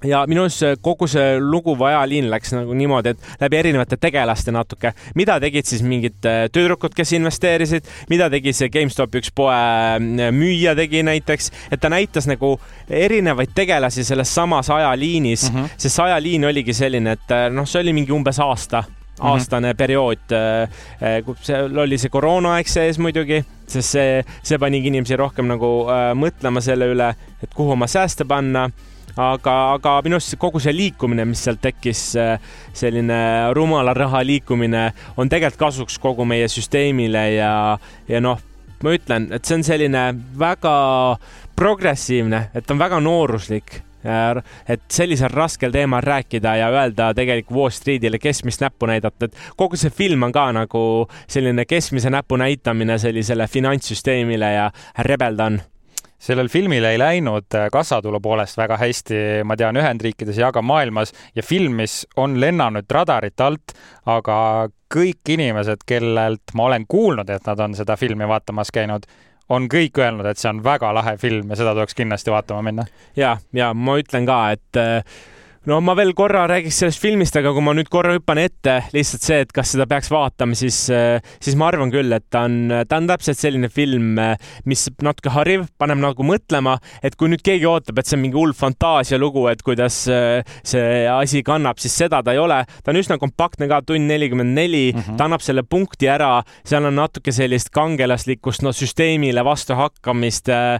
ja 0.03 0.23
minu 0.27 0.43
arust 0.43 0.81
kogu 0.84 1.08
see 1.08 1.38
lugu 1.39 1.75
või 1.77 1.93
ajaliin 1.93 2.27
läks 2.31 2.51
nagu 2.55 2.75
niimoodi, 2.75 3.13
et 3.15 3.41
läbi 3.41 3.60
erinevate 3.62 3.97
tegelaste 4.01 4.51
natuke, 4.51 4.91
mida 5.15 5.38
tegid 5.39 5.67
siis 5.69 5.84
mingid 5.88 6.27
äh, 6.27 6.45
tüdrukud, 6.51 6.93
kes 6.95 7.13
investeerisid, 7.15 7.88
mida 8.12 8.27
tegi 8.34 8.53
see 8.55 8.71
GameStopi 8.73 9.21
üks 9.23 9.31
poe 9.36 9.55
äh, 9.55 10.27
müüja 10.36 10.75
tegi 10.75 11.03
näiteks, 11.08 11.51
et 11.71 11.81
ta 11.81 11.91
näitas 11.93 12.27
nagu 12.27 12.55
erinevaid 12.89 13.55
tegelasi 13.55 14.03
selles 14.03 14.34
samas 14.36 14.69
ajaliinis 14.69 15.49
mm, 15.51 15.58
-hmm. 15.58 15.77
sest 15.77 15.95
see 15.95 16.05
ajaliin 16.05 16.45
oligi 16.51 16.73
selline, 16.73 17.15
et 17.15 17.31
äh, 17.31 17.47
noh, 17.51 17.67
see 17.67 17.81
oli 17.81 17.93
mingi 17.93 18.12
umbes 18.12 18.39
aasta 18.39 18.84
mhm. 18.84 19.27
aastane 19.27 19.67
mm 19.67 19.71
-hmm. 19.71 19.77
periood, 19.77 21.39
seal 21.41 21.77
oli 21.77 21.97
see 21.97 22.10
koroonaaeg 22.10 22.67
sees 22.67 22.99
muidugi, 22.99 23.45
sest 23.67 23.95
see, 23.95 24.25
see 24.43 24.60
panigi 24.60 24.91
inimesi 24.91 25.15
rohkem 25.15 25.47
nagu 25.47 25.88
mõtlema 26.15 26.62
selle 26.62 26.91
üle, 26.91 27.15
et 27.43 27.53
kuhu 27.53 27.71
oma 27.71 27.88
sääste 27.88 28.25
panna 28.25 28.69
aga, 29.17 29.56
aga 29.75 29.95
minu 30.06 30.19
arust 30.19 30.36
kogu 30.41 30.62
see 30.63 30.73
liikumine, 30.75 31.25
mis 31.30 31.43
sealt 31.45 31.62
tekkis, 31.63 32.04
selline 32.75 33.19
rumala 33.56 33.95
raha 33.95 34.23
liikumine 34.25 34.89
on 35.17 35.32
tegelikult 35.32 35.62
kasuks 35.67 35.97
kogu 36.04 36.28
meie 36.28 36.49
süsteemile 36.51 37.25
ja, 37.38 37.54
ja 38.10 38.21
noh, 38.23 38.41
ma 38.84 38.93
ütlen, 38.95 39.30
et 39.36 39.47
see 39.47 39.60
on 39.60 39.65
selline 39.65 40.06
väga 40.39 40.75
progressiivne, 41.56 42.49
et 42.56 42.71
on 42.71 42.82
väga 42.82 43.01
nooruslik 43.04 43.82
et 44.69 44.84
sellisel 44.93 45.32
raskel 45.34 45.71
teemal 45.73 46.04
rääkida 46.06 46.56
ja 46.60 46.67
öelda 46.69 47.08
tegelikult 47.17 47.58
Wall 47.58 47.73
Streetile 47.73 48.19
keskmist 48.21 48.62
näppu 48.62 48.86
näidata, 48.86 49.25
et 49.25 49.39
kogu 49.58 49.80
see 49.82 49.89
film 49.89 50.28
on 50.28 50.36
ka 50.36 50.51
nagu 50.54 50.82
selline 51.25 51.65
keskmise 51.65 52.12
näpu 52.13 52.38
näitamine 52.38 52.99
sellisele 53.01 53.47
finantssüsteemile 53.47 54.51
ja 54.54 54.69
rebeldan 55.10 55.62
sellel 56.25 56.49
filmil 56.49 56.85
ei 56.89 56.99
läinud 56.99 57.53
äh, 57.55 57.67
kassatulu 57.73 58.19
poolest 58.23 58.57
väga 58.57 58.77
hästi, 58.81 59.19
ma 59.45 59.57
tean, 59.59 59.77
Ühendriikides 59.77 60.39
ja 60.41 60.51
ka 60.55 60.63
maailmas 60.65 61.13
ja 61.35 61.43
film, 61.45 61.77
mis 61.81 62.03
on 62.17 62.39
lennanud 62.41 62.89
radarite 62.91 63.45
alt, 63.45 63.75
aga 64.09 64.38
kõik 64.95 65.35
inimesed, 65.35 65.85
kellelt 65.88 66.55
ma 66.55 66.69
olen 66.69 66.85
kuulnud, 66.89 67.29
et 67.29 67.47
nad 67.49 67.61
on 67.67 67.77
seda 67.77 67.97
filmi 67.99 68.27
vaatamas 68.29 68.71
käinud, 68.73 69.05
on 69.49 69.69
kõik 69.69 69.99
öelnud, 70.01 70.25
et 70.25 70.41
see 70.41 70.49
on 70.49 70.63
väga 70.65 70.89
lahe 70.95 71.15
film 71.21 71.51
ja 71.53 71.59
seda 71.59 71.75
tuleks 71.77 71.97
kindlasti 71.97 72.33
vaatama 72.33 72.65
minna. 72.65 72.88
ja, 73.15 73.38
ja 73.53 73.73
ma 73.73 73.97
ütlen 74.01 74.25
ka, 74.25 74.39
et 74.55 74.81
äh, 74.81 75.17
no 75.69 75.80
ma 75.82 75.95
veel 75.97 76.13
korra 76.17 76.45
räägiks 76.49 76.78
sellest 76.82 77.01
filmist, 77.01 77.36
aga 77.39 77.51
kui 77.54 77.63
ma 77.65 77.73
nüüd 77.75 77.89
korra 77.91 78.13
hüppan 78.15 78.39
ette, 78.41 78.78
lihtsalt 78.93 79.25
see, 79.25 79.39
et 79.45 79.54
kas 79.56 79.71
seda 79.73 79.88
peaks 79.89 80.12
vaatama, 80.13 80.58
siis, 80.58 80.78
äh, 80.93 81.17
siis 81.41 81.58
ma 81.58 81.69
arvan 81.71 81.91
küll, 81.93 82.13
et 82.13 82.25
ta 82.34 82.43
on, 82.45 82.69
ta 82.88 82.99
on 83.01 83.10
täpselt 83.10 83.39
selline 83.39 83.69
film, 83.73 84.13
äh, 84.21 84.36
mis 84.69 84.86
natuke 85.06 85.34
hariv, 85.34 85.65
paneb 85.82 86.01
nagu 86.01 86.28
mõtlema, 86.28 86.78
et 87.06 87.17
kui 87.17 87.32
nüüd 87.32 87.41
keegi 87.45 87.65
ootab, 87.69 87.99
et 87.99 88.10
see 88.10 88.17
on 88.19 88.23
mingi 88.25 88.38
hull 88.38 88.54
fantaasialugu, 88.58 89.47
et 89.49 89.63
kuidas 89.65 90.04
äh, 90.12 90.58
see 90.65 91.06
asi 91.10 91.41
kannab, 91.45 91.82
siis 91.82 91.97
seda 91.97 92.21
ta 92.25 92.36
ei 92.36 92.41
ole. 92.41 92.62
ta 92.84 92.93
on 92.93 93.01
üsna 93.01 93.17
kompaktne 93.21 93.69
ka, 93.71 93.82
tund 93.86 94.06
nelikümmend 94.06 94.54
neli, 94.54 94.91
mhm. 94.93 95.17
ta 95.17 95.25
annab 95.25 95.41
selle 95.45 95.65
punkti 95.65 96.10
ära, 96.12 96.43
seal 96.65 96.86
on 96.86 96.99
natuke 96.99 97.34
sellist 97.34 97.73
kangelaslikkust, 97.75 98.62
no 98.65 98.73
süsteemile 98.75 99.41
vastu 99.45 99.78
hakkamist 99.80 100.54
äh,, 100.54 100.78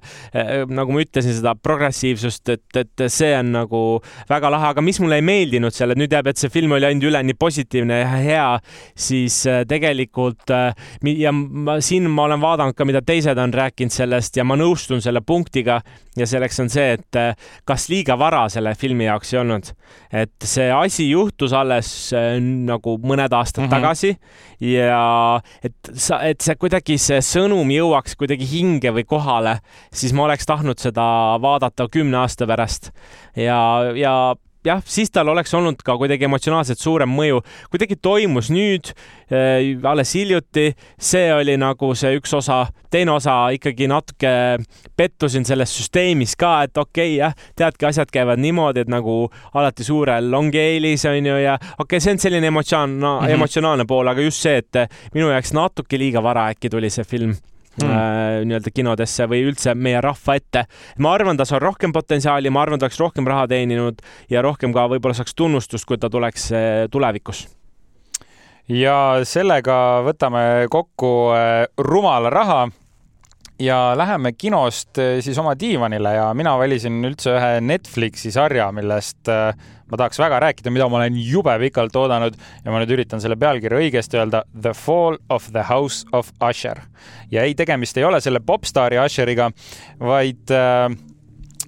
nagu 0.70 0.94
ma 0.94 1.02
ütlesin, 1.02 1.34
seda 1.40 1.56
progressiivsust, 1.58 2.54
et, 2.54 2.66
et 2.78 3.08
see 3.10 3.34
on 3.40 3.54
nagu 3.56 3.84
väga 4.30 4.54
lahe, 4.54 4.75
aga 4.76 4.84
mis 4.84 5.00
mulle 5.00 5.22
ei 5.22 5.26
meeldinud 5.26 5.72
seal, 5.72 5.94
et 5.94 6.00
nüüd 6.02 6.12
jääb, 6.12 6.28
et 6.28 6.40
see 6.42 6.52
film 6.52 6.76
oli 6.76 6.88
ainult 6.90 7.08
üleni 7.08 7.36
positiivne 7.40 8.02
ja 8.02 8.10
hea, 8.20 8.48
siis 8.92 9.38
äh, 9.48 9.64
tegelikult 9.70 10.52
ja 10.52 11.32
ma, 11.32 11.78
siin 11.80 12.10
ma 12.12 12.28
olen 12.28 12.44
vaadanud 12.44 12.76
ka, 12.76 12.88
mida 12.88 13.00
teised 13.06 13.40
on 13.40 13.56
rääkinud 13.56 13.96
sellest 13.96 14.36
ja 14.36 14.44
ma 14.44 14.58
nõustun 14.60 15.00
selle 15.04 15.24
punktiga 15.24 15.80
ja 16.20 16.28
selleks 16.28 16.60
on 16.64 16.72
see, 16.72 16.96
et 16.98 17.20
kas 17.68 17.88
liiga 17.92 18.18
vara 18.20 18.46
selle 18.52 18.76
filmi 18.80 19.08
jaoks 19.08 19.34
ei 19.34 19.40
olnud. 19.42 19.72
et 20.12 20.36
see 20.44 20.68
asi 20.72 21.10
juhtus 21.10 21.54
alles 21.56 21.90
nagu 22.42 22.98
mõned 23.04 23.32
aastad 23.32 23.64
mm 23.64 23.68
-hmm. 23.68 23.76
tagasi 23.76 24.18
ja 24.60 25.42
et 25.64 25.76
sa, 25.94 26.22
et 26.22 26.42
see 26.42 26.56
kuidagi 26.56 26.98
see 27.02 27.20
sõnum 27.24 27.72
jõuaks 27.72 28.16
kuidagi 28.20 28.48
hinge 28.48 28.92
või 28.96 29.06
kohale, 29.08 29.60
siis 29.94 30.14
ma 30.14 30.28
oleks 30.28 30.46
tahtnud 30.46 30.80
seda 30.80 31.06
vaadata 31.42 31.88
kümne 31.92 32.18
aasta 32.24 32.48
pärast 32.48 32.92
ja, 33.36 33.60
ja 33.96 34.36
jah, 34.66 34.82
siis 34.86 35.12
tal 35.14 35.30
oleks 35.32 35.54
olnud 35.54 35.82
ka 35.86 35.98
kuidagi 36.00 36.28
emotsionaalselt 36.28 36.82
suurem 36.82 37.12
mõju. 37.12 37.42
kuidagi 37.72 37.98
toimus 38.02 38.50
nüüd 38.54 38.92
äh,, 39.32 39.76
alles 39.84 40.16
hiljuti, 40.18 40.72
see 40.98 41.30
oli 41.34 41.58
nagu 41.62 41.92
see 41.96 42.16
üks 42.20 42.34
osa, 42.38 42.66
teine 42.92 43.16
osa 43.16 43.38
ikkagi 43.56 43.90
natuke 43.92 44.34
pettusin 44.98 45.46
selles 45.46 45.74
süsteemis 45.78 46.36
ka, 46.40 46.58
et 46.68 46.78
okei 46.78 47.16
okay,, 47.16 47.18
jah, 47.22 47.50
teadki, 47.56 47.90
asjad 47.90 48.12
käivad 48.14 48.42
niimoodi, 48.42 48.86
et 48.86 48.92
nagu 48.92 49.26
alati 49.54 49.86
suurel 49.88 50.34
ongi 50.34 50.62
eelis, 50.62 51.06
on 51.10 51.32
ju, 51.32 51.40
ja 51.46 51.58
okei 51.58 51.84
okay,, 51.86 52.04
see 52.04 52.16
on 52.16 52.24
selline 52.28 52.54
emotsioon 52.54 53.00
no, 53.00 53.18
mm, 53.20 53.26
-hmm. 53.26 53.40
emotsionaalne 53.40 53.86
pool, 53.88 54.08
aga 54.08 54.22
just 54.22 54.42
see, 54.42 54.58
et 54.58 54.86
minu 55.14 55.30
jaoks 55.34 55.54
natuke 55.54 56.00
liiga 56.00 56.24
vara 56.24 56.50
äkki 56.54 56.70
tuli 56.70 56.90
see 56.90 57.04
film 57.04 57.36
mm. 57.82 58.46
nii-öelda 58.48 58.74
kinodesse 58.74 59.28
või 59.32 59.44
üldse 59.50 59.76
meie 59.76 60.02
rahva 60.04 60.38
ette. 60.40 60.66
ma 61.00 61.14
arvan, 61.16 61.38
tas 61.38 61.52
on 61.56 61.64
rohkem 61.64 61.94
potentsiaali, 61.96 62.50
ma 62.54 62.64
arvan, 62.66 62.80
ta 62.80 62.90
oleks 62.90 63.02
rohkem 63.02 63.28
raha 63.28 63.48
teeninud 63.52 64.02
ja 64.32 64.44
rohkem 64.46 64.74
ka 64.76 64.88
võib-olla 64.92 65.18
saaks 65.18 65.36
tunnustust, 65.36 65.86
kui 65.86 66.00
ta 66.00 66.10
tuleks 66.10 66.50
äh, 66.56 66.86
tulevikus 66.92 67.46
ja 68.72 69.22
sellega 69.28 70.02
võtame 70.06 70.66
kokku 70.74 71.12
äh, 71.36 71.66
rumala 71.78 72.32
raha 72.34 72.66
ja 73.60 73.94
läheme 73.98 74.34
kinost 74.34 75.00
äh, 75.00 75.20
siis 75.24 75.38
oma 75.42 75.56
diivanile 75.60 76.16
ja 76.18 76.28
mina 76.38 76.58
valisin 76.60 77.00
üldse 77.08 77.36
ühe 77.38 77.62
Netflixi 77.64 78.32
sarja, 78.36 78.72
millest 78.76 79.30
ma 79.30 80.00
tahaks 80.00 80.20
väga 80.20 80.40
rääkida, 80.48 80.74
mida 80.74 80.88
ma 80.90 81.00
olen 81.00 81.18
jube 81.22 81.54
pikalt 81.62 81.96
oodanud 81.96 82.38
ja 82.38 82.74
ma 82.74 82.82
nüüd 82.82 82.94
üritan 82.98 83.22
selle 83.24 83.38
pealkirja 83.40 83.80
õigesti 83.84 84.20
öelda. 84.20 84.44
The 84.54 84.74
Fall 84.78 85.20
of 85.30 85.52
the 85.54 85.66
House 85.70 86.08
of 86.12 86.32
Usher. 86.44 86.82
ja 87.32 87.46
ei, 87.46 87.56
tegemist 87.56 87.98
ei 87.98 88.08
ole 88.08 88.22
selle 88.22 88.42
popstaari 88.44 89.00
Usheriga, 89.02 89.52
vaid 90.02 90.52
äh, 90.52 90.90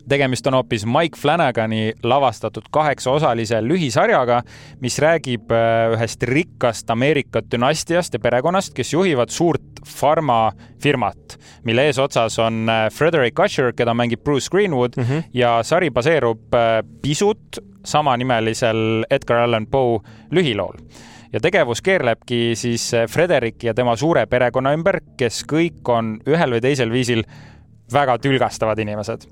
tegemist 0.09 0.47
on 0.47 0.57
hoopis 0.57 0.85
Mike 0.85 1.19
Flanagani 1.19 1.93
lavastatud 2.03 2.67
kaheksaosalise 2.71 3.61
lühisarjaga, 3.65 4.41
mis 4.81 4.99
räägib 5.03 5.51
äh, 5.51 5.93
ühest 5.95 6.23
rikkast 6.23 6.89
Ameerika 6.93 7.41
dünastiast 7.51 8.15
ja 8.15 8.21
perekonnast, 8.23 8.73
kes 8.77 8.93
juhivad 8.93 9.33
suurt 9.33 9.81
farmafirmat, 9.87 11.37
mille 11.67 11.87
eesotsas 11.89 12.39
on 12.43 12.65
äh, 12.69 12.87
Frederick 12.93 13.39
Usher, 13.39 13.73
keda 13.75 13.93
mängib 13.97 14.23
Bruce 14.23 14.49
Greenwood 14.51 14.97
mm 14.97 15.03
-hmm. 15.03 15.23
ja 15.33 15.59
sari 15.63 15.89
baseerub 15.91 16.55
pisut 17.01 17.59
samanimelisel 17.85 19.05
Edgar 19.09 19.37
Allan 19.37 19.67
Poe 19.67 19.99
lühilool 20.31 20.75
ja 21.33 21.39
tegevus 21.39 21.81
keerlebki 21.81 22.55
siis 22.55 22.91
Frederiki 23.09 23.67
ja 23.67 23.73
tema 23.73 23.95
suure 23.95 24.25
perekonna 24.25 24.73
ümber, 24.73 24.99
kes 25.17 25.43
kõik 25.51 25.89
on 25.91 26.17
ühel 26.27 26.55
või 26.55 26.61
teisel 26.61 26.91
viisil 26.91 27.23
väga 27.93 28.17
tülgastavad 28.19 28.79
inimesed. 28.79 29.27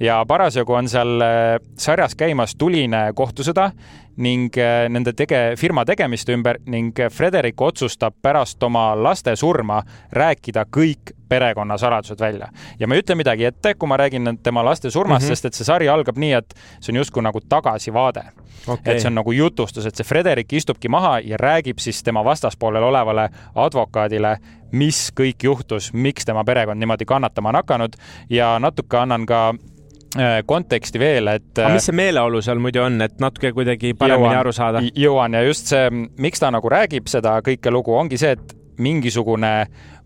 ja 0.00 0.24
parasjagu 0.28 0.72
on 0.72 0.88
seal 0.88 1.20
äh, 1.22 1.58
sarjas 1.78 2.14
käimas 2.14 2.56
tuline 2.58 3.12
kohtusõda 3.14 3.70
ning 4.16 4.58
äh, 4.58 4.86
nende 4.88 5.12
tege-, 5.16 5.56
firma 5.58 5.84
tegemiste 5.84 6.34
ümber 6.36 6.60
ning 6.66 6.94
Frederik 7.10 7.60
otsustab 7.60 8.14
pärast 8.22 8.62
oma 8.62 8.92
laste 8.96 9.36
surma 9.36 9.82
rääkida 10.12 10.66
kõik 10.70 11.14
perekonnasaladused 11.28 12.20
välja. 12.20 12.48
ja 12.78 12.86
ma 12.86 12.94
ei 12.94 13.02
ütle 13.02 13.16
midagi 13.18 13.44
ette, 13.44 13.74
kui 13.74 13.88
ma 13.88 13.96
räägin 13.96 14.38
tema 14.42 14.64
laste 14.64 14.90
surmast 14.90 15.24
mm, 15.24 15.26
-hmm. 15.26 15.34
sest 15.34 15.44
et 15.44 15.54
see 15.54 15.64
sari 15.64 15.88
algab 15.88 16.18
nii, 16.18 16.32
et 16.32 16.54
see 16.80 16.92
on 16.92 16.96
justkui 16.96 17.22
nagu 17.22 17.40
tagasivaade 17.40 18.24
okay.. 18.66 18.94
et 18.94 19.00
see 19.00 19.08
on 19.08 19.14
nagu 19.14 19.32
jutustus, 19.32 19.86
et 19.86 19.96
see 19.96 20.04
Frederik 20.04 20.52
istubki 20.52 20.88
maha 20.88 21.18
ja 21.24 21.36
räägib 21.36 21.78
siis 21.78 22.02
tema 22.02 22.24
vastaspoolel 22.24 22.82
olevale 22.82 23.28
advokaadile, 23.54 24.36
mis 24.72 25.10
kõik 25.20 25.42
juhtus, 25.42 25.92
miks 25.92 26.24
tema 26.24 26.44
perekond 26.44 26.78
niimoodi 26.78 27.04
kannatama 27.04 27.48
on 27.48 27.54
hakanud 27.54 27.96
ja 28.30 28.58
natuke 28.58 28.98
annan 28.98 29.26
ka 29.26 29.54
konteksti 30.46 30.98
veel, 30.98 31.28
et. 31.28 31.58
aga 31.58 31.72
mis 31.74 31.88
see 31.88 31.96
meeleolu 31.96 32.42
seal 32.44 32.60
muidu 32.62 32.82
on, 32.84 33.00
et 33.02 33.16
natuke 33.22 33.50
kuidagi 33.56 33.94
paremini 33.98 34.28
jõuan, 34.28 34.40
aru 34.40 34.52
saada? 34.54 34.82
jõuan 34.94 35.34
ja 35.34 35.42
just 35.42 35.72
see, 35.72 35.88
miks 36.22 36.42
ta 36.42 36.52
nagu 36.54 36.70
räägib 36.70 37.08
seda 37.10 37.38
kõike 37.44 37.72
lugu, 37.74 37.94
ongi 37.98 38.18
see, 38.20 38.36
et 38.36 38.54
mingisugune 38.78 39.54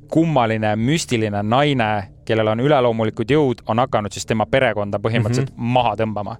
kummaline 0.09 0.75
müstiline 0.81 1.43
naine, 1.45 1.91
kellel 2.29 2.53
on 2.55 2.61
üleloomulikud 2.65 3.31
jõud, 3.33 3.63
on 3.69 3.81
hakanud 3.85 4.13
siis 4.13 4.27
tema 4.29 4.47
perekonda 4.49 5.01
põhimõtteliselt 5.01 5.53
mm 5.53 5.57
-hmm. 5.57 5.73
maha 5.77 5.95
tõmbama. 6.01 6.37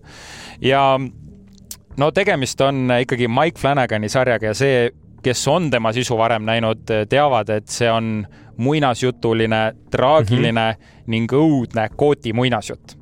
ja 0.61 1.01
no 1.97 2.11
tegemist 2.11 2.61
on 2.61 2.89
ikkagi 3.01 3.29
Mike 3.29 3.61
Flanagani 3.61 4.09
sarjaga 4.09 4.47
ja 4.47 4.55
see, 4.55 4.91
kes 5.23 5.49
on 5.49 5.71
tema 5.71 5.93
sisu 5.93 6.17
varem 6.17 6.45
näinud, 6.45 6.87
teavad, 7.09 7.49
et 7.49 7.69
see 7.69 7.91
on 7.91 8.27
muinasjutuline, 8.57 9.73
traagiline 9.91 10.73
mm 10.73 10.83
-hmm. 10.83 11.03
ning 11.07 11.33
õudne 11.33 11.89
kooti 11.97 12.33
muinasjutt 12.33 12.98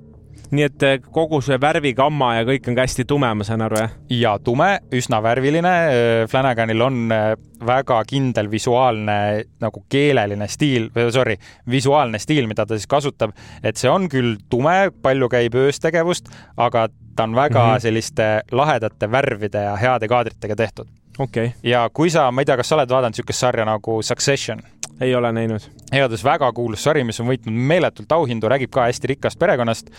nii 0.55 0.67
et 0.67 0.85
eh, 0.87 0.99
kogu 1.13 1.41
see 1.45 1.59
värvigamma 1.61 2.33
ja 2.39 2.47
kõik 2.49 2.69
on 2.71 2.77
ka 2.79 2.85
hästi 2.87 3.07
tume, 3.09 3.31
ma 3.39 3.47
saan 3.47 3.65
aru, 3.67 3.81
jah? 3.81 3.95
ja 4.13 4.35
tume, 4.43 4.69
üsna 4.95 5.21
värviline. 5.25 5.75
Eh, 5.93 6.23
Flanaganil 6.31 6.85
on 6.87 7.01
eh, 7.15 7.29
väga 7.67 8.03
kindel 8.09 8.51
visuaalne 8.53 9.19
nagu 9.63 9.85
keeleline 9.93 10.49
stiil, 10.51 10.91
sorry, 11.15 11.39
visuaalne 11.71 12.21
stiil, 12.23 12.49
mida 12.51 12.67
ta 12.67 12.79
siis 12.79 12.91
kasutab, 12.91 13.35
et 13.65 13.81
see 13.81 13.91
on 13.91 14.11
küll 14.13 14.37
tume, 14.53 14.77
palju 15.03 15.31
käib 15.33 15.57
ööstegevust, 15.59 16.31
aga 16.57 16.89
ta 17.17 17.25
on 17.25 17.35
väga 17.35 17.63
mm 17.63 17.75
-hmm. 17.75 17.81
selliste 17.81 18.43
lahedate 18.53 19.11
värvide 19.11 19.63
ja 19.71 19.77
heade 19.77 20.09
kaadritega 20.09 20.57
tehtud. 20.57 20.89
Okay. 21.19 21.51
ja 21.63 21.87
kui 21.93 22.11
sa, 22.13 22.31
ma 22.31 22.43
ei 22.43 22.49
tea, 22.49 22.59
kas 22.61 22.69
sa 22.69 22.77
oled 22.77 22.91
vaadanud 22.93 23.17
niisugust 23.17 23.41
sarja 23.41 23.65
nagu 23.65 24.01
Succession? 24.05 24.61
ei 25.01 25.15
ole 25.15 25.33
näinud. 25.33 25.61
igatahes 25.93 26.25
väga 26.25 26.53
kuulus 26.53 26.85
sari, 26.85 27.05
mis 27.05 27.21
on 27.21 27.29
võitnud 27.29 27.57
meeletult 27.69 28.13
auhindu, 28.13 28.49
räägib 28.49 28.73
ka 28.73 28.87
hästi 28.89 29.13
rikkast 29.13 29.39
perekonnast. 29.39 29.91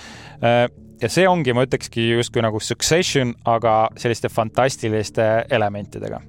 Äh, 0.42 0.66
ja 1.02 1.10
see 1.10 1.28
ongi, 1.30 1.54
ma 1.54 1.66
ütlekski 1.68 2.10
justkui 2.16 2.42
nagu 2.42 2.60
Succession, 2.60 3.36
aga 3.46 3.90
selliste 3.98 4.30
fantastiliste 4.30 5.28
elementidega. 5.50 6.22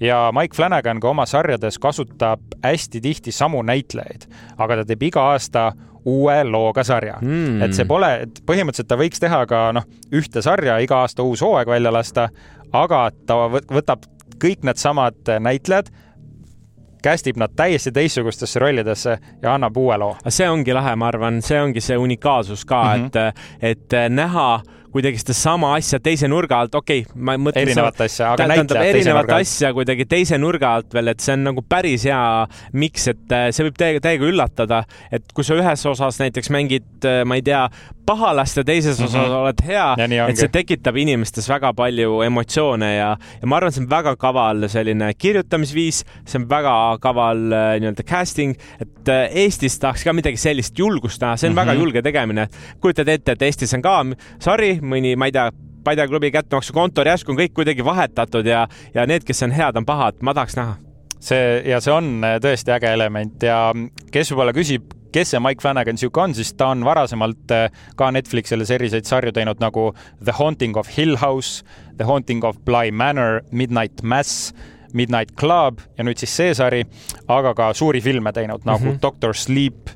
ja 0.00 0.30
Mike 0.32 0.56
Flanagan 0.56 1.00
ka 1.00 1.08
oma 1.10 1.26
sarjades 1.26 1.78
kasutab 1.78 2.40
hästi 2.64 3.00
tihti 3.00 3.32
samu 3.32 3.62
näitlejaid, 3.62 4.26
aga 4.58 4.76
ta 4.76 4.84
teeb 4.84 5.02
iga 5.02 5.28
aasta 5.32 5.72
uue 6.06 6.36
looga 6.44 6.84
sarja 6.84 7.16
mm.. 7.20 7.62
et 7.62 7.74
see 7.74 7.84
pole, 7.88 8.10
et 8.26 8.42
põhimõtteliselt 8.46 8.88
ta 8.88 8.98
võiks 9.00 9.20
teha 9.20 9.40
ka 9.50 9.62
noh, 9.74 9.86
ühte 10.14 10.42
sarja, 10.44 10.78
iga 10.84 11.00
aasta 11.02 11.24
uus 11.26 11.42
hooaeg 11.42 11.68
välja 11.68 11.92
lasta, 11.92 12.28
aga 12.72 13.08
ta 13.26 13.40
võtab 13.48 14.04
kõik 14.42 14.64
needsamad 14.66 15.36
näitlejad 15.40 15.92
kästib 17.06 17.36
nad 17.38 17.52
täiesti 17.56 17.92
teistsugustesse 17.92 18.58
rollidesse 18.58 19.18
ja 19.42 19.54
annab 19.54 19.76
uue 19.76 19.98
loo. 19.98 20.16
see 20.28 20.48
ongi 20.50 20.74
lahe, 20.74 20.96
ma 20.96 21.10
arvan, 21.12 21.42
see 21.42 21.60
ongi 21.62 21.80
see 21.80 21.96
unikaalsus 21.96 22.64
ka 22.64 22.82
mm, 22.82 23.04
-hmm. 23.04 23.32
et, 23.60 23.92
et 23.92 24.10
näha 24.10 24.60
kuidagi 24.96 25.20
sedasama 25.20 25.74
asja 25.76 26.00
teise 26.02 26.28
nurga 26.30 26.60
alt, 26.64 26.76
okei 26.78 27.04
okay,, 27.04 27.18
ma 27.28 27.36
mõtlen. 27.40 27.66
erinevat 27.66 28.00
asja, 28.06 28.32
aga 28.32 28.48
näitlejad 28.52 28.96
teise 28.96 29.12
nurga 29.12 29.36
alt. 29.36 29.46
asja 29.46 29.72
kuidagi 29.76 30.06
teise 30.08 30.38
nurga 30.40 30.72
alt 30.78 30.96
veel, 30.96 31.12
et 31.12 31.24
see 31.24 31.34
on 31.36 31.44
nagu 31.50 31.64
päris 31.66 32.06
hea 32.08 32.22
miks, 32.76 33.10
et 33.12 33.36
äh, 33.36 33.48
see 33.52 33.66
võib 33.68 33.76
täiega, 33.80 34.02
täiega 34.08 34.30
üllatada, 34.30 34.82
et 35.12 35.28
kui 35.36 35.46
sa 35.46 35.58
ühes 35.58 35.84
osas 35.92 36.20
näiteks 36.22 36.52
mängid, 36.54 36.88
äh, 37.04 37.22
ma 37.28 37.38
ei 37.38 37.44
tea, 37.46 37.66
pahalast 38.06 38.60
ja 38.60 38.64
teises 38.64 39.00
osas 39.00 39.14
mm 39.14 39.24
-hmm. 39.24 39.38
oled 39.42 39.62
hea, 39.66 40.26
et 40.28 40.38
see 40.38 40.48
tekitab 40.52 40.96
inimestes 40.96 41.48
väga 41.50 41.72
palju 41.74 42.20
emotsioone 42.22 42.90
ja, 42.94 43.08
ja 43.40 43.46
ma 43.46 43.56
arvan, 43.56 43.72
see 43.72 43.82
on 43.82 43.90
väga 43.90 44.16
kaval 44.16 44.68
selline 44.68 45.10
kirjutamisviis, 45.18 46.04
see 46.24 46.40
on 46.40 46.48
väga 46.48 46.98
kaval 47.02 47.52
äh, 47.52 47.80
nii-öelda 47.80 48.06
casting, 48.06 48.54
et 48.80 48.92
Eestis 49.30 49.78
tahaks 49.78 50.04
ka 50.04 50.12
midagi 50.12 50.36
sellist 50.36 50.78
julgust 50.78 51.22
näha, 51.22 51.36
see 51.36 51.48
on 51.48 51.54
mm 51.54 51.58
-hmm. 51.58 51.66
väga 51.66 51.80
julge 51.80 52.02
tegemine. 52.02 52.48
kujutad 52.80 53.08
ette, 53.08 53.32
et 53.32 53.42
Eestis 53.42 53.74
on 53.74 53.82
ka 53.82 54.06
sari, 54.38 54.78
mõni, 54.88 55.16
ma 55.18 55.30
ei 55.30 55.36
tea, 55.36 55.50
Paide 55.86 56.02
klubi 56.10 56.32
kättemaksukontor, 56.34 57.06
järsku 57.06 57.30
on 57.30 57.36
kõik 57.38 57.52
kuidagi 57.54 57.84
vahetatud 57.86 58.46
ja, 58.48 58.64
ja 58.90 59.04
need, 59.06 59.22
kes 59.22 59.44
on 59.46 59.52
head, 59.54 59.76
on 59.78 59.84
pahad, 59.86 60.16
ma 60.18 60.32
tahaks 60.34 60.56
näha. 60.58 60.72
see 61.22 61.62
ja 61.70 61.78
see 61.80 61.92
on 61.94 62.24
äh, 62.26 62.40
tõesti 62.42 62.74
äge 62.74 62.90
element 62.90 63.42
ja 63.42 63.70
kes 64.12 64.32
võib-olla 64.32 64.52
küsib, 64.56 64.90
kes 65.14 65.30
see 65.30 65.40
Mike 65.40 65.62
Flanagan 65.62 65.98
sihuke 65.98 66.20
on, 66.20 66.34
siis 66.34 66.50
ta 66.58 66.72
on 66.74 66.82
varasemalt 66.84 67.54
äh, 67.54 67.70
ka 67.96 68.10
Netflixile 68.10 68.66
selliseid 68.66 69.06
sarju 69.06 69.30
teinud 69.32 69.62
nagu 69.62 69.92
The 70.24 70.34
Haunting 70.34 70.76
of 70.76 70.90
Hill 70.96 71.16
House, 71.22 71.62
The 71.96 72.04
Haunting 72.04 72.42
of 72.44 72.58
Bly 72.66 72.90
Manor, 72.90 73.44
Midnight 73.52 74.02
Mass 74.02 74.52
Midnight 74.92 75.36
Club 75.38 75.80
ja 75.98 76.04
nüüd 76.06 76.18
siis 76.18 76.34
see 76.34 76.54
sari, 76.56 76.82
aga 77.28 77.54
ka 77.54 77.70
suuri 77.78 78.02
filme 78.02 78.32
teinud 78.32 78.66
nagu 78.66 78.84
mm 78.84 78.90
-hmm. 78.90 79.00
Doctor 79.02 79.34
Sleep, 79.34 79.90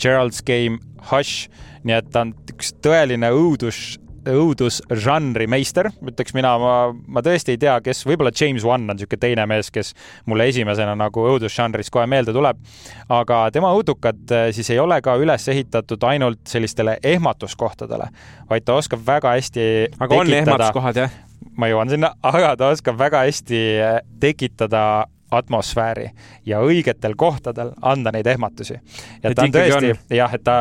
Gerald's 0.00 0.40
Game, 0.40 0.78
Hush, 1.12 1.48
nii 1.84 1.94
et 1.94 2.10
ta 2.10 2.24
on 2.24 2.34
üks 2.52 2.72
tõeline 2.80 3.30
õudus 3.32 3.98
õudusžanri 4.30 5.46
meister, 5.50 5.90
ütleks 6.04 6.34
mina, 6.36 6.54
ma, 6.60 6.74
ma 6.92 7.22
tõesti 7.24 7.54
ei 7.54 7.60
tea, 7.62 7.76
kes, 7.84 8.04
võib-olla 8.08 8.32
James 8.34 8.64
Wan 8.66 8.86
on 8.86 8.96
niisugune 8.96 9.22
teine 9.22 9.46
mees, 9.50 9.70
kes 9.74 9.92
mulle 10.30 10.48
esimesena 10.50 10.96
nagu 10.98 11.26
õudusžanris 11.32 11.90
kohe 11.94 12.06
meelde 12.10 12.34
tuleb. 12.36 12.60
aga 13.08 13.40
tema 13.54 13.72
õudukad 13.76 14.34
äh, 14.34 14.48
siis 14.56 14.70
ei 14.74 14.80
ole 14.82 15.00
ka 15.02 15.16
üles 15.20 15.48
ehitatud 15.48 16.02
ainult 16.08 16.42
sellistele 16.48 16.98
ehmatuskohtadele, 17.02 18.08
vaid 18.50 18.66
ta 18.66 18.78
oskab 18.80 19.04
väga 19.06 19.36
hästi 19.36 19.66
aga 19.98 20.10
tekitada, 20.10 20.20
on 20.20 20.34
ehmatuskohad, 20.40 21.02
jah? 21.04 21.20
ma 21.56 21.70
jõuan 21.70 21.92
sinna, 21.92 22.14
aga 22.34 22.56
ta 22.56 22.72
oskab 22.74 22.98
väga 22.98 23.26
hästi 23.26 23.62
äh, 23.80 24.00
tekitada 24.20 24.86
atmosfääri 25.30 26.10
ja 26.46 26.60
õigetel 26.62 27.16
kohtadel 27.18 27.72
anda 27.82 28.12
neid 28.14 28.26
ehmatusi. 28.30 28.78
ja 29.22 29.30
et 29.30 29.36
ta 29.36 29.46
on 29.46 29.54
tõesti, 29.54 29.94
jah, 30.14 30.34
et 30.34 30.44
ta, 30.46 30.56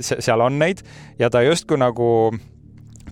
seal 0.00 0.42
on 0.42 0.58
neid 0.58 0.82
ja 1.18 1.30
ta 1.30 1.42
justkui 1.46 1.78
nagu 1.78 2.08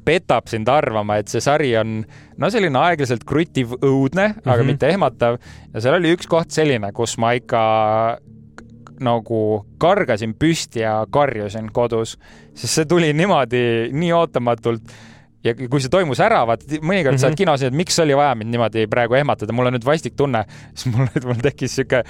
petab 0.07 0.47
sind 0.51 0.69
arvama, 0.71 1.19
et 1.21 1.33
see 1.33 1.43
sari 1.43 1.73
on 1.81 1.99
no 2.39 2.51
selline 2.53 2.79
aeglaselt 2.79 3.27
kruttiv, 3.29 3.75
õudne 3.81 4.29
mm, 4.29 4.39
-hmm. 4.39 4.53
aga 4.55 4.69
mitte 4.69 4.89
ehmatav. 4.93 5.41
ja 5.75 5.83
seal 5.83 5.99
oli 5.99 6.15
üks 6.17 6.31
koht 6.31 6.55
selline, 6.55 6.93
kus 6.97 7.17
ma 7.19 7.35
ikka 7.37 7.63
nagu 9.01 9.41
kargasin 9.79 10.33
püsti 10.39 10.81
ja 10.81 11.03
karjusin 11.13 11.69
kodus, 11.73 12.17
sest 12.55 12.73
see 12.79 12.89
tuli 12.89 13.13
niimoodi 13.13 13.93
nii 13.93 14.13
ootamatult 14.17 14.95
ja 15.45 15.55
kui 15.55 15.83
see 15.83 15.93
toimus 15.93 16.21
ära, 16.25 16.43
vaat 16.49 16.65
mõnikord 16.81 17.13
mm 17.13 17.17
-hmm. 17.17 17.21
sa 17.21 17.29
oled 17.29 17.39
kinos, 17.39 17.63
et 17.63 17.75
miks 17.75 17.99
oli 18.03 18.17
vaja 18.17 18.35
mind 18.35 18.51
niimoodi 18.51 18.87
praegu 18.91 19.15
ehmatada, 19.15 19.53
mul 19.53 19.67
on 19.67 19.77
nüüd 19.77 19.85
vastik 19.87 20.17
tunne, 20.17 20.45
siis 20.75 20.95
mul, 20.95 21.07
mul 21.25 21.43
tekkis 21.43 21.77
sihuke 21.77 22.03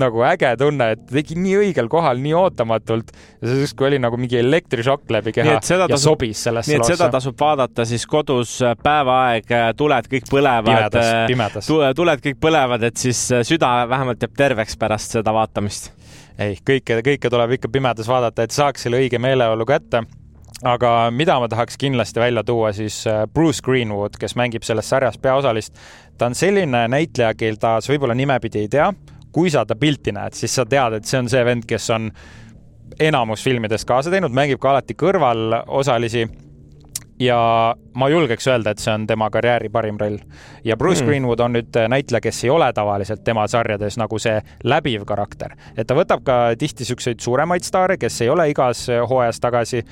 nagu 0.00 0.22
äge 0.26 0.50
tunne, 0.60 0.90
et 0.96 1.04
tegi 1.10 1.36
nii 1.38 1.54
õigel 1.60 1.88
kohal, 1.92 2.20
nii 2.22 2.34
ootamatult 2.36 3.12
ja 3.14 3.48
see 3.48 3.62
justkui 3.64 3.88
oli 3.90 4.00
nagu 4.02 4.18
mingi 4.20 4.38
elektrišokk 4.40 5.12
läbi 5.16 5.32
keha 5.36 5.56
ja 5.56 5.60
tasub, 5.62 6.02
sobis 6.02 6.42
sellesse 6.48 6.72
nii 6.72 6.78
et 6.78 6.84
loosse. 6.84 6.96
seda 6.96 7.08
tasub 7.14 7.38
vaadata 7.40 7.86
siis 7.88 8.06
kodus 8.10 8.58
äh, 8.64 8.76
päevaaeg, 8.82 9.48
äh, 9.52 9.70
tuled 9.78 10.10
kõik 10.12 10.28
põlevad. 10.32 10.68
pimedas, 10.68 11.08
äh, 11.12 11.22
pimedas. 11.30 11.72
tuled 11.96 12.26
kõik 12.28 12.38
põlevad, 12.42 12.84
et 12.90 13.00
siis 13.00 13.22
süda 13.48 13.72
vähemalt 13.88 14.22
jääb 14.22 14.36
terveks 14.36 14.76
pärast 14.80 15.18
seda 15.18 15.34
vaatamist. 15.36 15.90
ei, 16.38 16.58
kõike, 16.60 17.00
kõike 17.06 17.32
tuleb 17.32 17.56
ikka 17.58 17.72
pimedas 17.72 18.08
vaadata, 18.08 18.44
et 18.44 18.54
saaks 18.54 18.86
selle 18.86 19.00
õige 19.00 19.20
meeleolu 19.22 19.66
kätte 19.68 20.04
aga 20.64 21.10
mida 21.12 21.34
ma 21.40 21.48
tahaks 21.52 21.76
kindlasti 21.76 22.20
välja 22.20 22.44
tuua, 22.44 22.70
siis 22.72 23.02
Bruce 23.34 23.60
Greenwood, 23.64 24.16
kes 24.20 24.36
mängib 24.40 24.64
selles 24.64 24.88
sarjas 24.88 25.18
peaosalist. 25.18 25.74
ta 26.18 26.26
on 26.30 26.34
selline 26.34 26.86
näitleja, 26.88 27.34
keda 27.36 27.76
sa 27.80 27.92
võib-olla 27.92 28.16
nimepidi 28.16 28.64
ei 28.64 28.72
tea 28.72 28.88
kui 29.36 29.52
sa 29.52 29.66
ta 29.68 29.76
pilti 29.76 30.14
näed, 30.16 30.32
siis 30.38 30.54
sa 30.56 30.64
tead, 30.64 30.96
et 30.96 31.04
see 31.04 31.20
on 31.20 31.28
see 31.28 31.44
vend, 31.44 31.68
kes 31.68 31.90
on 31.92 32.08
enamus 33.02 33.44
filmides 33.44 33.84
kaasa 33.84 34.12
teinud, 34.12 34.32
mängib 34.32 34.62
ka 34.62 34.72
alati 34.72 34.96
kõrvalosalisi 34.96 36.24
ja 37.20 37.38
ma 37.96 38.08
julgeks 38.08 38.48
öelda, 38.48 38.72
et 38.72 38.80
see 38.80 38.92
on 38.92 39.06
tema 39.08 39.28
karjääri 39.32 39.68
parim 39.72 39.98
roll. 40.00 40.18
ja 40.64 40.76
Bruce 40.76 41.02
mm. 41.02 41.08
Greenwood 41.08 41.40
on 41.40 41.56
nüüd 41.56 41.78
näitleja, 41.88 42.20
kes 42.24 42.44
ei 42.44 42.50
ole 42.52 42.68
tavaliselt 42.76 43.24
tema 43.24 43.46
sarjades 43.48 43.96
nagu 44.00 44.18
see 44.22 44.40
läbiv 44.64 45.04
karakter, 45.08 45.56
et 45.76 45.86
ta 45.86 45.96
võtab 45.96 46.24
ka 46.24 46.38
tihti 46.58 46.84
siukseid 46.88 47.20
suuremaid 47.20 47.64
staare, 47.64 47.96
kes 48.00 48.20
ei 48.24 48.32
ole 48.32 48.50
igas 48.52 48.86
hooajas 48.88 49.40
tagasi, 49.40 49.82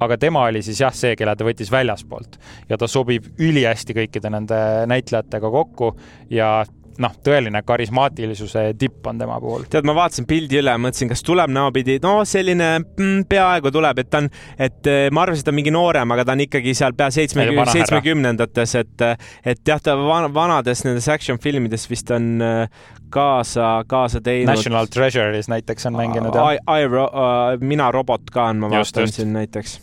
aga 0.00 0.18
tema 0.18 0.44
oli 0.46 0.62
siis 0.62 0.80
jah, 0.80 0.94
see, 0.94 1.16
kelle 1.18 1.34
ta 1.36 1.46
võttis 1.46 1.70
väljaspoolt 1.74 2.38
ja 2.70 2.78
ta 2.78 2.86
sobib 2.90 3.26
ülihästi 3.38 3.96
kõikide 3.98 4.30
nende 4.30 4.60
näitlejatega 4.90 5.50
kokku 5.50 5.92
ja 6.30 6.62
noh, 7.02 7.14
tõeline 7.24 7.62
karismaatilisuse 7.66 8.64
tipp 8.78 9.06
on 9.06 9.20
tema 9.20 9.38
puhul. 9.42 9.66
tead, 9.70 9.86
ma 9.88 9.94
vaatasin 9.96 10.26
pildi 10.28 10.60
üle, 10.60 10.74
mõtlesin, 10.82 11.10
kas 11.12 11.22
tuleb 11.26 11.52
näopidi, 11.54 11.98
no 12.02 12.20
selline 12.28 12.70
mm, 12.80 13.24
peaaegu 13.30 13.72
tuleb, 13.74 14.02
et 14.02 14.10
ta 14.10 14.22
on, 14.24 14.30
et 14.58 14.90
eh, 14.90 15.06
ma 15.14 15.24
arvasin, 15.24 15.44
et 15.44 15.48
ta 15.48 15.54
on 15.54 15.58
mingi 15.60 15.74
noorem, 15.74 16.14
aga 16.16 16.26
ta 16.28 16.36
on 16.36 16.44
ikkagi 16.44 16.74
seal 16.78 16.96
pea 16.98 17.10
seitsmekümne, 17.14 17.66
seitsmekümnendates, 17.72 18.76
et, 18.82 19.06
et 19.54 19.62
jah, 19.72 19.82
ta 19.82 19.96
vanades 19.98 20.84
nendes 20.86 21.08
action 21.12 21.40
filmides 21.42 21.86
vist 21.90 22.10
on 22.14 22.30
eh, 22.44 22.86
kaasa, 23.14 23.70
kaasa 23.88 24.22
teinud. 24.24 24.50
National 24.50 24.90
Treasure'is 24.92 25.50
näiteks 25.52 25.88
on 25.90 25.98
mänginud 25.98 26.34
jah. 26.34 26.56
I, 26.58 26.82
I, 26.82 26.88
uh, 26.90 27.54
mina 27.62 27.92
robot 27.94 28.32
ka 28.34 28.50
on, 28.52 28.64
ma 28.64 28.72
vaatan 28.74 29.12
siin 29.12 29.32
näiteks 29.36 29.78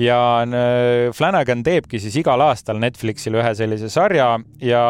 ja 0.00 0.16
Flanagan 1.14 1.60
teebki 1.62 2.00
siis 2.00 2.14
igal 2.22 2.40
aastal 2.40 2.80
Netflixile 2.80 3.42
ühe 3.42 3.52
sellise 3.54 3.90
sarja 3.92 4.32
ja 4.64 4.82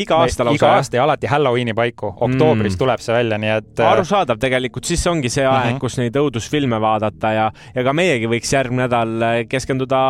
iga 0.00 0.20
aasta 0.22 0.46
lausa? 0.46 0.56
iga 0.56 0.72
aasta 0.78 0.98
ja 0.98 1.04
alati 1.04 1.30
Halloweeni 1.30 1.74
paiku, 1.76 2.12
oktoobris 2.14 2.74
mm. 2.74 2.78
tuleb 2.78 3.02
see 3.04 3.14
välja, 3.16 3.38
nii 3.42 3.52
et. 3.56 3.72
Äh, 3.78 3.90
arusaadav 3.90 4.40
tegelikult, 4.42 4.88
siis 4.88 5.04
ongi 5.10 5.30
see 5.32 5.44
aeg 5.44 5.54
mm, 5.56 5.76
-hmm. 5.76 5.80
kus 5.82 5.98
neid 6.00 6.16
õudusfilme 6.20 6.80
vaadata 6.80 7.32
ja, 7.32 7.46
ja 7.74 7.84
ka 7.86 7.92
meiegi 7.96 8.30
võiks 8.30 8.52
järgmine 8.52 8.86
nädal 8.86 9.22
äh, 9.22 9.36
keskenduda 9.50 10.00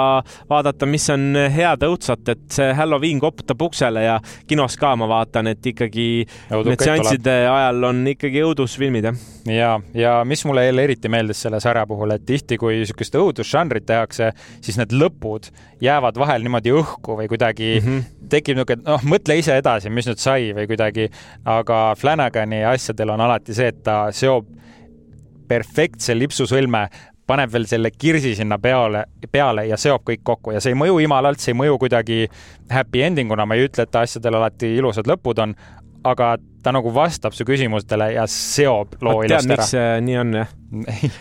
vaadata, 0.51 0.87
mis 0.91 1.09
on 1.12 1.37
head 1.53 1.84
õudsat, 1.87 2.28
et 2.32 2.45
see 2.59 2.72
Halloween 2.76 3.20
koputab 3.22 3.62
uksele 3.68 4.05
ja 4.05 4.18
kinos 4.47 4.76
ka 4.80 4.95
ma 4.97 5.09
vaatan, 5.11 5.53
et 5.53 5.66
ikkagi 5.72 6.09
Õuduk 6.51 6.72
need 6.72 6.84
seansside 6.84 7.37
ajal 7.51 7.91
on 7.91 8.03
ikkagi 8.12 8.43
õudusfilmid, 8.47 9.11
jah. 9.11 9.22
ja, 9.51 9.70
ja 9.95 10.16
mis 10.28 10.45
mulle 10.49 10.66
jälle 10.66 10.87
eriti 10.89 11.11
meeldis 11.12 11.43
selle 11.47 11.61
sarja 11.62 11.87
puhul, 11.89 12.14
et 12.16 12.26
tihti, 12.26 12.59
kui 12.61 12.80
niisugust 12.80 13.16
õudusžanrit 13.20 13.87
tehakse, 13.89 14.32
siis 14.61 14.78
need 14.80 14.95
lõpud 14.97 15.51
jäävad 15.82 16.18
vahel 16.18 16.45
niimoodi 16.47 16.74
õhku 16.74 17.18
või 17.20 17.30
kuidagi 17.30 17.76
mm 17.80 17.89
-hmm 17.89 18.12
tekib 18.30 18.57
niisugune, 18.57 18.82
noh, 18.87 19.03
mõtle 19.07 19.37
ise 19.39 19.55
edasi, 19.61 19.76
mis 19.93 20.09
nüüd 20.09 20.22
sai 20.22 20.53
või 20.57 20.68
kuidagi, 20.70 21.09
aga 21.45 21.81
Flanagani 21.99 22.62
asjadel 22.68 23.12
on 23.14 23.24
alati 23.27 23.57
see, 23.57 23.68
et 23.72 23.83
ta 23.87 24.07
seob 24.14 24.49
perfektse 25.49 26.16
lipsusõlme, 26.16 26.87
paneb 27.27 27.51
veel 27.51 27.66
selle 27.66 27.91
kirsi 27.91 28.35
sinna 28.39 28.59
peale, 28.62 29.05
peale 29.33 29.66
ja 29.66 29.79
seob 29.81 30.05
kõik 30.07 30.22
kokku 30.27 30.55
ja 30.55 30.61
see 30.62 30.74
ei 30.74 30.79
mõju 30.79 31.01
imalalt, 31.03 31.43
see 31.43 31.55
ei 31.55 31.59
mõju 31.59 31.79
kuidagi 31.83 32.20
happy 32.70 33.03
ending 33.03 33.33
una, 33.35 33.47
ma 33.47 33.59
ei 33.59 33.66
ütle, 33.66 33.87
et 33.87 33.99
asjadel 33.99 34.39
alati 34.39 34.70
ilusad 34.79 35.11
lõpud 35.11 35.43
on, 35.43 35.57
aga 36.07 36.37
ta 36.62 36.72
nagu 36.74 36.91
vastab 36.95 37.35
su 37.35 37.47
küsimustele 37.47 38.12
ja 38.14 38.27
seob 38.31 38.97
loo 39.03 39.22
ilusti 39.27 39.53
ära. 39.53 39.59
miks 39.59 39.74
see 39.74 40.01
nii 40.07 40.20
on, 40.22 40.33
jah? 40.41 40.55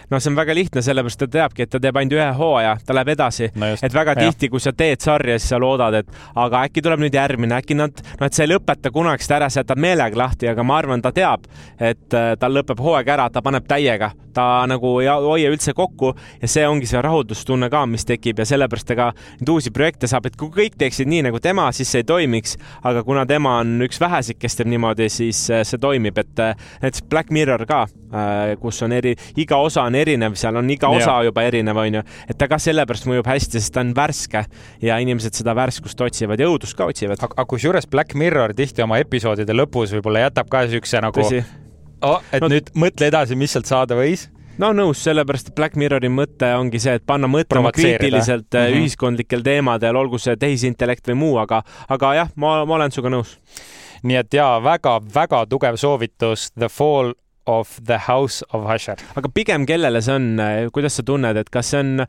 No 0.10 0.20
see 0.20 0.32
on 0.32 0.38
väga 0.38 0.56
lihtne, 0.58 0.82
sellepärast 0.86 1.22
ta 1.22 1.28
teabki, 1.38 1.66
et 1.66 1.72
ta 1.72 1.80
teeb 1.82 1.98
ainult 2.00 2.18
ühe 2.18 2.28
hooaja, 2.40 2.76
ta 2.86 2.96
läheb 2.98 3.14
edasi. 3.16 3.50
No. 3.56 3.72
et 3.76 3.94
väga 3.94 4.16
tihti, 4.18 4.50
kui 4.52 4.64
sa 4.64 4.74
teed 4.76 5.04
sarja, 5.04 5.38
siis 5.40 5.54
sa 5.54 5.60
loodad, 5.62 6.00
et 6.02 6.12
aga 6.42 6.66
äkki 6.68 6.84
tuleb 6.86 7.04
nüüd 7.06 7.16
järgmine, 7.16 7.58
äkki 7.60 7.78
nad, 7.78 8.04
noh, 8.20 8.28
et 8.28 8.36
sa 8.36 8.46
ei 8.46 8.52
lõpeta 8.52 8.92
kunagi 8.94 9.26
seda 9.26 9.40
ära, 9.40 9.50
sa 9.54 9.64
jätad 9.64 9.82
meelega 9.82 10.20
lahti, 10.20 10.50
aga 10.50 10.66
ma 10.66 10.80
arvan, 10.82 11.04
ta 11.04 11.14
teab, 11.16 11.46
et 11.80 12.16
äh, 12.16 12.34
tal 12.40 12.56
lõpeb 12.58 12.82
hooaeg 12.82 13.12
ära, 13.16 13.28
ta 13.34 13.44
paneb 13.46 13.68
täiega, 13.70 14.12
ta 14.36 14.66
nagu 14.68 14.98
ei 15.04 15.10
hoia 15.10 15.52
üldse 15.54 15.76
kokku 15.76 16.12
ja 16.42 16.50
see 16.52 16.66
ongi 16.68 16.90
see 16.90 17.02
rahuldustunne 17.04 17.70
ka, 17.72 17.86
mis 17.90 18.08
tekib 18.08 18.42
ja 18.42 18.48
sellepärast 18.50 18.92
ega 18.96 19.12
neid 19.40 19.52
uusi 19.54 19.72
projekte 19.76 20.10
saab, 20.12 20.28
et 20.30 20.36
kui 20.40 20.52
kõik 20.54 20.80
teeksid 20.82 21.10
nii 21.12 21.28
nagu 21.30 21.40
tema, 21.44 21.70
siis 21.76 21.92
see 21.92 22.04
ei 22.04 22.10
toimiks, 22.10 22.58
aga 22.84 23.06
kuna 23.08 23.26
tema 23.30 23.60
on 23.62 23.78
üks 23.86 24.02
väheseid, 24.02 24.40
kes 24.42 24.60
teeb 24.60 24.72
niimoodi, 24.74 25.10
siis 25.14 25.46
äh, 25.54 25.64
see 25.68 25.82
toimib, 25.82 26.18
et 26.22 26.44
äh, 26.44 26.58
näiteks 26.84 27.06
Black 27.12 27.32
Mirror 27.36 27.66
ka, 27.70 27.86
kus 28.62 28.78
on 28.86 28.94
eri, 28.96 29.12
iga 29.42 29.58
osa 29.64 29.86
on 29.88 29.96
erinev, 29.96 30.36
seal 30.40 30.56
on 30.60 30.70
iga 30.70 30.90
osa 30.94 31.18
ja. 31.20 31.30
juba 31.30 31.46
erinev, 31.48 31.80
onju. 31.82 32.04
et 32.30 32.38
ta 32.38 32.48
ka 32.52 32.60
sellepärast 32.62 33.10
mõjub 33.10 33.28
hästi, 33.30 33.60
sest 33.60 33.74
ta 33.76 33.84
on 33.86 33.94
värske 33.98 34.46
ja 34.86 35.00
inimesed 35.04 35.42
seda 35.42 35.56
värskust 35.58 36.02
otsivad 36.02 36.40
ja 36.40 36.50
õudust 36.52 36.78
ka 36.78 36.88
otsivad. 36.92 37.22
aga 37.22 37.46
kusjuures 37.50 37.90
Black 37.92 38.16
Mirror 38.16 38.56
tihti 38.56 38.86
oma 38.86 39.00
episoodide 39.04 39.56
lõpus 39.56 39.96
võib-olla 39.98 40.28
jätab 40.28 40.50
ka 40.52 40.66
siukse 40.72 41.02
nagu, 41.04 41.28
oh, 42.02 42.22
et 42.32 42.42
no, 42.44 42.52
nüüd 42.52 42.72
mõtle 42.76 43.12
edasi, 43.12 43.38
mis 43.40 43.56
sealt 43.56 43.70
saada 43.72 43.98
võis 43.98 44.30
no 44.62 44.72
nõus, 44.76 45.02
sellepärast 45.04 45.52
Black 45.56 45.78
Mirrori 45.80 46.10
mõte 46.12 46.50
ongi 46.58 46.80
see, 46.82 46.96
et 47.00 47.06
panna 47.08 47.28
mõtlema 47.32 47.72
kriitiliselt 47.76 48.48
mm 48.54 48.60
-hmm. 48.60 48.82
ühiskondlikel 48.82 49.44
teemadel, 49.44 49.96
olgu 49.96 50.20
see 50.22 50.36
tehisintellekt 50.40 51.08
või 51.12 51.20
muu, 51.24 51.38
aga, 51.42 51.64
aga 51.90 52.14
jah, 52.22 52.32
ma, 52.36 52.58
ma 52.66 52.80
olen 52.80 52.92
sinuga 52.92 53.18
nõus. 53.18 53.38
nii 54.04 54.16
et 54.16 54.34
jaa 54.34 54.64
väga,, 54.64 55.00
väga-väga 55.02 55.46
tugev 55.50 55.76
soovitus 55.82 56.52
The 56.52 56.70
Fall 56.70 57.14
of 57.46 57.78
the 57.86 57.98
House 58.08 58.46
of 58.54 58.66
Usher. 58.66 58.98
aga 59.16 59.30
pigem 59.30 59.66
kellele 59.66 60.02
see 60.02 60.16
on, 60.16 60.42
kuidas 60.74 61.00
sa 61.00 61.06
tunned, 61.06 61.38
et 61.38 61.50
kas 61.54 61.74
see 61.74 61.84
on 61.84 62.06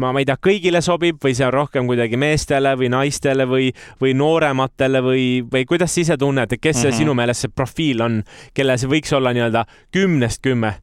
ma, 0.00 0.12
ma 0.12 0.22
ei 0.22 0.26
tea, 0.28 0.38
kõigile 0.40 0.82
sobib 0.84 1.20
või 1.22 1.34
see 1.36 1.46
on 1.46 1.54
rohkem 1.54 1.88
kuidagi 1.90 2.18
meestele 2.20 2.74
või 2.78 2.90
naistele 2.92 3.46
või, 3.48 3.70
või 4.02 4.14
noorematele 4.18 5.02
või, 5.04 5.26
või 5.52 5.66
kuidas 5.68 5.94
sa 5.94 6.02
ise 6.04 6.18
tunned, 6.20 6.52
et 6.52 6.60
kes 6.60 6.76
mm 6.76 6.80
-hmm. 6.80 6.96
see 6.96 7.04
sinu 7.04 7.14
meelest 7.18 7.46
see 7.46 7.54
profiil 7.54 8.02
on, 8.02 8.22
kellel 8.54 8.80
see 8.80 8.90
võiks 8.90 9.12
olla 9.16 9.34
nii-öelda 9.36 9.66
kümnest 9.92 10.42
kümme? 10.42 10.78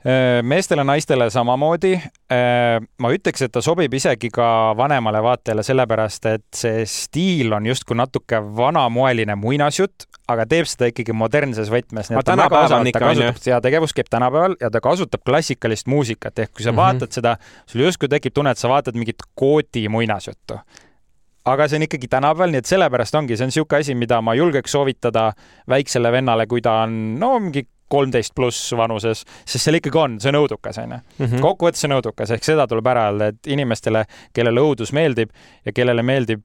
Äh, 0.00 0.42
meestele-naistele 0.42 1.26
samamoodi. 1.30 1.92
Äh, 2.32 2.80
ma 2.98 3.08
ütleks, 3.12 3.42
et 3.44 3.52
ta 3.52 3.60
sobib 3.60 3.92
isegi 3.92 4.30
ka 4.32 4.72
vanemale 4.78 5.20
vaatajale, 5.20 5.60
sellepärast 5.66 6.28
et 6.30 6.46
see 6.56 6.86
stiil 6.88 7.52
on 7.52 7.66
justkui 7.68 7.98
natuke 8.00 8.38
vanamoeline 8.56 9.36
muinasjutt, 9.36 10.06
aga 10.32 10.46
teeb 10.48 10.70
seda 10.70 10.88
ikkagi 10.88 11.12
modernses 11.12 11.68
võtmes. 11.68 12.08
ja 13.52 13.58
tegevus 13.60 13.92
käib 13.92 14.08
tänapäeval 14.08 14.56
ja 14.62 14.70
ta 14.72 14.80
kasutab 14.80 15.20
klassikalist 15.26 15.90
muusikat, 15.92 16.46
ehk 16.46 16.54
kui 16.54 16.64
sa 16.64 16.72
mm 16.72 16.78
-hmm. 16.78 16.80
vaatad 16.80 17.12
seda, 17.12 17.36
sul 17.66 17.82
justkui 17.84 18.08
tekib 18.08 18.32
tunne, 18.32 18.54
et 18.56 18.58
sa 18.58 18.72
vaatad 18.72 18.96
mingit 18.96 19.20
koodi 19.34 19.88
muinasjuttu 19.88 20.56
aga 21.44 21.68
see 21.68 21.76
on 21.76 21.82
ikkagi 21.82 22.08
tänapäeval, 22.08 22.50
nii 22.50 22.58
et 22.58 22.66
sellepärast 22.66 23.14
ongi, 23.14 23.36
see 23.36 23.44
on 23.44 23.52
niisugune 23.52 23.80
asi, 23.80 23.94
mida 23.94 24.20
ma 24.22 24.34
julgeks 24.34 24.72
soovitada 24.72 25.32
väiksele 25.68 26.12
vennale, 26.12 26.46
kui 26.46 26.60
ta 26.60 26.82
on 26.82 27.18
no 27.18 27.38
mingi 27.38 27.66
kolmteist 27.90 28.34
pluss 28.36 28.74
vanuses, 28.78 29.24
sest 29.44 29.64
seal 29.64 29.80
ikkagi 29.80 29.98
on, 29.98 30.18
see 30.22 30.32
on 30.32 30.40
õudukas, 30.42 30.78
onju. 30.82 31.00
Mhm. 31.18 31.42
kokkuvõttes 31.44 31.88
on 31.88 31.98
õudukas, 31.98 32.34
ehk 32.36 32.46
seda 32.46 32.66
tuleb 32.70 32.86
ära 32.86 33.08
öelda, 33.10 33.32
et 33.34 33.50
inimestele, 33.50 34.04
kellele 34.36 34.62
õudus 34.62 34.94
meeldib 34.96 35.34
ja 35.66 35.74
kellele 35.76 36.02
meeldib 36.06 36.44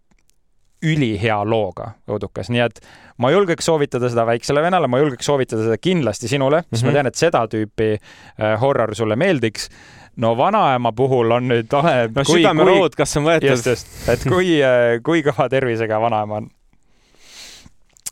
ülihea 0.85 1.37
looga 1.47 1.93
õudukas, 2.11 2.49
nii 2.51 2.61
et 2.65 2.81
ma 3.21 3.31
julgeks 3.31 3.65
soovitada 3.65 4.09
seda 4.11 4.25
väiksele 4.27 4.61
vennale, 4.61 4.89
ma 4.91 4.99
julgeks 5.01 5.25
soovitada 5.25 5.63
seda 5.65 5.77
kindlasti 5.81 6.29
sinule, 6.29 6.63
sest 6.65 6.71
mm 6.71 6.77
-hmm. 6.77 6.83
ma 6.83 6.89
mhm. 6.89 6.95
tean, 6.95 7.07
et 7.07 7.15
seda 7.15 7.45
tüüpi 7.47 7.91
äh, 7.95 8.59
horror 8.61 8.95
sulle 8.95 9.15
meeldiks 9.15 9.69
no 10.15 10.37
vanaema 10.37 10.91
puhul 10.91 11.31
on 11.31 11.47
nüüd 11.47 11.73
ole. 11.73 12.09
no 12.15 12.23
südamerood, 12.23 12.95
kas 12.97 13.17
on 13.17 13.27
võetud? 13.27 13.49
just, 13.49 13.65
just, 13.65 13.95
et 14.09 14.23
kui, 14.23 14.57
äh, 14.63 14.99
kui 15.03 15.23
kõva 15.25 15.49
tervisega 15.51 15.99
vanaema 16.01 16.41
on. 16.41 16.49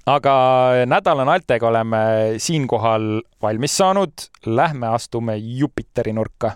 Aga 0.06 0.86
nädala 0.86 1.26
naltega 1.26 1.68
oleme 1.68 1.98
siinkohal 2.38 3.22
valmis 3.42 3.78
saanud. 3.78 4.28
Lähme 4.46 4.88
astume 4.88 5.38
Jupiteri 5.38 6.14
nurka 6.14 6.52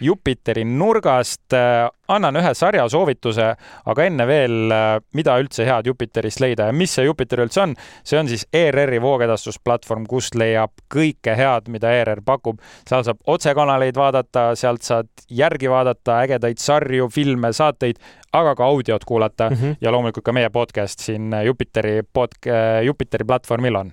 Jupiteri 0.00 0.64
nurgast. 0.64 1.52
Äh, 1.52 1.88
annan 2.08 2.36
ühe 2.40 2.52
sarja 2.56 2.86
soovituse, 2.88 3.50
aga 3.92 4.04
enne 4.08 4.24
veel, 4.28 4.72
äh, 4.72 5.00
mida 5.16 5.36
üldse 5.40 5.66
head 5.68 5.86
Jupiterist 5.90 6.40
leida 6.40 6.70
ja 6.70 6.72
mis 6.72 6.94
see 6.96 7.04
Jupiter 7.04 7.42
üldse 7.44 7.62
on? 7.66 7.74
see 8.04 8.18
on 8.18 8.30
siis 8.30 8.46
ERR-i 8.52 9.00
voogedastusplatvorm, 9.02 10.06
kust 10.08 10.38
leiab 10.38 10.72
kõike 10.94 11.36
head, 11.36 11.68
mida 11.68 11.92
ERR 11.92 12.22
pakub. 12.24 12.62
seal 12.88 13.04
saab 13.04 13.20
otsekanaleid 13.26 13.96
vaadata, 13.96 14.54
sealt 14.56 14.82
saad 14.86 15.10
järgi 15.28 15.68
vaadata 15.70 16.22
ägedaid 16.24 16.62
sarju, 16.62 17.10
filme, 17.12 17.52
saateid, 17.52 18.00
aga 18.32 18.54
ka 18.54 18.64
audiot 18.64 19.04
kuulata 19.04 19.50
mm 19.50 19.56
-hmm. 19.56 19.76
ja 19.80 19.92
loomulikult 19.92 20.24
ka 20.24 20.32
meie 20.32 20.50
podcast 20.50 21.00
siin 21.00 21.32
Jupiteri 21.44 22.00
pod-, 22.02 22.48
Jupiteri 22.84 23.24
platvormil 23.24 23.76
on 23.76 23.92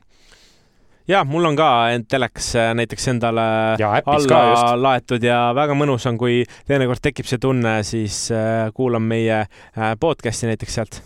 ja 1.08 1.24
mul 1.24 1.45
on 1.45 1.56
ka 1.58 1.70
telekas 2.10 2.51
äh, 2.56 2.74
näiteks 2.78 3.08
endale 3.14 3.45
ja, 3.80 3.91
alla 4.06 4.76
laetud 4.80 5.24
ja 5.24 5.39
väga 5.56 5.78
mõnus 5.78 6.08
on, 6.10 6.20
kui 6.22 6.43
teinekord 6.68 7.03
tekib 7.03 7.30
see 7.30 7.41
tunne, 7.41 7.78
siis 7.88 8.26
äh, 8.34 8.70
kuulan 8.74 9.06
meie 9.06 9.43
äh, 9.45 9.91
podcast'i 9.99 10.49
näiteks 10.49 10.80
sealt. 10.80 11.01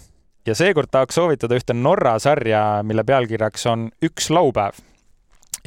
ja 0.47 0.55
seekord 0.55 0.91
tahaks 0.91 1.19
soovitada 1.19 1.57
ühte 1.59 1.75
Norra 1.75 2.17
sarja, 2.19 2.83
mille 2.83 3.03
pealkirjaks 3.03 3.67
on 3.71 3.89
Üks 4.05 4.29
laupäev 4.31 4.79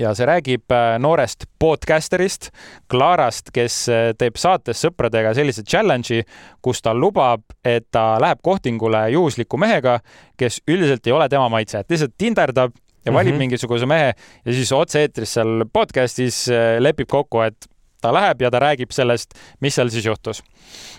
ja 0.01 0.14
see 0.16 0.24
räägib 0.24 0.72
noorest 1.05 1.45
podcasterist, 1.61 2.49
Klaarast, 2.89 3.51
kes 3.53 3.74
teeb 4.18 4.39
saates 4.41 4.80
sõpradega 4.80 5.35
sellise 5.37 5.66
challenge'i, 5.68 6.22
kus 6.64 6.80
ta 6.80 6.95
lubab, 6.97 7.45
et 7.61 7.91
ta 7.93 8.16
läheb 8.22 8.41
kohtingule 8.43 9.03
juhusliku 9.12 9.61
mehega, 9.61 9.99
kes 10.41 10.62
üldiselt 10.64 11.07
ei 11.07 11.12
ole 11.12 11.28
tema 11.28 11.51
maitse, 11.53 11.83
et 11.85 11.93
lihtsalt 11.93 12.16
tinderdab 12.16 12.72
ja 13.05 13.12
valib 13.12 13.32
mm 13.32 13.36
-hmm. 13.36 13.38
mingisuguse 13.38 13.86
mehe 13.86 14.14
ja 14.44 14.53
siis 14.53 14.72
otse-eetris 14.72 15.34
seal 15.34 15.64
podcast'is 15.72 16.48
äh, 16.48 16.78
lepib 16.80 17.09
kokku, 17.09 17.40
et 17.40 17.68
ta 18.00 18.12
läheb 18.12 18.42
ja 18.42 18.50
ta 18.50 18.59
räägib 18.59 18.90
sellest, 18.90 19.34
mis 19.61 19.74
seal 19.74 19.88
siis 19.88 20.07
juhtus. 20.07 20.42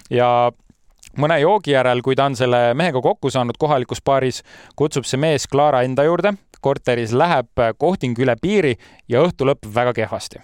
ja 0.09 0.51
mõne 1.17 1.39
joogi 1.39 1.71
järel, 1.71 2.01
kui 2.01 2.15
ta 2.15 2.25
on 2.25 2.35
selle 2.35 2.73
mehega 2.73 3.01
kokku 3.01 3.29
saanud 3.29 3.57
kohalikus 3.59 4.01
baaris, 4.05 4.41
kutsub 4.75 5.05
see 5.05 5.19
mees 5.19 5.47
Clara 5.51 5.83
enda 5.85 6.03
juurde, 6.03 6.33
korteris 6.63 7.11
läheb 7.13 7.59
kohting 7.77 8.17
üle 8.19 8.35
piiri 8.41 8.75
ja 9.11 9.21
õhtu 9.25 9.45
lõpeb 9.45 9.73
väga 9.75 9.93
kehvasti. 9.93 10.39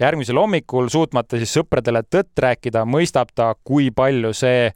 järgmisel 0.00 0.38
hommikul, 0.38 0.88
suutmata 0.88 1.40
siis 1.40 1.54
sõpradele 1.56 2.02
tõtt 2.02 2.38
rääkida, 2.38 2.84
mõistab 2.84 3.32
ta, 3.34 3.54
kui 3.64 3.90
palju 3.90 4.32
see 4.32 4.72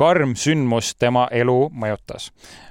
karm 0.00 0.34
sündmus 0.38 0.94
tema 0.98 1.26
elu 1.30 1.58
mõjutas 1.76 2.30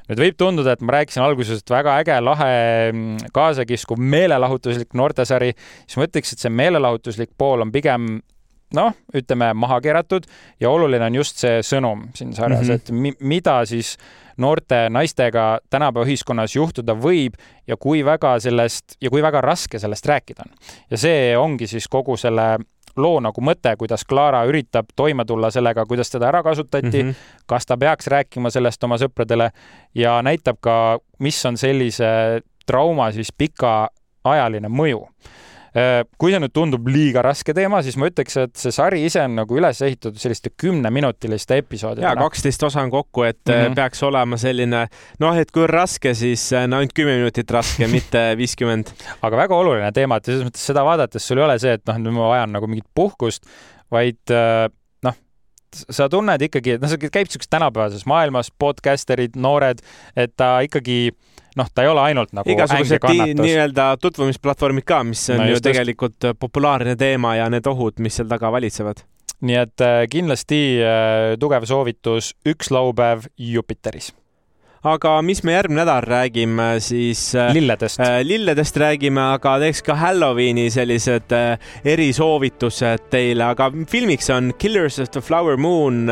nüüd 0.09 0.23
võib 0.23 0.39
tunduda, 0.41 0.73
et 0.73 0.81
ma 0.81 0.97
rääkisin 0.97 1.21
alguses, 1.21 1.61
et 1.61 1.71
väga 1.73 1.99
äge, 2.01 2.17
lahe, 2.25 2.53
mm, 2.89 3.29
kaasakiskuv, 3.35 4.01
meelelahutuslik 4.01 4.95
noortesari, 4.97 5.53
siis 5.85 5.99
ma 5.99 6.07
ütleks, 6.09 6.33
et 6.33 6.41
see 6.41 6.53
meelelahutuslik 6.53 7.35
pool 7.37 7.61
on 7.61 7.73
pigem 7.73 8.15
noh, 8.75 8.95
ütleme 9.15 9.51
maha 9.57 9.79
keeratud 9.81 10.25
ja 10.61 10.69
oluline 10.69 11.05
on 11.05 11.19
just 11.21 11.41
see 11.41 11.61
sõnum 11.65 12.07
siin 12.17 12.33
sarjas 12.37 12.67
mm, 12.67 12.69
-hmm. 12.69 12.75
et 12.75 12.91
mi 12.91 13.13
mida 13.19 13.59
siis 13.65 13.95
noorte 14.37 14.87
naistega 14.89 15.59
tänapäeva 15.69 16.05
ühiskonnas 16.05 16.55
juhtuda 16.55 16.93
võib 16.95 17.37
ja 17.67 17.77
kui 17.77 18.05
väga 18.05 18.37
sellest 18.39 18.95
ja 19.01 19.09
kui 19.09 19.21
väga 19.21 19.41
raske 19.41 19.79
sellest 19.79 20.05
rääkida 20.05 20.45
on. 20.45 20.53
ja 20.91 20.97
see 20.97 21.37
ongi 21.37 21.67
siis 21.67 21.87
kogu 21.87 22.17
selle 22.17 22.59
loo 22.99 23.19
nagu 23.23 23.41
mõte, 23.41 23.73
kuidas 23.79 24.05
Clara 24.07 24.43
üritab 24.49 24.91
toime 24.95 25.25
tulla 25.25 25.51
sellega, 25.51 25.85
kuidas 25.89 26.11
teda 26.11 26.29
ära 26.29 26.43
kasutati 26.43 26.87
mm, 26.87 27.09
-hmm. 27.09 27.43
kas 27.47 27.65
ta 27.65 27.77
peaks 27.77 28.07
rääkima 28.07 28.51
sellest 28.51 28.83
oma 28.83 28.97
sõpradele 28.97 29.51
ja 29.95 30.19
näitab 30.21 30.59
ka, 30.61 30.99
mis 31.19 31.45
on 31.45 31.57
sellise 31.57 32.41
trauma 32.65 33.11
siis 33.11 33.31
pikaajaline 33.37 34.69
mõju 34.69 35.07
kui 36.17 36.33
see 36.33 36.41
nüüd 36.41 36.53
tundub 36.55 36.87
liiga 36.89 37.21
raske 37.25 37.53
teema, 37.53 37.81
siis 37.85 37.97
ma 37.99 38.09
ütleks, 38.09 38.37
et 38.41 38.55
see 38.57 38.73
sari 38.73 39.03
ise 39.05 39.21
on 39.21 39.35
nagu 39.37 39.57
üles 39.59 39.81
ehitatud 39.85 40.17
selliste 40.21 40.51
kümneminutiliste 40.57 41.59
episoodidena. 41.61 42.15
ja 42.15 42.17
kaksteist 42.17 42.63
osa 42.65 42.81
on 42.81 42.93
kokku, 42.93 43.23
et 43.27 43.41
mm 43.45 43.53
-hmm. 43.53 43.75
peaks 43.75 44.03
olema 44.03 44.37
selline 44.37 44.87
noh, 45.19 45.37
et 45.37 45.51
kui 45.51 45.63
on 45.63 45.69
raske, 45.69 46.13
siis 46.13 46.51
äh, 46.53 46.67
no 46.67 46.77
ainult 46.77 46.93
kümme 46.97 47.17
minutit 47.19 47.51
raske 47.51 47.87
mitte 47.97 48.33
viiskümmend. 48.37 48.89
aga 49.21 49.37
väga 49.37 49.55
oluline 49.55 49.91
teema, 49.91 50.17
et 50.17 50.25
selles 50.25 50.45
mõttes 50.47 50.65
seda 50.65 50.83
vaadates 50.85 51.27
sul 51.27 51.37
ei 51.37 51.43
ole 51.43 51.59
see, 51.59 51.73
et 51.73 51.85
noh, 51.85 51.97
nüüd 51.97 52.17
ma 52.17 52.29
vajan 52.33 52.51
nagu 52.51 52.67
mingit 52.67 52.89
puhkust, 52.95 53.45
vaid 53.91 54.33
noh, 55.03 55.15
sa 55.75 56.09
tunned 56.09 56.41
ikkagi, 56.41 56.79
noh, 56.81 56.89
see 56.89 57.09
käib 57.09 57.29
niisuguses 57.29 57.49
tänapäevases 57.49 58.05
maailmas, 58.09 58.51
podcasterid, 58.51 59.35
noored, 59.35 59.81
et 60.15 60.33
ta 60.37 60.59
ikkagi 60.65 61.11
noh, 61.59 61.69
ta 61.73 61.85
ei 61.85 61.91
ole 61.91 62.05
ainult 62.09 62.33
nagu 62.37 62.51
igasugused 62.53 63.05
nii-öelda 63.39 63.91
tutvumisplatvormid 64.01 64.87
ka, 64.87 65.03
mis 65.07 65.25
on 65.33 65.43
no, 65.43 65.49
ju 65.53 65.61
tegelikult 65.63 66.31
populaarne 66.39 66.95
teema 66.99 67.35
ja 67.39 67.49
need 67.51 67.67
ohud, 67.69 67.99
mis 68.03 68.19
seal 68.19 68.29
taga 68.31 68.51
valitsevad. 68.55 69.03
nii 69.39 69.59
et 69.59 69.85
äh, 69.85 70.01
kindlasti 70.11 70.63
äh, 70.83 71.35
tugev 71.39 71.67
soovitus, 71.69 72.33
üks 72.47 72.73
laupäev 72.75 73.29
Jupiteris 73.39 74.11
aga 74.87 75.17
mis 75.25 75.41
me 75.43 75.51
järgmine 75.57 75.81
nädal 75.81 76.05
räägime, 76.07 76.67
siis 76.79 77.33
äh, 77.35 77.51
lilledest 77.55 77.99
äh,. 77.99 78.21
lilledest 78.23 78.77
räägime, 78.79 79.19
aga 79.35 79.57
teeks 79.59 79.81
ka 79.83 79.95
Halloweeni 79.99 80.69
sellised 80.71 81.33
äh, 81.35 81.57
erisoovitused 81.83 83.09
teile, 83.11 83.49
aga 83.51 83.69
filmiks 83.91 84.29
on 84.31 84.53
Killers 84.59 84.99
of 85.03 85.11
the 85.11 85.21
Flower 85.21 85.57
Moon. 85.57 86.07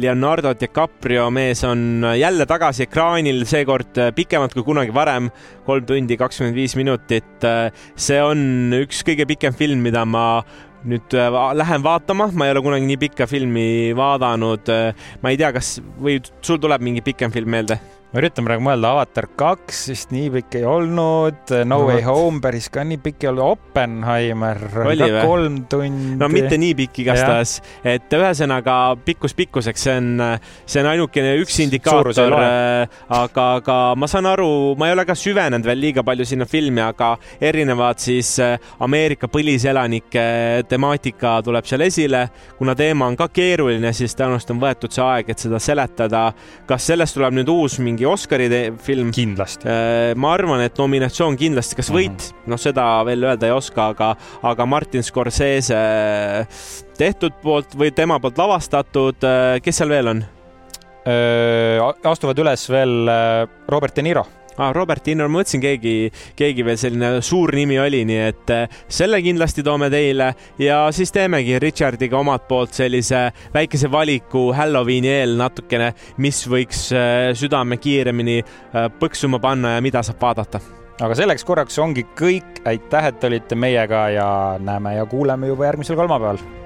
Leonardo 0.00 0.54
DiCaprio 0.58 1.28
mees 1.30 1.62
on 1.64 2.02
jälle 2.16 2.46
tagasi 2.48 2.86
ekraanil, 2.86 3.44
seekord 3.46 3.98
pikemalt 4.16 4.54
kui 4.56 4.64
kunagi 4.64 4.94
varem, 4.94 5.28
kolm 5.66 5.86
tundi 5.86 6.16
kakskümmend 6.18 6.56
viis 6.56 6.74
minutit. 6.78 7.46
see 7.94 8.18
on 8.22 8.72
üks 8.80 9.04
kõige 9.06 9.26
pikem 9.28 9.54
film, 9.54 9.84
mida 9.84 10.04
ma 10.04 10.42
nüüd 10.88 11.12
lähen 11.54 11.84
vaatama, 11.84 12.30
ma 12.32 12.48
ei 12.48 12.56
ole 12.56 12.64
kunagi 12.64 12.88
nii 12.88 13.00
pikka 13.06 13.28
filmi 13.30 13.92
vaadanud. 13.96 14.74
ma 15.22 15.30
ei 15.30 15.36
tea, 15.36 15.52
kas 15.52 15.78
või 16.00 16.18
sul 16.40 16.58
tuleb 16.58 16.82
mingi 16.82 17.04
pikem 17.04 17.30
film 17.30 17.50
meelde? 17.52 17.99
Ma 18.10 18.18
üritan 18.18 18.46
praegu 18.46 18.64
mõelda, 18.66 18.90
Avatar 18.96 19.28
kaks 19.38 19.84
vist 19.92 20.10
nii 20.14 20.30
pikk 20.34 20.56
ei 20.58 20.64
olnud, 20.66 21.52
No 21.68 21.78
Way 21.86 22.02
Home 22.02 22.42
päris 22.42 22.66
ka 22.72 22.82
nii 22.86 22.98
pikk 23.02 23.22
ei 23.22 23.30
olnud, 23.30 23.44
Oppenheimer 23.54 24.58
oli 24.82 25.06
ka 25.06 25.22
kolm 25.28 25.60
tundi. 25.70 26.16
no 26.18 26.28
mitte 26.32 26.58
nii 26.58 26.74
pikk 26.82 27.02
igastahes, 27.04 27.60
et 27.86 28.10
ühesõnaga 28.18 28.76
pikkus 29.06 29.36
pikkuseks, 29.38 29.84
see 29.86 29.94
on, 30.00 30.24
see 30.66 30.82
on 30.82 30.90
ainukene 30.90 31.36
üks 31.40 31.60
indikaator, 31.62 32.34
äh, 32.40 32.98
aga, 33.20 33.46
aga 33.60 33.78
ma 33.98 34.10
saan 34.10 34.26
aru, 34.30 34.74
ma 34.80 34.90
ei 34.90 34.96
ole 34.96 35.06
ka 35.06 35.14
süvenenud 35.18 35.66
veel 35.70 35.80
liiga 35.86 36.04
palju 36.06 36.26
sinna 36.26 36.48
filmi, 36.50 36.82
aga 36.82 37.12
erinevad 37.38 38.02
siis 38.02 38.32
äh, 38.42 38.56
Ameerika 38.82 39.30
põliselanike 39.30 40.26
temaatika 40.70 41.38
tuleb 41.46 41.68
seal 41.68 41.86
esile. 41.86 42.26
kuna 42.58 42.74
teema 42.74 43.06
on 43.06 43.16
ka 43.16 43.30
keeruline, 43.32 43.92
siis 43.96 44.18
tõenäoliselt 44.18 44.50
on 44.56 44.64
võetud 44.66 44.92
see 44.92 45.06
aeg, 45.06 45.30
et 45.30 45.46
seda 45.46 45.62
seletada. 45.62 46.26
kas 46.66 46.90
sellest 46.90 47.14
tuleb 47.14 47.38
nüüd 47.38 47.48
uus 47.48 47.78
mingi 47.78 47.99
mingi 48.00 48.06
Oscari 48.08 48.48
film. 48.80 49.10
kindlasti. 49.12 49.68
Äh, 49.68 50.14
ma 50.16 50.32
arvan, 50.34 50.62
et 50.64 50.76
nominatsioon 50.78 51.36
kindlasti, 51.36 51.76
kas 51.76 51.90
võit 51.92 52.10
mm 52.10 52.16
-hmm., 52.16 52.50
noh, 52.50 52.58
seda 52.58 53.04
veel 53.04 53.24
öelda 53.24 53.46
ei 53.46 53.52
oska, 53.52 53.90
aga, 53.92 54.16
aga 54.42 54.66
Martin 54.66 55.02
Scorsese 55.02 56.46
tehtud 56.96 57.32
poolt 57.42 57.74
või 57.76 57.92
tema 57.92 58.18
poolt 58.20 58.38
lavastatud, 58.38 59.20
äh, 59.24 59.60
kes 59.60 59.76
seal 59.76 59.88
veel 59.88 60.08
on? 60.08 60.24
Äh, 61.06 61.80
astuvad 62.04 62.38
üles 62.38 62.68
veel 62.70 63.08
Robert 63.68 63.96
De 63.96 64.02
Niro 64.02 64.26
ah,. 64.60 64.72
Robert 64.76 65.08
Inner, 65.10 65.28
ma 65.28 65.40
mõtlesin, 65.40 65.62
keegi, 65.62 65.94
keegi 66.38 66.66
veel 66.66 66.78
selline 66.80 67.10
suur 67.24 67.54
nimi 67.56 67.78
oli, 67.82 68.02
nii 68.08 68.20
et 68.26 68.52
eh, 68.54 68.80
selle 68.88 69.20
kindlasti 69.24 69.64
toome 69.66 69.90
teile. 69.92 70.32
Ja 70.60 70.82
siis 70.94 71.12
teemegi 71.14 71.58
Richardiga 71.62 72.20
omalt 72.20 72.46
poolt 72.48 72.76
sellise 72.76 73.28
väikese 73.54 73.90
valiku 73.92 74.50
Halloweeni 74.56 75.12
eel 75.12 75.36
natukene, 75.40 75.92
mis 76.22 76.42
võiks 76.50 76.88
eh, 76.94 77.30
südame 77.38 77.80
kiiremini 77.80 78.38
eh, 78.40 78.86
põksuma 79.00 79.42
panna 79.42 79.76
ja 79.76 79.84
mida 79.84 80.04
saab 80.06 80.22
vaadata. 80.22 80.62
Aga 81.00 81.16
selleks 81.16 81.46
korraks 81.48 81.78
ongi 81.80 82.04
kõik, 82.16 82.60
aitäh, 82.68 83.08
et 83.08 83.24
olite 83.24 83.56
meiega 83.56 84.08
ja 84.12 84.30
näeme 84.60 84.98
ja 84.98 85.08
kuuleme 85.08 85.48
juba 85.48 85.70
järgmisel 85.70 85.96
kolmapäeval 85.96 86.59